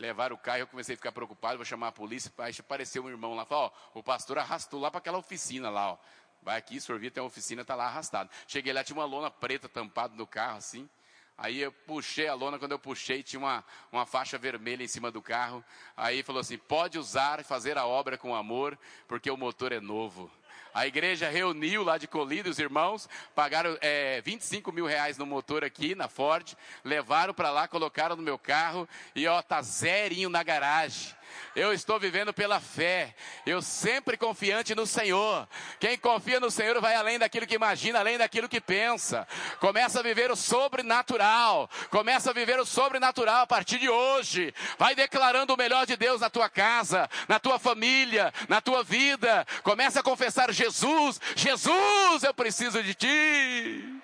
Levaram 0.00 0.34
o 0.34 0.38
carro, 0.38 0.60
eu 0.60 0.66
comecei 0.66 0.94
a 0.94 0.96
ficar 0.96 1.12
preocupado, 1.12 1.58
vou 1.58 1.64
chamar 1.64 1.88
a 1.88 1.92
polícia. 1.92 2.32
Aí 2.38 2.54
apareceu 2.58 3.04
um 3.04 3.10
irmão 3.10 3.34
lá, 3.34 3.44
falou, 3.44 3.70
ó, 3.94 3.98
o 3.98 4.02
pastor 4.02 4.38
arrastou 4.38 4.80
lá 4.80 4.90
para 4.90 4.96
aquela 4.96 5.18
oficina 5.18 5.68
lá, 5.68 5.92
ó. 5.92 5.98
Vai 6.42 6.56
aqui, 6.56 6.80
sorvete, 6.80 7.12
tem 7.12 7.22
uma 7.22 7.26
oficina, 7.26 7.66
tá 7.66 7.74
lá 7.74 7.84
arrastado. 7.84 8.30
Cheguei 8.48 8.72
lá, 8.72 8.82
tinha 8.82 8.96
uma 8.96 9.04
lona 9.04 9.30
preta 9.30 9.68
tampada 9.68 10.14
no 10.16 10.26
carro, 10.26 10.56
assim. 10.56 10.88
Aí 11.36 11.60
eu 11.60 11.70
puxei 11.70 12.28
a 12.28 12.34
lona, 12.34 12.58
quando 12.58 12.72
eu 12.72 12.78
puxei, 12.78 13.22
tinha 13.22 13.38
uma, 13.38 13.62
uma 13.92 14.06
faixa 14.06 14.38
vermelha 14.38 14.82
em 14.82 14.88
cima 14.88 15.10
do 15.10 15.20
carro. 15.20 15.62
Aí 15.94 16.22
falou 16.22 16.40
assim: 16.40 16.56
pode 16.56 16.98
usar 16.98 17.44
fazer 17.44 17.76
a 17.76 17.84
obra 17.84 18.16
com 18.16 18.34
amor, 18.34 18.78
porque 19.06 19.30
o 19.30 19.36
motor 19.36 19.70
é 19.70 19.80
novo. 19.80 20.30
A 20.72 20.86
igreja 20.86 21.28
reuniu 21.28 21.82
lá 21.82 21.98
de 21.98 22.06
Colírio, 22.06 22.50
os 22.50 22.58
irmãos, 22.58 23.08
pagaram 23.34 23.76
é, 23.80 24.20
25 24.20 24.70
mil 24.72 24.86
reais 24.86 25.18
no 25.18 25.26
motor 25.26 25.64
aqui, 25.64 25.94
na 25.94 26.08
Ford, 26.08 26.54
levaram 26.84 27.34
para 27.34 27.50
lá, 27.50 27.66
colocaram 27.66 28.16
no 28.16 28.22
meu 28.22 28.38
carro 28.38 28.88
e 29.14 29.26
ó, 29.26 29.42
tá 29.42 29.60
zerinho 29.62 30.28
na 30.28 30.42
garagem. 30.42 31.14
Eu 31.54 31.72
estou 31.72 31.98
vivendo 31.98 32.32
pela 32.32 32.60
fé. 32.60 33.14
Eu 33.44 33.60
sempre 33.60 34.16
confiante 34.16 34.74
no 34.74 34.86
Senhor. 34.86 35.48
Quem 35.78 35.98
confia 35.98 36.38
no 36.38 36.50
Senhor 36.50 36.80
vai 36.80 36.94
além 36.94 37.18
daquilo 37.18 37.46
que 37.46 37.54
imagina, 37.54 37.98
além 37.98 38.16
daquilo 38.16 38.48
que 38.48 38.60
pensa. 38.60 39.26
Começa 39.58 40.00
a 40.00 40.02
viver 40.02 40.30
o 40.30 40.36
sobrenatural. 40.36 41.68
Começa 41.90 42.30
a 42.30 42.32
viver 42.32 42.58
o 42.60 42.66
sobrenatural 42.66 43.42
a 43.42 43.46
partir 43.46 43.78
de 43.78 43.88
hoje. 43.88 44.54
Vai 44.78 44.94
declarando 44.94 45.54
o 45.54 45.56
melhor 45.56 45.86
de 45.86 45.96
Deus 45.96 46.20
na 46.20 46.30
tua 46.30 46.48
casa, 46.48 47.08
na 47.28 47.38
tua 47.38 47.58
família, 47.58 48.32
na 48.48 48.60
tua 48.60 48.82
vida. 48.82 49.46
Começa 49.62 50.00
a 50.00 50.02
confessar 50.02 50.52
Jesus. 50.52 51.20
Jesus, 51.34 52.22
eu 52.22 52.34
preciso 52.34 52.82
de 52.82 52.94
ti. 52.94 54.00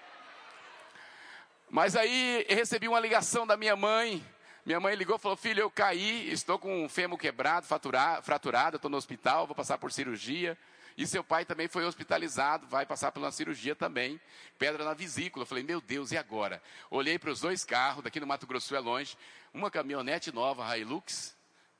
Mas 1.70 1.96
aí 1.96 2.46
recebi 2.48 2.88
uma 2.88 3.00
ligação 3.00 3.46
da 3.46 3.56
minha 3.56 3.76
mãe 3.76 4.24
minha 4.66 4.80
mãe 4.80 4.96
ligou 4.96 5.14
e 5.14 5.18
falou: 5.20 5.36
Filho, 5.36 5.60
eu 5.60 5.70
caí, 5.70 6.28
estou 6.28 6.58
com 6.58 6.84
um 6.84 6.88
fêmur 6.88 7.16
quebrado, 7.16 7.64
fraturado, 7.66 8.76
estou 8.76 8.90
no 8.90 8.96
hospital, 8.96 9.46
vou 9.46 9.54
passar 9.54 9.78
por 9.78 9.92
cirurgia. 9.92 10.58
E 10.98 11.06
seu 11.06 11.22
pai 11.22 11.44
também 11.44 11.68
foi 11.68 11.84
hospitalizado, 11.84 12.66
vai 12.66 12.84
passar 12.84 13.12
por 13.12 13.20
uma 13.20 13.30
cirurgia 13.30 13.76
também, 13.76 14.18
pedra 14.58 14.82
na 14.82 14.92
vesícula. 14.92 15.42
Eu 15.42 15.46
falei, 15.46 15.62
meu 15.62 15.80
Deus, 15.80 16.10
e 16.10 16.16
agora? 16.16 16.60
Olhei 16.90 17.18
para 17.18 17.30
os 17.30 17.40
dois 17.40 17.64
carros, 17.64 18.02
daqui 18.02 18.18
no 18.18 18.26
Mato 18.26 18.46
Grosso 18.46 18.74
é 18.74 18.80
longe, 18.80 19.16
uma 19.52 19.70
caminhonete 19.70 20.32
nova, 20.32 20.76
Hilux, 20.76 21.36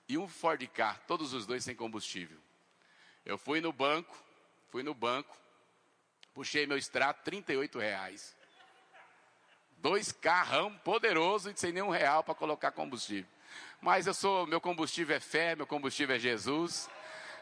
e 0.07 0.17
um 0.17 0.29
Ford 0.29 0.65
Car, 0.69 1.01
todos 1.09 1.33
os 1.33 1.47
dois 1.47 1.65
sem 1.65 1.75
combustível. 1.75 2.39
Eu 3.25 3.39
fui 3.39 3.61
no 3.61 3.73
banco, 3.73 4.15
fui 4.69 4.83
no 4.83 4.95
banco, 4.95 5.37
puxei 6.35 6.67
meu 6.67 6.77
extrato, 6.77 7.25
38 7.25 7.79
reais. 7.79 8.36
Dois 9.87 10.11
carrão 10.11 10.73
poderosos 10.79 11.53
e 11.55 11.61
sem 11.61 11.71
nenhum 11.71 11.91
real 11.91 12.25
para 12.25 12.35
colocar 12.35 12.73
combustível. 12.73 13.31
Mas 13.81 14.09
eu 14.09 14.15
sou, 14.15 14.45
meu 14.45 14.61
combustível 14.61 15.15
é 15.15 15.21
fé, 15.21 15.55
meu 15.55 15.65
combustível 15.65 16.17
é 16.17 16.19
Jesus. 16.19 16.91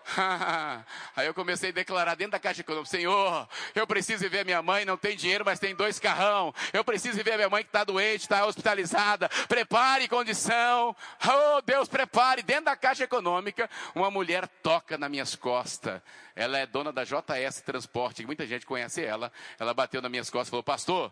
Aí 1.17 1.27
eu 1.27 1.33
comecei 1.33 1.71
a 1.71 1.73
declarar 1.73 2.15
dentro 2.15 2.33
da 2.33 2.39
caixa 2.39 2.61
econômica: 2.61 2.91
Senhor, 2.91 3.49
eu 3.75 3.87
preciso 3.87 4.29
ver 4.29 4.45
minha 4.45 4.61
mãe, 4.61 4.85
não 4.85 4.99
tem 4.99 5.17
dinheiro, 5.17 5.43
mas 5.43 5.59
tem 5.59 5.75
dois 5.75 5.99
carrão. 5.99 6.55
Eu 6.71 6.85
preciso 6.85 7.25
ver 7.25 7.37
minha 7.37 7.49
mãe 7.49 7.63
que 7.63 7.71
está 7.71 7.83
doente, 7.83 8.21
está 8.21 8.45
hospitalizada. 8.45 9.31
Prepare 9.49 10.07
condição. 10.07 10.95
Oh, 11.27 11.63
Deus, 11.63 11.89
prepare. 11.89 12.43
Dentro 12.43 12.67
da 12.67 12.77
caixa 12.77 13.05
econômica, 13.05 13.71
uma 13.95 14.11
mulher 14.11 14.47
toca 14.63 14.99
nas 14.99 15.11
minhas 15.11 15.35
costas. 15.35 16.03
Ela 16.37 16.59
é 16.59 16.67
dona 16.67 16.93
da 16.93 17.05
JS 17.05 17.63
Transporte, 17.63 18.27
muita 18.27 18.47
gente 18.47 18.67
conhece 18.67 19.03
ela. 19.03 19.33
Ela 19.59 19.73
bateu 19.73 20.03
nas 20.03 20.11
minhas 20.11 20.29
costas 20.29 20.49
e 20.49 20.51
falou: 20.51 20.63
Pastor, 20.63 21.11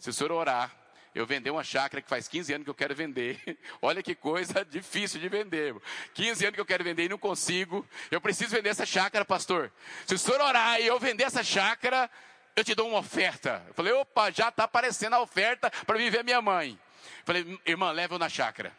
se 0.00 0.08
o 0.08 0.12
senhor 0.12 0.32
orar, 0.32 0.74
eu 1.14 1.26
vender 1.26 1.50
uma 1.50 1.62
chácara 1.62 2.00
que 2.00 2.08
faz 2.08 2.26
15 2.26 2.54
anos 2.54 2.64
que 2.64 2.70
eu 2.70 2.74
quero 2.74 2.94
vender. 2.94 3.38
Olha 3.82 4.02
que 4.02 4.14
coisa 4.14 4.64
difícil 4.68 5.20
de 5.20 5.28
vender. 5.28 5.76
15 6.14 6.46
anos 6.46 6.54
que 6.54 6.60
eu 6.60 6.64
quero 6.64 6.82
vender 6.82 7.04
e 7.04 7.08
não 7.10 7.18
consigo. 7.18 7.86
Eu 8.10 8.20
preciso 8.20 8.56
vender 8.56 8.70
essa 8.70 8.86
chácara, 8.86 9.24
pastor. 9.24 9.70
Se 10.06 10.14
o 10.14 10.18
senhor 10.18 10.40
orar 10.40 10.80
e 10.80 10.86
eu 10.86 10.98
vender 10.98 11.24
essa 11.24 11.44
chácara, 11.44 12.10
eu 12.56 12.64
te 12.64 12.74
dou 12.74 12.88
uma 12.88 12.98
oferta. 13.00 13.62
Eu 13.68 13.74
falei, 13.74 13.92
opa, 13.92 14.30
já 14.30 14.48
está 14.48 14.64
aparecendo 14.64 15.14
a 15.14 15.20
oferta 15.20 15.70
para 15.84 15.98
me 15.98 16.08
ver 16.08 16.24
minha 16.24 16.40
mãe. 16.40 16.78
Eu 17.18 17.26
falei, 17.26 17.60
irmã, 17.66 17.90
leva 17.90 18.14
eu 18.14 18.18
na 18.18 18.28
chácara. 18.30 18.74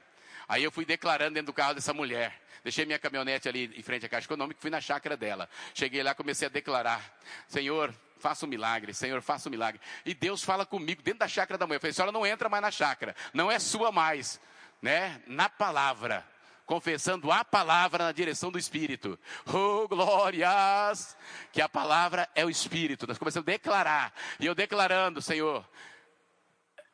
Aí 0.47 0.63
eu 0.63 0.71
fui 0.71 0.85
declarando 0.85 1.35
dentro 1.35 1.47
do 1.47 1.53
carro 1.53 1.75
dessa 1.75 1.93
mulher. 1.93 2.41
Deixei 2.63 2.85
minha 2.85 2.99
caminhonete 2.99 3.47
ali 3.47 3.71
em 3.75 3.81
frente 3.83 4.05
à 4.05 4.09
Caixa 4.09 4.25
Econômica, 4.25 4.59
fui 4.59 4.69
na 4.69 4.81
chácara 4.81 5.15
dela. 5.15 5.49
Cheguei 5.73 6.01
lá, 6.01 6.15
comecei 6.15 6.47
a 6.47 6.49
declarar: 6.49 7.01
Senhor, 7.47 7.93
faça 8.21 8.45
um 8.45 8.49
milagre, 8.49 8.93
Senhor, 8.93 9.21
faça 9.21 9.49
um 9.49 9.51
milagre. 9.51 9.81
E 10.05 10.13
Deus 10.13 10.43
fala 10.43 10.65
comigo 10.65 11.01
dentro 11.01 11.19
da 11.19 11.27
chácara 11.27 11.57
da 11.57 11.67
mãe. 11.67 11.75
Eu 11.75 11.81
falei, 11.81 11.93
senhora 11.93 12.11
não 12.11 12.25
entra 12.25 12.47
mais 12.47 12.61
na 12.61 12.71
chácara, 12.71 13.15
não 13.33 13.51
é 13.51 13.59
sua 13.59 13.91
mais, 13.91 14.39
né? 14.81 15.21
Na 15.27 15.49
palavra, 15.49 16.25
confessando 16.65 17.31
a 17.31 17.43
palavra 17.43 18.05
na 18.05 18.11
direção 18.11 18.51
do 18.51 18.59
Espírito. 18.59 19.19
Oh, 19.47 19.87
glórias! 19.87 21.17
Que 21.51 21.61
a 21.61 21.67
palavra 21.67 22.29
é 22.33 22.45
o 22.45 22.49
Espírito. 22.49 23.05
Nós 23.07 23.17
começamos 23.17 23.47
a 23.47 23.51
declarar, 23.51 24.13
e 24.39 24.45
eu 24.45 24.55
declarando, 24.55 25.21
Senhor, 25.21 25.67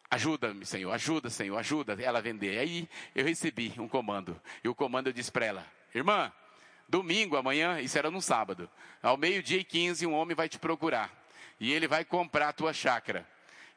Ajuda-me, 0.09 0.65
Senhor, 0.65 0.89
ajuda, 0.93 1.29
Senhor, 1.29 1.57
ajuda 1.57 2.01
ela 2.01 2.19
a 2.19 2.21
vender. 2.21 2.57
Aí 2.59 2.89
eu 3.13 3.25
recebi 3.25 3.73
um 3.77 3.89
comando. 3.89 4.41
E 4.63 4.69
o 4.69 4.73
comando 4.73 5.07
eu 5.07 5.13
disse 5.13 5.29
para 5.29 5.45
ela: 5.45 5.67
Irmã, 5.93 6.31
Domingo, 6.87 7.35
amanhã, 7.35 7.79
isso 7.81 7.97
era 7.97 8.09
no 8.09 8.21
sábado. 8.21 8.69
Ao 9.01 9.17
meio-dia 9.17 9.59
e 9.59 9.63
15, 9.63 10.05
um 10.05 10.13
homem 10.13 10.35
vai 10.35 10.47
te 10.47 10.57
procurar. 10.57 11.11
E 11.59 11.73
ele 11.73 11.87
vai 11.87 12.05
comprar 12.05 12.49
a 12.49 12.53
tua 12.53 12.73
chácara. 12.73 13.27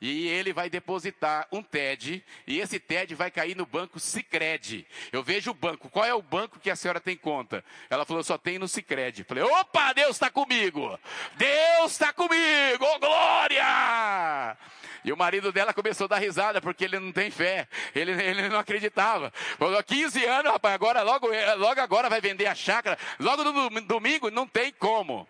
E 0.01 0.29
ele 0.29 0.53
vai 0.53 0.71
depositar 0.71 1.47
um 1.53 1.63
TED, 1.63 2.25
e 2.47 2.59
esse 2.59 2.81
TED 2.81 3.15
vai 3.15 3.31
cair 3.31 3.55
no 3.55 3.67
banco 3.67 4.01
Sicredi. 4.01 4.87
Eu 5.13 5.23
vejo 5.23 5.51
o 5.51 5.55
banco, 5.55 5.91
qual 5.91 6.07
é 6.07 6.15
o 6.15 6.23
banco 6.23 6.59
que 6.59 6.71
a 6.71 6.77
senhora 6.77 6.99
tem 7.01 7.19
conta? 7.19 7.63
Ela 7.91 8.07
falou, 8.07 8.25
só 8.25 8.39
tem 8.39 8.59
no 8.59 8.67
Sicredi. 8.67 9.25
Falei, 9.25 9.45
opa, 9.45 9.93
Deus 9.93 10.17
está 10.17 10.31
comigo! 10.31 10.99
Deus 11.37 11.93
está 11.93 12.15
comigo! 12.15 12.83
Oh, 12.83 12.99
glória! 12.99 14.57
E 15.05 15.13
o 15.13 15.17
marido 15.17 15.53
dela 15.53 15.73
começou 15.73 16.05
a 16.05 16.09
dar 16.09 16.19
risada, 16.19 16.61
porque 16.61 16.85
ele 16.85 16.99
não 16.99 17.13
tem 17.13 17.31
fé. 17.31 17.67
Ele, 17.95 18.13
ele 18.13 18.49
não 18.49 18.59
acreditava. 18.59 19.33
Falou, 19.59 19.83
15 19.83 20.25
anos, 20.25 20.53
rapaz, 20.53 20.75
agora, 20.75 21.03
logo, 21.03 21.29
logo 21.57 21.81
agora 21.81 22.09
vai 22.09 22.21
vender 22.21 22.47
a 22.47 22.55
chácara. 22.55 22.99
Logo 23.19 23.45
no 23.45 23.81
domingo, 23.81 24.31
não 24.31 24.47
tem 24.47 24.73
como. 24.73 25.27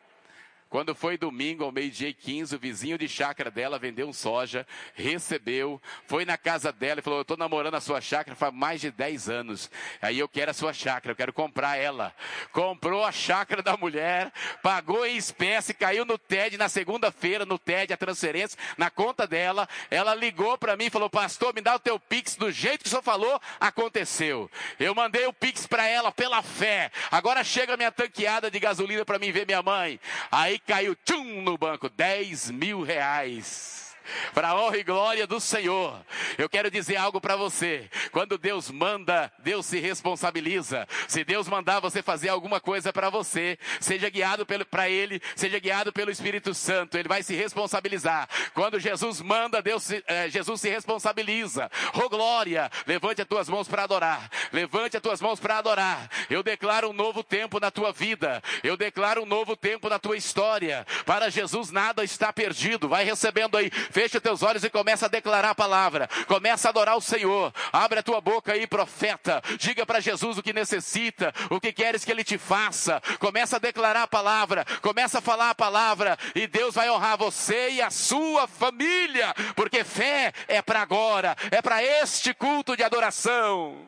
Quando 0.71 0.95
foi 0.95 1.19
domingo, 1.19 1.65
ao 1.65 1.73
meio-dia 1.73 2.11
e 2.11 2.15
15, 2.15 2.55
o 2.55 2.59
vizinho 2.61 2.97
de 2.97 3.09
chácara 3.09 3.51
dela 3.51 3.77
vendeu 3.77 4.07
um 4.07 4.13
soja, 4.13 4.65
recebeu, 4.95 5.83
foi 6.07 6.25
na 6.25 6.39
casa 6.39 6.71
dela 6.71 7.01
e 7.01 7.03
falou: 7.03 7.19
Eu 7.19 7.23
estou 7.23 7.37
namorando 7.37 7.75
a 7.75 7.81
sua 7.81 8.01
chácara 8.01 8.37
faz 8.37 8.55
mais 8.55 8.81
de 8.81 8.93
10 8.93 9.29
anos. 9.29 9.69
Aí 10.01 10.17
eu 10.21 10.29
quero 10.29 10.53
a 10.53 10.55
sua 10.55 10.73
chácara, 10.73 11.11
eu 11.11 11.17
quero 11.17 11.33
comprar 11.33 11.77
ela. 11.77 12.15
Comprou 12.53 13.05
a 13.05 13.11
chácara 13.11 13.65
da 13.65 13.77
mulher, 13.77 14.33
pagou 14.63 15.05
em 15.05 15.17
espécie, 15.17 15.75
caiu 15.75 16.05
no 16.05 16.17
TED 16.17 16.57
na 16.57 16.69
segunda-feira, 16.69 17.45
no 17.45 17.59
TED, 17.59 17.93
a 17.93 17.97
transferência, 17.97 18.57
na 18.79 18.91
conta 18.91 19.27
dela. 19.27 19.69
Ela 19.91 20.15
ligou 20.15 20.57
para 20.57 20.77
mim 20.77 20.85
e 20.85 20.91
falou: 20.91 21.11
Pastor, 21.11 21.53
me 21.53 21.61
dá 21.61 21.75
o 21.75 21.81
teu 21.81 21.99
Pix 21.99 22.37
do 22.37 22.49
jeito 22.53 22.83
que 22.83 22.87
o 22.87 22.91
senhor 22.91 23.03
falou, 23.03 23.41
aconteceu. 23.59 24.49
Eu 24.79 24.95
mandei 24.95 25.27
o 25.27 25.33
Pix 25.33 25.67
para 25.67 25.89
ela 25.89 26.13
pela 26.13 26.43
fé. 26.43 26.93
Agora 27.11 27.43
chega 27.43 27.77
minha 27.77 27.91
tanqueada 27.91 28.49
de 28.49 28.61
gasolina 28.61 29.05
para 29.05 29.19
mim 29.19 29.33
ver 29.33 29.45
minha 29.45 29.63
mãe. 29.65 29.99
Aí 30.31 30.60
caiu 30.67 30.95
tchum 31.05 31.43
no 31.43 31.57
banco, 31.57 31.89
10 31.89 32.51
mil 32.51 32.83
reais 32.83 33.90
para 34.35 34.49
a 34.49 34.55
honra 34.55 34.79
e 34.79 34.83
glória 34.83 35.27
do 35.27 35.41
Senhor. 35.41 36.01
Eu 36.39 36.49
quero 36.49 36.71
dizer 36.71 36.97
algo 36.97 37.21
para 37.21 37.37
você. 37.37 37.89
Quando 38.13 38.39
Deus 38.39 38.71
manda, 38.71 39.33
Deus 39.39 39.67
se 39.67 39.79
responsabiliza. 39.79 40.87
Se 41.09 41.25
Deus 41.25 41.49
mandar 41.49 41.81
você 41.81 42.03
fazer 42.03 42.29
alguma 42.29 42.61
coisa 42.61 42.93
para 42.93 43.11
você, 43.11 43.59
seja 43.81 44.09
guiado 44.09 44.47
para 44.71 44.89
Ele, 44.89 45.21
seja 45.37 45.59
guiado 45.59 45.93
pelo 45.93 46.11
Espírito 46.11 46.55
Santo, 46.55 46.97
Ele 46.97 47.09
vai 47.09 47.23
se 47.23 47.35
responsabilizar. 47.35 48.29
Quando 48.55 48.81
Jesus 48.81 49.21
manda, 49.21 49.63
Deus, 49.63 49.91
eh, 49.91 50.29
Jesus 50.29 50.61
se 50.61 50.69
responsabiliza. 50.69 51.71
Oh 51.95 52.09
glória! 52.09 52.71
Levante 52.87 53.23
as 53.23 53.29
tuas 53.29 53.49
mãos 53.49 53.69
para 53.69 53.85
adorar. 53.85 54.31
Levante 54.53 54.97
as 54.97 55.03
tuas 55.03 55.21
mãos 55.21 55.39
para 55.39 55.59
adorar. 55.59 56.11
Eu 56.29 56.43
declaro 56.43 56.91
um 56.91 56.93
novo 56.93 57.23
tempo 57.23 57.61
na 57.61 57.71
tua 57.71 57.93
vida. 57.93 58.43
Eu 58.63 58.77
declaro 58.77 59.23
um 59.23 59.27
novo 59.27 59.57
tempo 59.57 59.89
na 59.89 59.99
tua 59.99 60.17
história. 60.17 60.87
Para 61.05 61.31
Jesus 61.31 61.71
nada 61.71 62.05
está 62.05 62.33
perdido. 62.33 62.89
Vai 62.89 63.05
recebendo 63.05 63.57
aí. 63.57 63.71
Feche 64.01 64.17
os 64.17 64.23
teus 64.23 64.43
olhos 64.43 64.65
e 64.65 64.71
começa 64.71 65.05
a 65.05 65.09
declarar 65.11 65.51
a 65.51 65.55
palavra. 65.55 66.09
Começa 66.27 66.67
a 66.67 66.71
adorar 66.71 66.97
o 66.97 67.03
Senhor. 67.03 67.53
Abre 67.71 67.99
a 67.99 68.03
tua 68.03 68.19
boca 68.19 68.51
aí, 68.51 68.67
profeta. 68.67 69.43
Diga 69.59 69.85
para 69.85 70.01
Jesus 70.01 70.39
o 70.39 70.43
que 70.43 70.55
necessita, 70.55 71.35
o 71.51 71.61
que 71.61 71.71
queres 71.71 72.03
que 72.03 72.11
ele 72.11 72.25
te 72.25 72.39
faça. 72.39 73.03
Começa 73.19 73.57
a 73.57 73.59
declarar 73.59 74.05
a 74.05 74.09
palavra. 74.09 74.65
Começa 74.81 75.19
a 75.19 75.21
falar 75.21 75.51
a 75.51 75.55
palavra. 75.55 76.17
E 76.35 76.47
Deus 76.47 76.77
vai 76.77 76.89
honrar 76.89 77.19
você 77.19 77.73
e 77.73 77.83
a 77.83 77.91
sua 77.91 78.49
família. 78.49 79.35
Porque 79.55 79.85
fé 79.85 80.33
é 80.49 80.63
para 80.63 80.81
agora. 80.81 81.37
É 81.51 81.61
para 81.61 81.85
este 81.85 82.33
culto 82.33 82.75
de 82.75 82.83
adoração. 82.83 83.87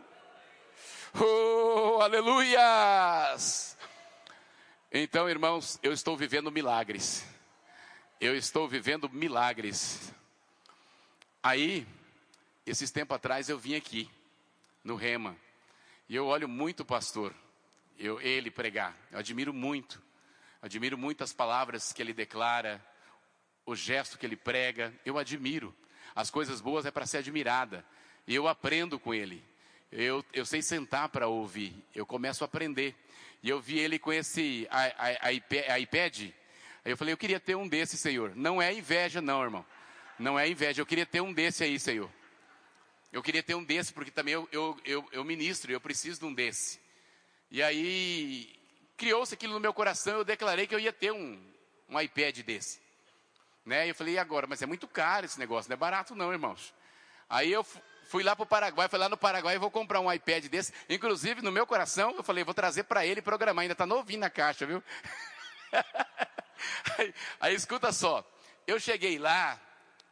Oh, 1.18 2.02
aleluias! 2.02 3.78
Então, 4.92 5.26
irmãos, 5.26 5.78
eu 5.82 5.90
estou 5.90 6.18
vivendo 6.18 6.52
milagres 6.52 7.31
eu 8.22 8.36
estou 8.36 8.68
vivendo 8.68 9.10
milagres. 9.10 10.12
Aí, 11.42 11.84
esses 12.64 12.88
tempos 12.88 13.16
atrás, 13.16 13.48
eu 13.48 13.58
vim 13.58 13.74
aqui, 13.74 14.08
no 14.84 14.94
Rema, 14.94 15.36
e 16.08 16.14
eu 16.14 16.26
olho 16.26 16.48
muito 16.48 16.80
o 16.80 16.84
pastor, 16.84 17.34
eu, 17.98 18.20
ele 18.20 18.48
pregar, 18.48 18.96
eu 19.10 19.18
admiro 19.18 19.52
muito, 19.52 20.00
admiro 20.62 20.96
muito 20.96 21.24
as 21.24 21.32
palavras 21.32 21.92
que 21.92 22.00
ele 22.00 22.12
declara, 22.12 22.80
o 23.66 23.74
gesto 23.74 24.16
que 24.16 24.24
ele 24.24 24.36
prega, 24.36 24.94
eu 25.04 25.18
admiro. 25.18 25.74
As 26.14 26.30
coisas 26.30 26.60
boas 26.60 26.86
é 26.86 26.92
para 26.92 27.06
ser 27.06 27.18
admirada, 27.18 27.84
e 28.24 28.36
eu 28.36 28.46
aprendo 28.46 29.00
com 29.00 29.12
ele. 29.12 29.44
Eu, 29.90 30.24
eu 30.32 30.46
sei 30.46 30.62
sentar 30.62 31.08
para 31.08 31.26
ouvir, 31.26 31.74
eu 31.92 32.06
começo 32.06 32.44
a 32.44 32.46
aprender. 32.46 32.94
E 33.42 33.48
eu 33.48 33.60
vi 33.60 33.80
ele 33.80 33.98
com 33.98 34.12
esse 34.12 34.68
iPad, 35.80 36.30
Aí 36.84 36.92
eu 36.92 36.96
falei, 36.96 37.12
eu 37.12 37.18
queria 37.18 37.38
ter 37.38 37.54
um 37.54 37.68
desse, 37.68 37.96
Senhor. 37.96 38.34
Não 38.34 38.60
é 38.60 38.72
inveja, 38.72 39.20
não, 39.20 39.42
irmão. 39.42 39.64
Não 40.18 40.38
é 40.38 40.48
inveja, 40.48 40.80
eu 40.80 40.86
queria 40.86 41.06
ter 41.06 41.20
um 41.20 41.32
desse 41.32 41.62
aí, 41.64 41.78
Senhor. 41.78 42.10
Eu 43.12 43.22
queria 43.22 43.42
ter 43.42 43.54
um 43.54 43.62
desse, 43.62 43.92
porque 43.92 44.10
também 44.10 44.34
eu, 44.34 44.48
eu, 44.50 44.80
eu, 44.84 45.08
eu 45.12 45.24
ministro, 45.24 45.70
eu 45.70 45.80
preciso 45.80 46.20
de 46.20 46.26
um 46.26 46.34
desse. 46.34 46.80
E 47.50 47.62
aí, 47.62 48.50
criou-se 48.96 49.34
aquilo 49.34 49.52
no 49.52 49.60
meu 49.60 49.74
coração, 49.74 50.18
eu 50.18 50.24
declarei 50.24 50.66
que 50.66 50.74
eu 50.74 50.80
ia 50.80 50.92
ter 50.92 51.12
um, 51.12 51.40
um 51.88 52.00
iPad 52.00 52.38
desse. 52.40 52.80
Né? 53.64 53.86
E 53.86 53.90
eu 53.90 53.94
falei, 53.94 54.14
e 54.14 54.18
agora? 54.18 54.46
Mas 54.46 54.62
é 54.62 54.66
muito 54.66 54.88
caro 54.88 55.26
esse 55.26 55.38
negócio, 55.38 55.68
não 55.68 55.74
é 55.74 55.76
barato 55.76 56.14
não, 56.14 56.32
irmãos. 56.32 56.74
Aí 57.28 57.52
eu 57.52 57.64
fui 58.04 58.22
lá 58.22 58.34
para 58.34 58.42
o 58.42 58.46
Paraguai, 58.46 58.88
fui 58.88 58.98
lá 58.98 59.08
no 59.08 59.16
Paraguai 59.16 59.54
e 59.54 59.58
vou 59.58 59.70
comprar 59.70 60.00
um 60.00 60.12
iPad 60.12 60.46
desse. 60.46 60.72
Inclusive, 60.88 61.42
no 61.42 61.52
meu 61.52 61.66
coração, 61.66 62.14
eu 62.16 62.22
falei, 62.22 62.44
vou 62.44 62.54
trazer 62.54 62.84
para 62.84 63.06
ele 63.06 63.22
programar, 63.22 63.62
ainda 63.62 63.72
está 63.72 63.86
novinho 63.86 64.20
na 64.20 64.30
caixa, 64.30 64.66
viu? 64.66 64.82
Aí, 66.98 67.14
aí 67.40 67.54
escuta 67.54 67.92
só, 67.92 68.24
eu 68.66 68.78
cheguei 68.78 69.18
lá 69.18 69.60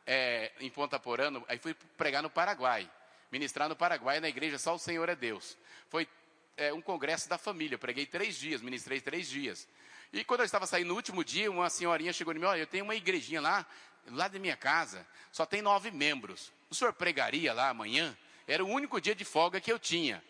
é, 0.07 0.53
em 0.61 0.70
Ponta 0.70 0.98
Porã, 0.98 1.30
aí 1.48 1.59
fui 1.59 1.74
pregar 1.96 2.22
no 2.22 2.30
Paraguai, 2.30 2.90
ministrar 3.30 3.68
no 3.68 3.76
Paraguai 3.76 4.18
na 4.20 4.28
igreja 4.28 4.59
Só 4.59 4.74
o 4.74 4.78
Senhor 4.78 5.09
é 5.09 5.14
Deus. 5.14 5.57
Foi 5.88 6.09
é, 6.57 6.72
um 6.72 6.80
congresso 6.80 7.28
da 7.28 7.38
família, 7.38 7.78
preguei 7.78 8.07
três 8.07 8.36
dias, 8.36 8.61
ministrei 8.61 9.01
três 9.01 9.28
dias. 9.28 9.68
E 10.12 10.24
quando 10.24 10.40
eu 10.40 10.46
estava 10.46 10.66
saindo 10.66 10.88
no 10.88 10.94
último 10.94 11.22
dia, 11.22 11.51
uma 11.51 11.70
senhorinha 11.70 12.12
chegou 12.12 12.34
em 12.34 12.38
mim, 12.38 12.44
olha, 12.44 12.61
eu 12.61 12.66
tenho 12.66 12.84
uma 12.84 12.94
igrejinha 12.94 13.40
lá, 13.40 13.64
lá 14.09 14.26
da 14.26 14.38
minha 14.38 14.57
casa, 14.57 15.07
só 15.30 15.46
tem 15.46 15.62
nove 15.62 15.90
membros. 15.90 16.53
O 16.68 16.74
senhor 16.74 16.92
pregaria 16.92 17.53
lá 17.53 17.68
amanhã? 17.68 18.16
Era 18.46 18.64
o 18.64 18.68
único 18.68 19.01
dia 19.01 19.14
de 19.14 19.24
folga 19.24 19.61
que 19.61 19.70
eu 19.70 19.78
tinha. 19.78 20.22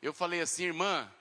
Eu 0.00 0.12
falei 0.12 0.40
assim, 0.40 0.66
irmã, 0.66 1.12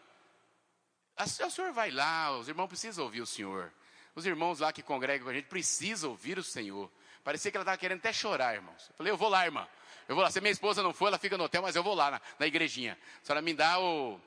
o 1.18 1.50
senhor 1.50 1.72
vai 1.72 1.90
lá, 1.90 2.38
os 2.38 2.48
irmãos 2.48 2.68
precisam 2.68 3.04
ouvir 3.04 3.22
o 3.22 3.26
senhor. 3.26 3.74
Os 4.16 4.26
irmãos 4.26 4.60
lá 4.60 4.72
que 4.72 4.84
congregam 4.84 5.26
com 5.26 5.32
a 5.32 5.34
gente 5.34 5.46
precisam 5.46 6.12
ouvir 6.12 6.38
o 6.38 6.44
Senhor. 6.44 6.92
Parecia 7.24 7.50
que 7.50 7.58
ela 7.58 7.64
estava 7.64 7.78
querendo 7.78 8.00
até 8.00 8.14
chorar, 8.14 8.54
irmãos. 8.54 8.90
Eu 8.90 8.96
falei, 8.96 9.12
eu 9.12 9.18
vou 9.18 9.30
lá, 9.30 9.46
irmã. 9.46 9.68
Eu 10.08 10.16
vou 10.16 10.24
lá. 10.24 10.30
Se 10.30 10.42
minha 10.42 10.52
esposa 10.52 10.84
não 10.84 10.94
for, 10.94 11.08
ela 11.08 11.18
fica 11.18 11.38
no 11.38 11.46
hotel, 11.46 11.62
mas 11.62 11.76
eu 11.76 11.84
vou 11.84 11.96
lá 11.96 12.12
na, 12.12 12.22
na 12.38 12.48
igrejinha. 12.48 12.98
A 13.22 13.26
senhora 13.26 13.42
me 13.42 13.54
dá 13.54 13.80
o. 13.80 14.20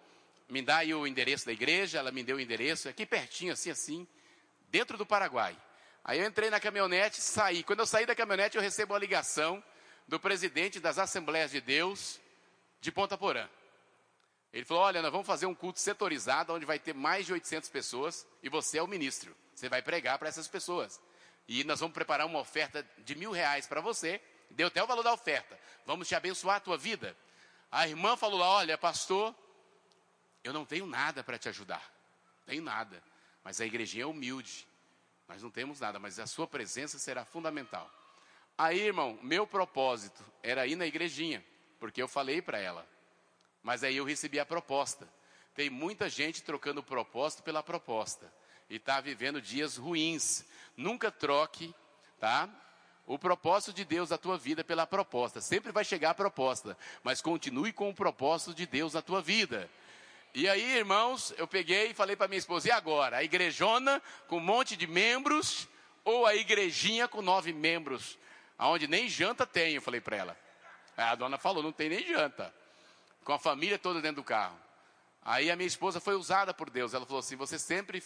Me 0.48 0.62
dá 0.62 0.78
aí 0.78 0.94
o 0.94 1.06
endereço 1.06 1.44
da 1.44 1.52
igreja, 1.52 1.98
ela 1.98 2.12
me 2.12 2.22
deu 2.22 2.36
o 2.36 2.40
endereço, 2.40 2.88
aqui 2.88 3.04
pertinho, 3.04 3.52
assim, 3.52 3.68
assim, 3.68 4.06
dentro 4.70 4.96
do 4.96 5.04
Paraguai. 5.04 5.56
Aí 6.04 6.20
eu 6.20 6.24
entrei 6.24 6.50
na 6.50 6.60
caminhonete, 6.60 7.20
saí. 7.20 7.64
Quando 7.64 7.80
eu 7.80 7.86
saí 7.86 8.06
da 8.06 8.14
caminhonete, 8.14 8.56
eu 8.56 8.62
recebo 8.62 8.94
a 8.94 8.98
ligação 8.98 9.62
do 10.06 10.20
presidente 10.20 10.78
das 10.78 10.98
Assembleias 10.98 11.50
de 11.50 11.60
Deus 11.60 12.20
de 12.80 12.92
Ponta 12.92 13.18
Porã. 13.18 13.48
Ele 14.56 14.64
falou: 14.64 14.84
Olha, 14.84 15.02
nós 15.02 15.12
vamos 15.12 15.26
fazer 15.26 15.44
um 15.44 15.54
culto 15.54 15.78
setorizado, 15.78 16.54
onde 16.54 16.64
vai 16.64 16.78
ter 16.78 16.94
mais 16.94 17.26
de 17.26 17.32
800 17.34 17.68
pessoas, 17.68 18.26
e 18.42 18.48
você 18.48 18.78
é 18.78 18.82
o 18.82 18.86
ministro. 18.86 19.36
Você 19.54 19.68
vai 19.68 19.82
pregar 19.82 20.18
para 20.18 20.30
essas 20.30 20.48
pessoas. 20.48 20.98
E 21.46 21.62
nós 21.64 21.78
vamos 21.78 21.92
preparar 21.92 22.26
uma 22.26 22.38
oferta 22.38 22.82
de 23.04 23.14
mil 23.14 23.32
reais 23.32 23.66
para 23.66 23.82
você. 23.82 24.18
Deu 24.48 24.68
até 24.68 24.82
o 24.82 24.86
valor 24.86 25.02
da 25.02 25.12
oferta. 25.12 25.60
Vamos 25.84 26.08
te 26.08 26.14
abençoar 26.14 26.56
a 26.56 26.60
tua 26.60 26.78
vida. 26.78 27.14
A 27.70 27.86
irmã 27.86 28.16
falou 28.16 28.38
lá: 28.38 28.48
Olha, 28.48 28.78
pastor, 28.78 29.34
eu 30.42 30.54
não 30.54 30.64
tenho 30.64 30.86
nada 30.86 31.22
para 31.22 31.36
te 31.36 31.50
ajudar. 31.50 31.92
Tenho 32.46 32.62
nada. 32.62 33.02
Mas 33.44 33.60
a 33.60 33.66
igrejinha 33.66 34.04
é 34.04 34.06
humilde. 34.06 34.66
Nós 35.28 35.42
não 35.42 35.50
temos 35.50 35.80
nada, 35.80 35.98
mas 35.98 36.18
a 36.18 36.26
sua 36.26 36.46
presença 36.46 36.98
será 36.98 37.26
fundamental. 37.26 37.90
Aí, 38.56 38.80
irmão, 38.80 39.18
meu 39.22 39.46
propósito 39.46 40.24
era 40.42 40.66
ir 40.66 40.76
na 40.76 40.86
igrejinha, 40.86 41.44
porque 41.78 42.00
eu 42.00 42.08
falei 42.08 42.40
para 42.40 42.58
ela. 42.58 42.95
Mas 43.66 43.82
aí 43.82 43.96
eu 43.96 44.04
recebi 44.04 44.38
a 44.38 44.46
proposta. 44.46 45.08
Tem 45.52 45.68
muita 45.68 46.08
gente 46.08 46.40
trocando 46.40 46.78
o 46.78 46.84
propósito 46.84 47.42
pela 47.42 47.64
proposta 47.64 48.32
e 48.70 48.76
está 48.76 49.00
vivendo 49.00 49.42
dias 49.42 49.76
ruins. 49.76 50.44
Nunca 50.76 51.10
troque, 51.10 51.74
tá? 52.20 52.48
O 53.08 53.18
propósito 53.18 53.72
de 53.72 53.84
Deus 53.84 54.10
na 54.10 54.18
tua 54.18 54.38
vida 54.38 54.62
pela 54.62 54.86
proposta. 54.86 55.40
Sempre 55.40 55.72
vai 55.72 55.84
chegar 55.84 56.10
a 56.10 56.14
proposta, 56.14 56.78
mas 57.02 57.20
continue 57.20 57.72
com 57.72 57.90
o 57.90 57.94
propósito 57.94 58.54
de 58.54 58.66
Deus 58.66 58.94
na 58.94 59.02
tua 59.02 59.20
vida. 59.20 59.68
E 60.32 60.48
aí, 60.48 60.76
irmãos, 60.76 61.34
eu 61.36 61.48
peguei 61.48 61.90
e 61.90 61.94
falei 61.94 62.14
para 62.14 62.28
minha 62.28 62.38
esposa: 62.38 62.68
e 62.68 62.70
agora? 62.70 63.16
A 63.16 63.24
igrejona 63.24 64.00
com 64.28 64.36
um 64.36 64.40
monte 64.40 64.76
de 64.76 64.86
membros 64.86 65.66
ou 66.04 66.24
a 66.24 66.36
igrejinha 66.36 67.08
com 67.08 67.20
nove 67.20 67.52
membros? 67.52 68.16
Aonde 68.56 68.86
nem 68.86 69.08
janta 69.08 69.44
tem, 69.44 69.74
eu 69.74 69.82
falei 69.82 70.00
para 70.00 70.16
ela. 70.16 70.38
A 70.96 71.16
dona 71.16 71.36
falou: 71.36 71.64
não 71.64 71.72
tem 71.72 71.88
nem 71.88 72.06
janta. 72.06 72.54
Com 73.26 73.32
a 73.32 73.38
família 73.40 73.76
toda 73.76 74.00
dentro 74.00 74.22
do 74.22 74.24
carro. 74.24 74.56
Aí 75.20 75.50
a 75.50 75.56
minha 75.56 75.66
esposa 75.66 75.98
foi 75.98 76.14
usada 76.14 76.54
por 76.54 76.70
Deus. 76.70 76.94
Ela 76.94 77.04
falou 77.04 77.18
assim: 77.18 77.34
você 77.34 77.58
sempre 77.58 78.00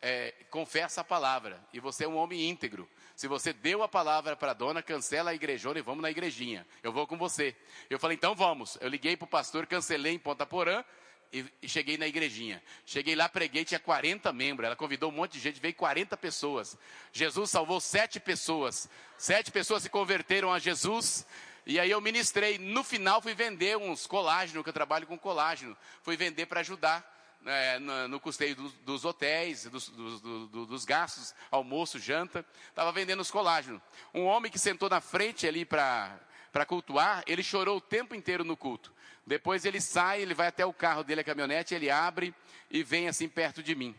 é, 0.00 0.32
confessa 0.48 1.00
a 1.00 1.04
palavra 1.04 1.60
e 1.72 1.80
você 1.80 2.04
é 2.04 2.08
um 2.08 2.14
homem 2.14 2.48
íntegro. 2.48 2.88
Se 3.16 3.26
você 3.26 3.52
deu 3.52 3.82
a 3.82 3.88
palavra 3.88 4.36
para 4.36 4.52
a 4.52 4.54
dona, 4.54 4.80
cancela 4.80 5.32
a 5.32 5.34
igrejona 5.34 5.80
e 5.80 5.82
vamos 5.82 6.02
na 6.02 6.10
igrejinha. 6.12 6.64
Eu 6.84 6.92
vou 6.92 7.04
com 7.04 7.18
você. 7.18 7.56
Eu 7.90 7.98
falei, 7.98 8.16
então 8.16 8.32
vamos. 8.32 8.78
Eu 8.80 8.88
liguei 8.88 9.16
para 9.16 9.24
o 9.24 9.28
pastor, 9.28 9.66
cancelei 9.66 10.14
em 10.14 10.20
Ponta 10.20 10.46
Porã 10.46 10.84
e, 11.32 11.68
cheguei 11.68 11.98
na 11.98 12.06
igrejinha. 12.06 12.62
Cheguei 12.86 13.16
lá, 13.16 13.28
preguei, 13.28 13.64
tinha 13.64 13.80
40 13.80 14.32
membros. 14.32 14.66
Ela 14.66 14.76
convidou 14.76 15.10
um 15.10 15.14
monte 15.14 15.32
de 15.32 15.40
gente, 15.40 15.60
veio 15.60 15.74
40 15.74 16.16
pessoas. 16.16 16.78
Jesus 17.12 17.50
salvou 17.50 17.80
sete 17.80 18.20
pessoas. 18.20 18.88
Sete 19.18 19.50
pessoas 19.50 19.82
se 19.82 19.90
converteram 19.90 20.52
a 20.52 20.60
Jesus. 20.60 21.26
E 21.66 21.80
aí 21.80 21.90
eu 21.90 22.00
ministrei. 22.00 22.58
No 22.58 22.84
final 22.84 23.20
fui 23.20 23.34
vender 23.34 23.76
uns 23.76 24.06
colágeno, 24.06 24.62
que 24.62 24.68
eu 24.68 24.74
trabalho 24.74 25.06
com 25.06 25.18
colágeno. 25.18 25.76
Fui 26.02 26.16
vender 26.16 26.46
para 26.46 26.60
ajudar. 26.60 27.12
É, 27.46 27.78
no, 27.78 28.08
no, 28.08 28.18
custeio 28.20 28.56
dos, 28.56 28.72
dos 28.72 29.04
hotéis, 29.04 29.66
dos, 29.66 29.90
dos, 29.90 30.20
dos, 30.50 30.84
gastos, 30.86 31.34
almoço, 31.50 31.98
janta, 31.98 32.42
estava 32.70 32.90
vendendo 32.90 33.20
os 33.20 33.30
colágenos. 33.30 33.82
Um 34.14 34.24
homem 34.24 34.50
que 34.50 34.58
sentou 34.58 34.88
na 34.88 34.98
frente 34.98 35.46
ali 35.46 35.62
para 35.66 36.18
cultuar, 36.66 37.22
ele 37.26 37.42
chorou 37.42 37.76
o 37.76 37.82
tempo 37.82 38.14
inteiro 38.14 38.44
no 38.44 38.56
culto. 38.56 38.94
Depois 39.26 39.66
ele 39.66 39.78
sai, 39.78 40.22
ele 40.22 40.32
vai 40.32 40.46
até 40.46 40.64
o 40.64 40.72
carro 40.72 41.04
dele, 41.04 41.20
a 41.20 41.24
caminhonete, 41.24 41.74
ele 41.74 41.90
abre 41.90 42.34
e 42.70 42.82
vem 42.82 43.08
assim 43.08 43.28
perto 43.28 43.62
de 43.62 43.74
mim. 43.74 43.94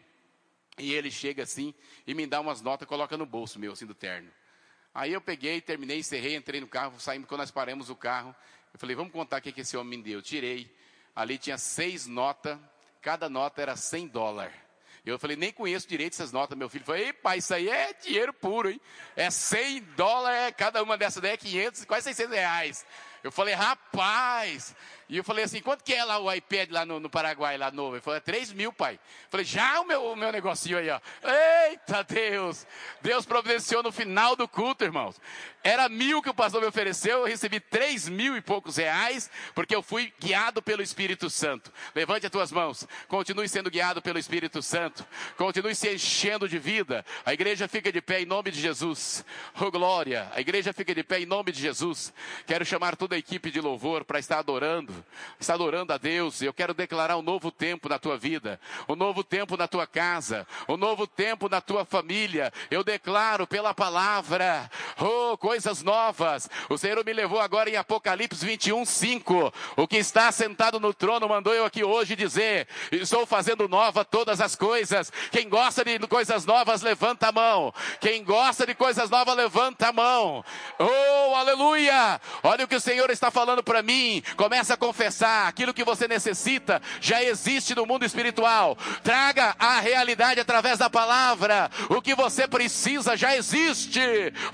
E 0.77 0.93
ele 0.93 1.11
chega 1.11 1.43
assim 1.43 1.73
e 2.05 2.13
me 2.15 2.25
dá 2.25 2.41
umas 2.41 2.61
notas, 2.61 2.87
coloca 2.87 3.15
no 3.15 3.27
bolso 3.27 3.59
meu, 3.59 3.73
assim, 3.73 3.85
do 3.85 3.93
terno. 3.93 4.31
Aí 4.95 5.11
eu 5.11 5.19
peguei, 5.19 5.59
terminei, 5.59 5.99
encerrei, 5.99 6.37
entrei 6.37 6.61
no 6.61 6.67
carro, 6.67 6.97
saímos, 7.01 7.27
quando 7.27 7.41
nós 7.41 7.51
paramos 7.51 7.89
o 7.89 7.97
carro, 7.97 8.33
eu 8.73 8.79
falei, 8.79 8.95
vamos 8.95 9.11
contar 9.11 9.39
o 9.39 9.41
que, 9.41 9.59
esse 9.59 9.75
homem 9.75 9.99
me 9.99 10.03
deu. 10.05 10.21
tirei, 10.21 10.73
ali 11.13 11.37
tinha 11.37 11.57
seis 11.57 12.07
notas, 12.07 12.57
cada 13.01 13.27
nota 13.27 13.61
era 13.61 13.75
100 13.75 14.07
dólares. 14.07 14.55
Eu 15.05 15.19
falei, 15.19 15.35
nem 15.35 15.51
conheço 15.51 15.85
direito 15.85 16.13
essas 16.13 16.31
notas. 16.31 16.57
Meu 16.57 16.69
filho 16.69 16.85
falou, 16.85 16.99
ei 16.99 17.11
pai, 17.11 17.39
isso 17.39 17.53
aí 17.53 17.67
é 17.67 17.93
dinheiro 17.93 18.33
puro, 18.33 18.71
hein? 18.71 18.79
É 19.17 19.29
100 19.29 19.81
dólares, 19.97 20.55
cada 20.57 20.81
uma 20.81 20.97
dessas 20.97 21.21
daí 21.21 21.33
é 21.33 21.37
500, 21.37 21.83
quase 21.83 22.05
600 22.05 22.33
reais. 22.33 22.85
Eu 23.21 23.33
falei, 23.33 23.53
rapaz, 23.53 24.73
e 25.07 25.17
eu 25.17 25.23
falei 25.23 25.45
assim, 25.45 25.61
quanto 25.61 25.83
que 25.83 25.93
é 25.93 26.03
lá 26.03 26.17
o 26.17 26.33
iPad 26.33 26.71
lá 26.71 26.83
no, 26.83 26.99
no 26.99 27.09
Paraguai, 27.09 27.57
lá 27.59 27.69
novo? 27.69 27.95
Ele 27.95 28.01
falou, 28.01 28.17
é 28.17 28.19
3 28.19 28.53
mil, 28.53 28.73
pai. 28.73 28.95
Eu 28.95 29.29
falei, 29.29 29.45
já 29.45 29.79
o 29.79 29.85
meu, 29.85 30.03
o 30.03 30.15
meu 30.15 30.31
negocinho 30.31 30.79
aí, 30.79 30.89
ó. 30.89 30.99
Eita 31.69 32.03
Deus! 32.03 32.65
Deus 33.03 33.23
providenciou 33.23 33.83
no 33.83 33.91
final 33.91 34.35
do 34.35 34.47
culto, 34.47 34.83
irmãos. 34.83 35.21
Era 35.63 35.89
mil 35.89 36.21
que 36.23 36.29
o 36.29 36.33
pastor 36.33 36.61
me 36.61 36.67
ofereceu, 36.67 37.19
eu 37.19 37.25
recebi 37.25 37.59
três 37.59 38.07
mil 38.07 38.35
e 38.37 38.41
poucos 38.41 38.77
reais, 38.77 39.29
porque 39.53 39.75
eu 39.75 39.81
fui 39.81 40.11
guiado 40.19 40.61
pelo 40.61 40.81
Espírito 40.81 41.29
Santo. 41.29 41.71
Levante 41.93 42.25
as 42.25 42.31
tuas 42.31 42.51
mãos, 42.51 42.87
continue 43.07 43.49
sendo 43.49 43.69
guiado 43.69 44.01
pelo 44.01 44.19
Espírito 44.19 44.61
Santo, 44.61 45.05
continue 45.37 45.75
se 45.75 45.91
enchendo 45.91 46.47
de 46.47 46.59
vida. 46.59 47.03
A 47.25 47.33
igreja 47.33 47.67
fica 47.67 47.91
de 47.91 48.01
pé 48.01 48.21
em 48.21 48.25
nome 48.25 48.51
de 48.51 48.61
Jesus. 48.61 49.25
Oh 49.59 49.71
glória! 49.71 50.31
A 50.35 50.41
igreja 50.41 50.71
fica 50.71 50.93
de 50.93 51.03
pé 51.03 51.19
em 51.19 51.25
nome 51.25 51.51
de 51.51 51.61
Jesus. 51.61 52.13
Quero 52.45 52.63
chamar 52.63 52.95
toda 52.95 53.15
a 53.15 53.19
equipe 53.19 53.49
de 53.49 53.59
louvor 53.59 54.05
para 54.05 54.19
estar 54.19 54.37
adorando 54.37 54.94
está 55.39 55.53
adorando 55.53 55.93
a 55.93 55.97
Deus. 55.97 56.41
Eu 56.41 56.53
quero 56.53 56.73
declarar 56.73 57.17
um 57.17 57.21
novo 57.21 57.51
tempo 57.51 57.89
na 57.89 57.99
tua 57.99 58.17
vida, 58.17 58.59
um 58.87 58.95
novo 58.95 59.23
tempo 59.23 59.57
na 59.57 59.67
tua 59.67 59.87
casa, 59.87 60.47
um 60.67 60.77
novo 60.77 61.07
tempo 61.07 61.49
na 61.49 61.61
tua 61.61 61.85
família. 61.85 62.51
Eu 62.69 62.83
declaro 62.83 63.47
pela 63.47 63.73
palavra, 63.73 64.69
oh, 64.99 65.37
coisas 65.37 65.81
novas. 65.81 66.49
O 66.69 66.77
Senhor 66.77 67.03
me 67.05 67.13
levou 67.13 67.39
agora 67.39 67.69
em 67.69 67.75
Apocalipse 67.75 68.45
21, 68.45 68.85
5. 68.85 69.53
O 69.75 69.87
que 69.87 69.97
está 69.97 70.31
sentado 70.31 70.79
no 70.79 70.93
trono 70.93 71.27
mandou 71.27 71.53
eu 71.53 71.65
aqui 71.65 71.83
hoje 71.83 72.15
dizer: 72.15 72.67
Estou 72.91 73.25
fazendo 73.25 73.67
nova 73.67 74.05
todas 74.05 74.41
as 74.41 74.55
coisas. 74.55 75.11
Quem 75.31 75.49
gosta 75.49 75.83
de 75.83 75.99
coisas 76.07 76.45
novas, 76.45 76.81
levanta 76.81 77.27
a 77.27 77.31
mão. 77.31 77.73
Quem 77.99 78.23
gosta 78.23 78.65
de 78.65 78.73
coisas 78.73 79.09
novas, 79.09 79.35
levanta 79.35 79.89
a 79.89 79.93
mão. 79.93 80.43
Oh, 80.79 81.35
aleluia! 81.35 82.19
Olha 82.43 82.65
o 82.65 82.67
que 82.67 82.75
o 82.75 82.81
Senhor 82.81 83.09
está 83.09 83.31
falando 83.31 83.63
para 83.63 83.81
mim. 83.81 84.23
Começa 84.37 84.73
a 84.73 84.77
confessar, 84.85 85.47
aquilo 85.47 85.73
que 85.73 85.83
você 85.83 86.07
necessita 86.07 86.79
já 87.01 87.23
existe 87.23 87.73
no 87.73 87.87
mundo 87.87 88.05
espiritual. 88.05 88.77
Traga 89.03 89.55
a 89.57 89.79
realidade 89.79 90.39
através 90.39 90.77
da 90.77 90.89
palavra. 90.89 91.71
O 91.89 92.01
que 92.01 92.13
você 92.13 92.47
precisa 92.47 93.17
já 93.17 93.35
existe. 93.35 93.99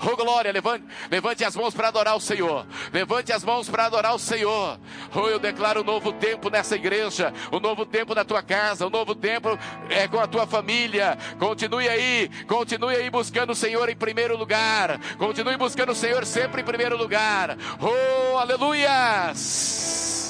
Oh 0.00 0.16
glória, 0.16 0.50
levante, 0.50 0.86
levante 1.10 1.44
as 1.44 1.54
mãos 1.54 1.74
para 1.74 1.88
adorar 1.88 2.16
o 2.16 2.20
Senhor. 2.20 2.66
Levante 2.92 3.30
as 3.32 3.44
mãos 3.44 3.68
para 3.68 3.84
adorar 3.86 4.14
o 4.14 4.18
Senhor. 4.18 4.80
Oh, 5.14 5.28
eu 5.28 5.38
declaro 5.38 5.82
um 5.82 5.84
novo 5.84 6.12
tempo 6.12 6.48
nessa 6.48 6.76
igreja, 6.76 7.34
um 7.52 7.60
novo 7.60 7.84
tempo 7.84 8.14
na 8.14 8.24
tua 8.24 8.42
casa, 8.42 8.86
um 8.86 8.90
novo 8.90 9.14
tempo 9.14 9.58
é, 9.90 10.08
com 10.08 10.18
a 10.18 10.26
tua 10.26 10.46
família. 10.46 11.18
Continue 11.38 11.88
aí, 11.88 12.30
continue 12.46 12.96
aí 12.96 13.10
buscando 13.10 13.50
o 13.50 13.56
Senhor 13.56 13.86
em 13.90 13.96
primeiro 13.96 14.34
lugar. 14.36 14.98
Continue 15.18 15.58
buscando 15.58 15.92
o 15.92 15.94
Senhor 15.94 16.24
sempre 16.24 16.62
em 16.62 16.64
primeiro 16.64 16.96
lugar. 16.96 17.58
Oh, 17.78 18.38
aleluias! 18.38 20.21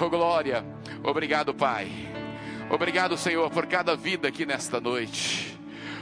Oh 0.00 0.10
glória, 0.10 0.64
obrigado 1.02 1.54
Pai. 1.54 1.88
Obrigado 2.68 3.16
Senhor 3.16 3.50
por 3.50 3.66
cada 3.66 3.94
vida 3.94 4.28
aqui 4.28 4.44
nesta 4.44 4.80
noite. 4.80 5.53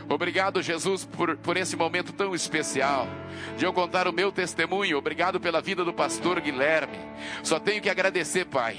Obrigado, 0.09 0.63
Jesus, 0.63 1.05
por, 1.05 1.37
por 1.37 1.57
esse 1.57 1.77
momento 1.77 2.13
tão 2.13 2.35
especial 2.35 3.09
de 3.57 3.65
eu 3.65 3.73
contar 3.73 4.09
o 4.09 4.13
meu 4.13 4.33
testemunho. 4.33 4.99
Obrigado 4.99 5.41
pela 5.41 5.61
vida 5.61 5.85
do 5.85 5.93
pastor 5.93 6.41
Guilherme. 6.41 6.99
Só 7.43 7.59
tenho 7.59 7.81
que 7.81 7.91
agradecer, 7.91 8.47
Pai. 8.47 8.77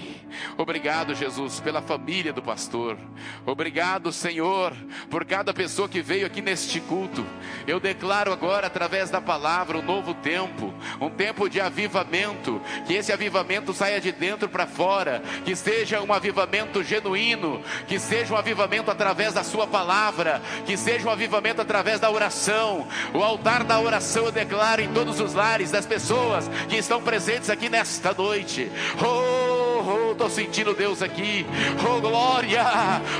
Obrigado, 0.57 1.15
Jesus, 1.15 1.59
pela 1.59 1.81
família 1.81 2.33
do 2.33 2.41
pastor. 2.41 2.97
Obrigado, 3.45 4.11
Senhor, 4.11 4.73
por 5.09 5.25
cada 5.25 5.53
pessoa 5.53 5.87
que 5.87 6.01
veio 6.01 6.25
aqui 6.25 6.41
neste 6.41 6.79
culto. 6.81 7.25
Eu 7.67 7.79
declaro 7.79 8.31
agora, 8.31 8.67
através 8.67 9.09
da 9.09 9.21
palavra, 9.21 9.77
um 9.77 9.81
novo 9.81 10.13
tempo, 10.15 10.73
um 10.99 11.09
tempo 11.09 11.49
de 11.49 11.61
avivamento. 11.61 12.61
Que 12.85 12.93
esse 12.93 13.11
avivamento 13.11 13.73
saia 13.73 14.01
de 14.01 14.11
dentro 14.11 14.49
para 14.49 14.67
fora. 14.67 15.21
Que 15.45 15.55
seja 15.55 16.01
um 16.01 16.11
avivamento 16.11 16.83
genuíno. 16.83 17.61
Que 17.87 17.99
seja 17.99 18.33
um 18.33 18.37
avivamento 18.37 18.91
através 18.91 19.33
da 19.33 19.43
Sua 19.43 19.67
palavra. 19.67 20.41
Que 20.65 20.75
seja 20.75 21.07
um 21.07 21.11
avivamento 21.13 21.61
através 21.61 21.99
da 21.99 22.09
oração. 22.09 22.87
O 23.13 23.23
altar 23.23 23.63
da 23.63 23.79
oração 23.79 24.25
eu 24.25 24.31
declaro 24.31 24.81
em 24.81 24.91
todos 24.91 25.19
os 25.19 25.33
lares 25.33 25.71
das 25.71 25.85
pessoas 25.85 26.49
que 26.67 26.77
estão 26.77 27.01
presentes 27.01 27.49
aqui 27.49 27.69
nesta 27.69 28.13
noite. 28.13 28.71
Oh, 29.01 29.52
Oh, 29.85 30.13
estou 30.13 30.29
sentindo 30.29 30.73
Deus 30.73 31.01
aqui. 31.01 31.45
Oh, 31.85 31.99
glória. 31.99 32.63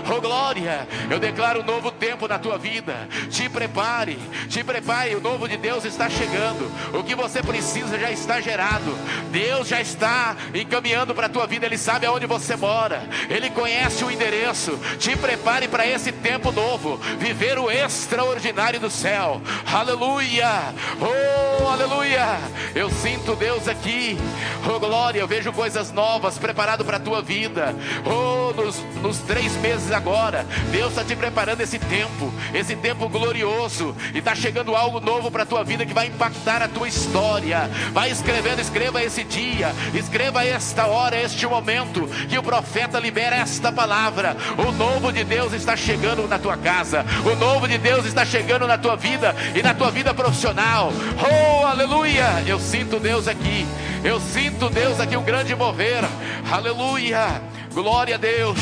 Oh, 0.10 0.22
glória. 0.22 0.88
Eu 1.10 1.20
declaro 1.20 1.62
um 1.62 1.66
novo 1.66 1.92
tempo 1.92 2.28
na 2.28 2.40
tua 2.40 2.58
vida. 2.58 3.08
Te 3.30 3.50
prepare. 3.50 4.18
Te 4.48 4.64
prepare. 4.64 5.16
O 5.16 5.22
novo 5.22 5.48
de 5.48 5.58
Deus 5.58 5.84
está 5.84 6.10
chegando. 6.10 6.72
O 6.98 7.04
que 7.04 7.16
você 7.16 7.44
precisa 7.44 8.00
já 8.00 8.12
está 8.12 8.40
gerado. 8.40 8.98
Deus 9.30 9.68
já 9.68 9.82
está 9.82 10.38
encaminhando 10.54 11.14
para 11.14 11.26
a 11.28 11.30
tua 11.30 11.46
vida. 11.46 11.66
Ele 11.66 11.78
sabe 11.78 12.06
aonde 12.06 12.26
você 12.26 12.56
mora. 12.56 13.08
Ele 13.30 13.50
conhece 13.50 14.06
o 14.06 14.12
endereço. 14.12 14.80
Te 14.98 15.18
prepare 15.18 15.68
para 15.68 15.86
esse 15.86 16.12
tempo 16.12 16.52
novo. 16.52 16.98
Viver 17.20 17.60
o 17.60 17.70
extraordinário 17.70 18.80
do 18.80 18.90
céu. 18.90 19.42
Aleluia. 19.72 20.74
Oh, 21.02 21.68
aleluia. 21.68 22.40
Eu 22.74 22.90
sinto 22.90 23.36
Deus 23.36 23.68
aqui. 23.68 24.18
Oh, 24.66 24.80
glória. 24.80 25.20
Eu 25.20 25.28
vejo 25.28 25.52
coisas 25.52 25.92
novas 25.92 26.38
preparado 26.54 26.86
para 26.86 26.98
a 26.98 27.00
tua 27.00 27.20
vida. 27.20 27.74
Oh, 28.06 28.54
nos, 28.54 28.78
nos 29.02 29.18
três 29.18 29.56
meses 29.58 29.92
agora. 29.92 30.46
Deus 30.72 30.90
está 30.92 31.04
te 31.04 31.16
preparando 31.16 31.62
esse 31.62 31.80
tempo. 31.80 32.32
Esse 32.54 32.76
tempo 32.76 33.10
glorioso. 33.10 33.96
E 34.14 34.20
está 34.20 34.36
chegando 34.36 34.76
algo 34.76 35.00
novo 35.00 35.32
para 35.32 35.44
a 35.44 35.46
tua 35.46 35.64
vida 35.64 35.84
que 35.84 35.94
vai 35.94 36.08
impactar 36.08 36.62
a 36.62 36.68
tua 36.68 36.88
história. 36.88 37.68
Vai 37.92 38.12
escrevendo, 38.12 38.62
escreva 38.62 39.04
esse 39.04 39.24
dia. 39.24 39.74
Escreva 39.96 40.46
esta 40.46 40.86
hora, 40.86 41.20
este 41.20 41.48
momento. 41.48 42.08
Que 42.30 42.38
o 42.38 42.44
profeta 42.44 43.00
libera 43.00 43.36
esta 43.38 43.72
palavra. 43.72 44.38
O 44.56 44.72
novo 44.72 45.12
de 45.12 45.24
Deus 45.24 45.54
está 45.54 45.76
chegando 45.76 46.28
na 46.28 46.38
tua 46.38 46.56
casa. 46.56 47.04
O 47.26 47.36
novo 47.36 47.68
de 47.68 47.80
Deus 47.80 48.06
está 48.06 48.24
chegando 48.24 48.68
na 48.68 48.78
tua 48.78 48.96
vida 48.96 49.36
e 49.56 49.64
na 49.64 49.74
tua 49.74 49.90
vida 49.90 50.14
profissional. 50.14 50.94
Oh, 51.18 51.66
aleluia! 51.66 52.44
Eu 52.46 52.60
sinto 52.60 53.00
Deus 53.00 53.28
aqui. 53.28 53.66
Eu 54.04 54.20
sinto 54.20 54.70
Deus 54.70 55.00
aqui, 55.00 55.16
um 55.16 55.24
grande 55.24 55.56
mover. 55.56 56.04
Aleluia! 56.52 57.42
Glória 57.74 58.16
a 58.16 58.18
Deus. 58.18 58.60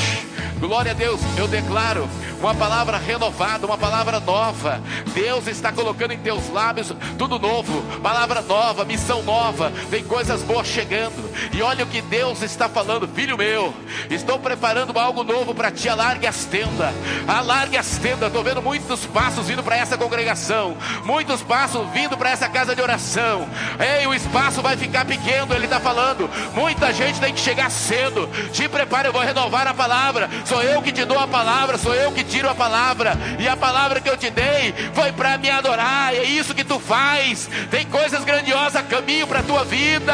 Glória 0.60 0.92
a 0.92 0.94
Deus. 0.94 1.20
Eu 1.36 1.48
declaro 1.48 2.08
uma 2.42 2.56
palavra 2.56 2.98
renovada, 2.98 3.68
uma 3.68 3.78
palavra 3.78 4.20
nova. 4.20 4.82
Deus 5.14 5.48
está 5.48 5.72
colocando 5.72 6.12
em 6.12 6.18
teus 6.18 6.50
lábios 6.50 6.92
tudo 7.18 7.38
novo, 7.38 7.84
palavra 8.02 8.42
nova, 8.42 8.84
missão 8.84 9.22
nova. 9.22 9.72
Tem 9.90 10.04
coisas 10.04 10.42
boas 10.42 10.68
chegando. 10.68 11.30
E 11.54 11.62
olha 11.62 11.84
o 11.84 11.88
que 11.88 12.02
Deus 12.02 12.42
está 12.42 12.68
falando, 12.68 13.08
filho 13.08 13.38
meu. 13.38 13.74
Estou 14.10 14.40
preparando 14.40 14.98
algo 14.98 15.24
novo 15.24 15.54
para 15.54 15.72
ti. 15.72 15.88
Alargue 15.88 16.26
as 16.26 16.46
tendas, 16.46 16.94
alargue 17.28 17.78
as 17.78 17.98
tendas. 17.98 18.28
Estou 18.28 18.44
vendo 18.44 18.62
muitos 18.62 19.06
passos 19.06 19.48
vindo 19.48 19.62
para 19.62 19.78
essa 19.78 19.98
congregação, 19.98 20.76
muitos 21.06 21.42
passos 21.44 21.88
vindo 21.94 22.18
para 22.18 22.32
essa 22.32 22.50
casa 22.50 22.76
de 22.76 22.82
oração. 22.82 23.48
Ei, 23.80 24.08
o 24.08 24.14
espaço 24.14 24.62
vai 24.62 24.76
ficar 24.76 25.06
pequeno. 25.06 25.54
Ele 25.54 25.66
está 25.66 25.80
falando. 25.80 26.30
Muita 26.56 26.92
gente 26.92 27.20
tem 27.20 27.34
que 27.34 27.40
chegar 27.40 27.70
cedo. 27.70 28.28
Te 28.52 28.68
prepare, 28.68 29.10
eu 29.10 29.14
vou 29.14 29.22
renovar 29.22 29.68
a 29.68 29.74
palavra. 29.74 30.30
Sou 30.46 30.62
eu 30.64 30.82
que 30.82 30.92
te 30.92 31.06
dou 31.06 31.20
a 31.20 31.28
palavra, 31.28 31.78
sou 31.78 31.94
eu 31.94 32.12
que 32.12 32.31
tiro 32.32 32.50
a 32.50 32.56
palavra, 32.56 33.18
e 33.38 33.48
a 33.48 33.58
palavra 33.58 34.00
que 34.00 34.10
eu 34.10 34.16
te 34.16 34.30
dei 34.30 34.74
foi 34.94 35.12
para 35.12 35.38
me 35.38 35.50
adorar. 35.50 36.16
É 36.16 36.24
isso 36.24 36.56
que 36.56 36.64
tu 36.64 36.80
faz. 36.80 37.50
Tem 37.70 37.86
coisas 37.86 38.24
grandiosas 38.24 38.78
a 38.78 38.84
caminho 38.84 39.28
para 39.28 39.42
a 39.42 39.44
tua 39.44 39.66
vida. 39.66 40.14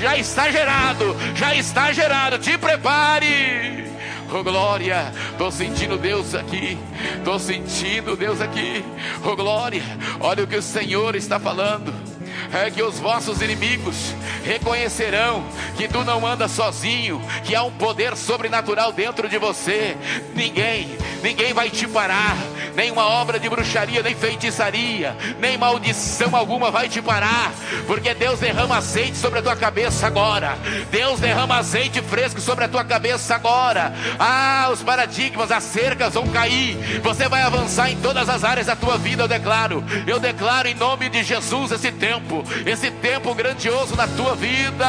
Já 0.00 0.16
está 0.16 0.50
gerado, 0.50 1.16
já 1.34 1.54
está 1.54 1.92
gerado. 1.92 2.38
Te 2.38 2.56
prepare. 2.56 3.88
Oh 4.30 4.44
glória, 4.44 5.10
estou 5.30 5.50
sentindo 5.50 5.96
Deus 5.96 6.34
aqui, 6.34 6.78
estou 7.16 7.38
sentindo 7.38 8.14
Deus 8.14 8.42
aqui. 8.42 8.84
Oh 9.24 9.34
glória, 9.34 9.82
olha 10.20 10.44
o 10.44 10.46
que 10.46 10.56
o 10.56 10.62
Senhor 10.62 11.16
está 11.16 11.40
falando 11.40 12.17
é 12.52 12.70
que 12.70 12.82
os 12.82 12.98
vossos 12.98 13.42
inimigos 13.42 14.14
reconhecerão 14.44 15.44
que 15.76 15.86
tu 15.88 16.04
não 16.04 16.26
andas 16.26 16.50
sozinho, 16.52 17.20
que 17.44 17.54
há 17.54 17.62
um 17.62 17.70
poder 17.70 18.16
sobrenatural 18.16 18.92
dentro 18.92 19.28
de 19.28 19.38
você. 19.38 19.96
Ninguém, 20.34 20.96
ninguém 21.22 21.52
vai 21.52 21.70
te 21.70 21.86
parar, 21.86 22.36
nenhuma 22.74 23.06
obra 23.06 23.38
de 23.38 23.48
bruxaria, 23.48 24.02
nem 24.02 24.14
feitiçaria, 24.14 25.16
nem 25.38 25.58
maldição 25.58 26.34
alguma 26.34 26.70
vai 26.70 26.88
te 26.88 27.02
parar, 27.02 27.52
porque 27.86 28.14
Deus 28.14 28.40
derrama 28.40 28.76
azeite 28.76 29.16
sobre 29.16 29.40
a 29.40 29.42
tua 29.42 29.56
cabeça 29.56 30.06
agora. 30.06 30.56
Deus 30.90 31.20
derrama 31.20 31.56
azeite 31.56 32.00
fresco 32.02 32.40
sobre 32.40 32.64
a 32.64 32.68
tua 32.68 32.84
cabeça 32.84 33.34
agora. 33.34 33.92
Ah, 34.18 34.68
os 34.72 34.82
paradigmas, 34.82 35.50
as 35.50 35.64
cercas 35.64 36.14
vão 36.14 36.28
cair. 36.28 36.76
Você 37.02 37.28
vai 37.28 37.42
avançar 37.42 37.90
em 37.90 37.96
todas 37.96 38.28
as 38.28 38.44
áreas 38.44 38.66
da 38.66 38.76
tua 38.76 38.96
vida, 38.96 39.24
eu 39.24 39.28
declaro. 39.28 39.84
Eu 40.06 40.18
declaro 40.18 40.68
em 40.68 40.74
nome 40.74 41.08
de 41.08 41.22
Jesus 41.22 41.72
esse 41.72 41.92
tempo, 41.92 42.37
esse 42.66 42.90
tempo 42.90 43.34
grandioso 43.34 43.96
na 43.96 44.06
tua 44.06 44.34
vida. 44.34 44.86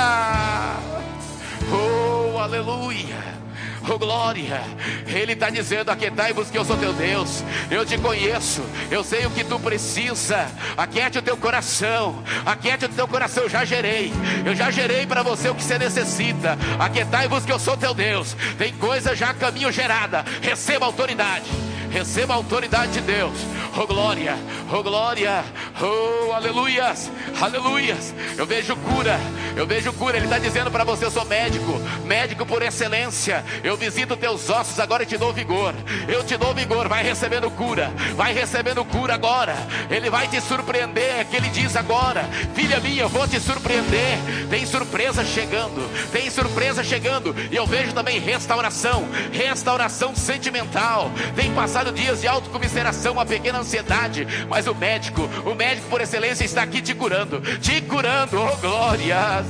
Oh, 1.72 2.38
aleluia. 2.38 3.40
Oh 3.88 3.98
glória, 3.98 4.62
Ele 5.08 5.34
está 5.34 5.50
dizendo: 5.50 5.90
Aquietai-vos 5.90 6.50
que 6.50 6.58
eu 6.58 6.66
sou 6.66 6.78
teu 6.78 6.94
Deus, 6.94 7.44
eu 7.72 7.86
te 7.86 7.98
conheço, 7.98 8.62
eu 8.92 9.04
sei 9.04 9.26
o 9.26 9.32
que 9.32 9.44
tu 9.44 9.60
precisa. 9.60 10.48
Aquiete 10.78 11.18
o 11.18 11.22
teu 11.22 11.38
coração, 11.38 12.24
aquiete 12.46 12.86
o 12.86 12.90
teu 12.90 13.08
coração. 13.08 13.44
Eu 13.44 13.50
já 13.50 13.66
gerei, 13.66 14.12
eu 14.46 14.54
já 14.54 14.70
gerei 14.70 15.08
para 15.08 15.24
você 15.24 15.50
o 15.50 15.56
que 15.56 15.64
você 15.64 15.80
necessita. 15.80 16.58
Aquietai-vos 16.78 17.46
que 17.46 17.52
eu 17.52 17.60
sou 17.60 17.78
teu 17.78 17.94
Deus. 17.94 18.36
Tem 18.58 18.74
coisa 18.74 19.16
já 19.16 19.34
caminho 19.34 19.72
gerada, 19.72 20.26
receba 20.42 20.86
autoridade 20.86 21.69
receba 21.90 22.34
a 22.34 22.38
autoridade 22.38 22.94
de 22.94 23.02
Deus. 23.02 23.34
Oh 23.78 23.86
glória, 23.86 24.36
oh 24.72 24.82
glória, 24.82 25.44
oh 25.82 26.34
aleluias, 26.34 27.12
aleluias. 27.40 28.14
Eu 28.38 28.46
vejo 28.46 28.76
cura, 28.76 29.20
eu 29.56 29.66
vejo 29.66 29.94
cura. 29.94 30.18
Ele 30.18 30.26
está 30.26 30.40
dizendo 30.40 30.72
para 30.72 30.84
você: 30.84 31.06
eu 31.06 31.12
sou 31.12 31.26
médico, 31.26 31.80
médico 32.06 32.46
por 32.46 32.62
excelência. 32.62 33.44
Eu 33.64 33.78
visito 33.78 34.18
teus 34.18 34.50
ossos 34.50 34.80
agora 34.80 35.04
e 35.04 35.06
te 35.06 35.18
dou 35.18 35.32
vigor. 35.32 35.74
Eu 36.08 36.24
te 36.24 36.36
dou 36.38 36.54
vigor, 36.54 36.88
vai 36.88 37.04
recebendo 37.04 37.50
cura, 37.52 37.92
vai 38.16 38.34
recebendo 38.34 38.84
cura 38.86 39.14
agora. 39.14 39.56
Ele 39.90 40.10
vai 40.10 40.28
te 40.28 40.42
surpreender. 40.42 41.20
É 41.20 41.24
que 41.24 41.36
ele 41.36 41.50
diz 41.50 41.76
agora: 41.76 42.24
filha 42.56 42.80
minha, 42.80 43.04
eu 43.04 43.10
vou 43.10 43.28
te 43.28 43.40
surpreender. 43.40 44.18
Tem 44.50 44.66
surpresa 44.66 45.24
chegando, 45.24 45.90
tem 46.12 46.30
surpresa 46.30 46.84
chegando. 46.84 47.36
E 47.52 47.56
eu 47.56 47.66
vejo 47.66 47.94
também 47.94 48.20
restauração, 48.20 49.08
restauração 49.32 50.16
sentimental. 50.16 51.12
Tem 51.36 51.54
passado 51.54 51.79
passado 51.80 51.92
dias 51.94 52.20
de 52.20 52.28
autocomiseração, 52.28 53.14
uma 53.14 53.26
pequena 53.26 53.60
ansiedade, 53.60 54.28
mas 54.50 54.68
o 54.68 54.76
médico, 54.76 55.22
o 55.46 55.56
médico 55.56 55.88
por 55.88 56.02
excelência 56.02 56.44
está 56.44 56.64
aqui 56.64 56.82
te 56.82 56.94
curando, 56.94 57.40
te 57.60 57.82
curando, 57.82 58.38
oh 58.38 58.58
glórias, 58.58 59.46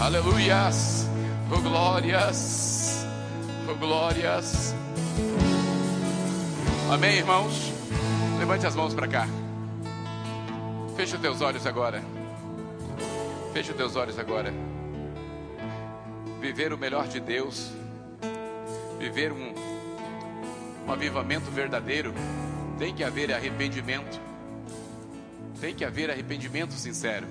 aleluias, 0.00 1.08
oh 1.52 1.60
glórias, 1.60 3.06
oh 3.68 3.74
glórias. 3.76 4.74
Amém, 6.90 7.18
irmãos? 7.18 7.72
Levante 8.40 8.66
as 8.66 8.74
mãos 8.74 8.92
para 8.92 9.06
cá. 9.06 9.28
Feche 10.96 11.14
os 11.14 11.20
teus 11.20 11.40
olhos 11.42 11.64
agora. 11.64 12.02
Feche 13.52 13.70
os 13.70 13.76
teus 13.76 13.94
olhos 13.94 14.18
agora. 14.18 14.52
Viver 16.40 16.72
o 16.72 16.78
melhor 16.78 17.06
de 17.06 17.20
Deus. 17.20 17.70
Viver 18.98 19.30
um 19.32 19.75
um 20.86 20.92
avivamento 20.92 21.50
verdadeiro, 21.50 22.14
tem 22.78 22.94
que 22.94 23.02
haver 23.02 23.32
arrependimento. 23.32 24.20
Tem 25.60 25.74
que 25.74 25.84
haver 25.84 26.10
arrependimento 26.10 26.74
sincero. 26.74 27.26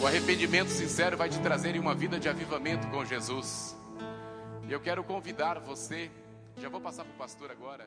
O 0.00 0.06
arrependimento 0.06 0.68
sincero 0.68 1.16
vai 1.16 1.28
te 1.28 1.38
trazer 1.38 1.78
uma 1.78 1.94
vida 1.94 2.18
de 2.18 2.28
avivamento 2.28 2.88
com 2.88 3.04
Jesus. 3.04 3.76
E 4.68 4.72
eu 4.72 4.80
quero 4.80 5.04
convidar 5.04 5.60
você, 5.60 6.10
já 6.60 6.68
vou 6.68 6.80
passar 6.80 7.04
para 7.04 7.12
o 7.12 7.16
pastor 7.16 7.50
agora. 7.50 7.86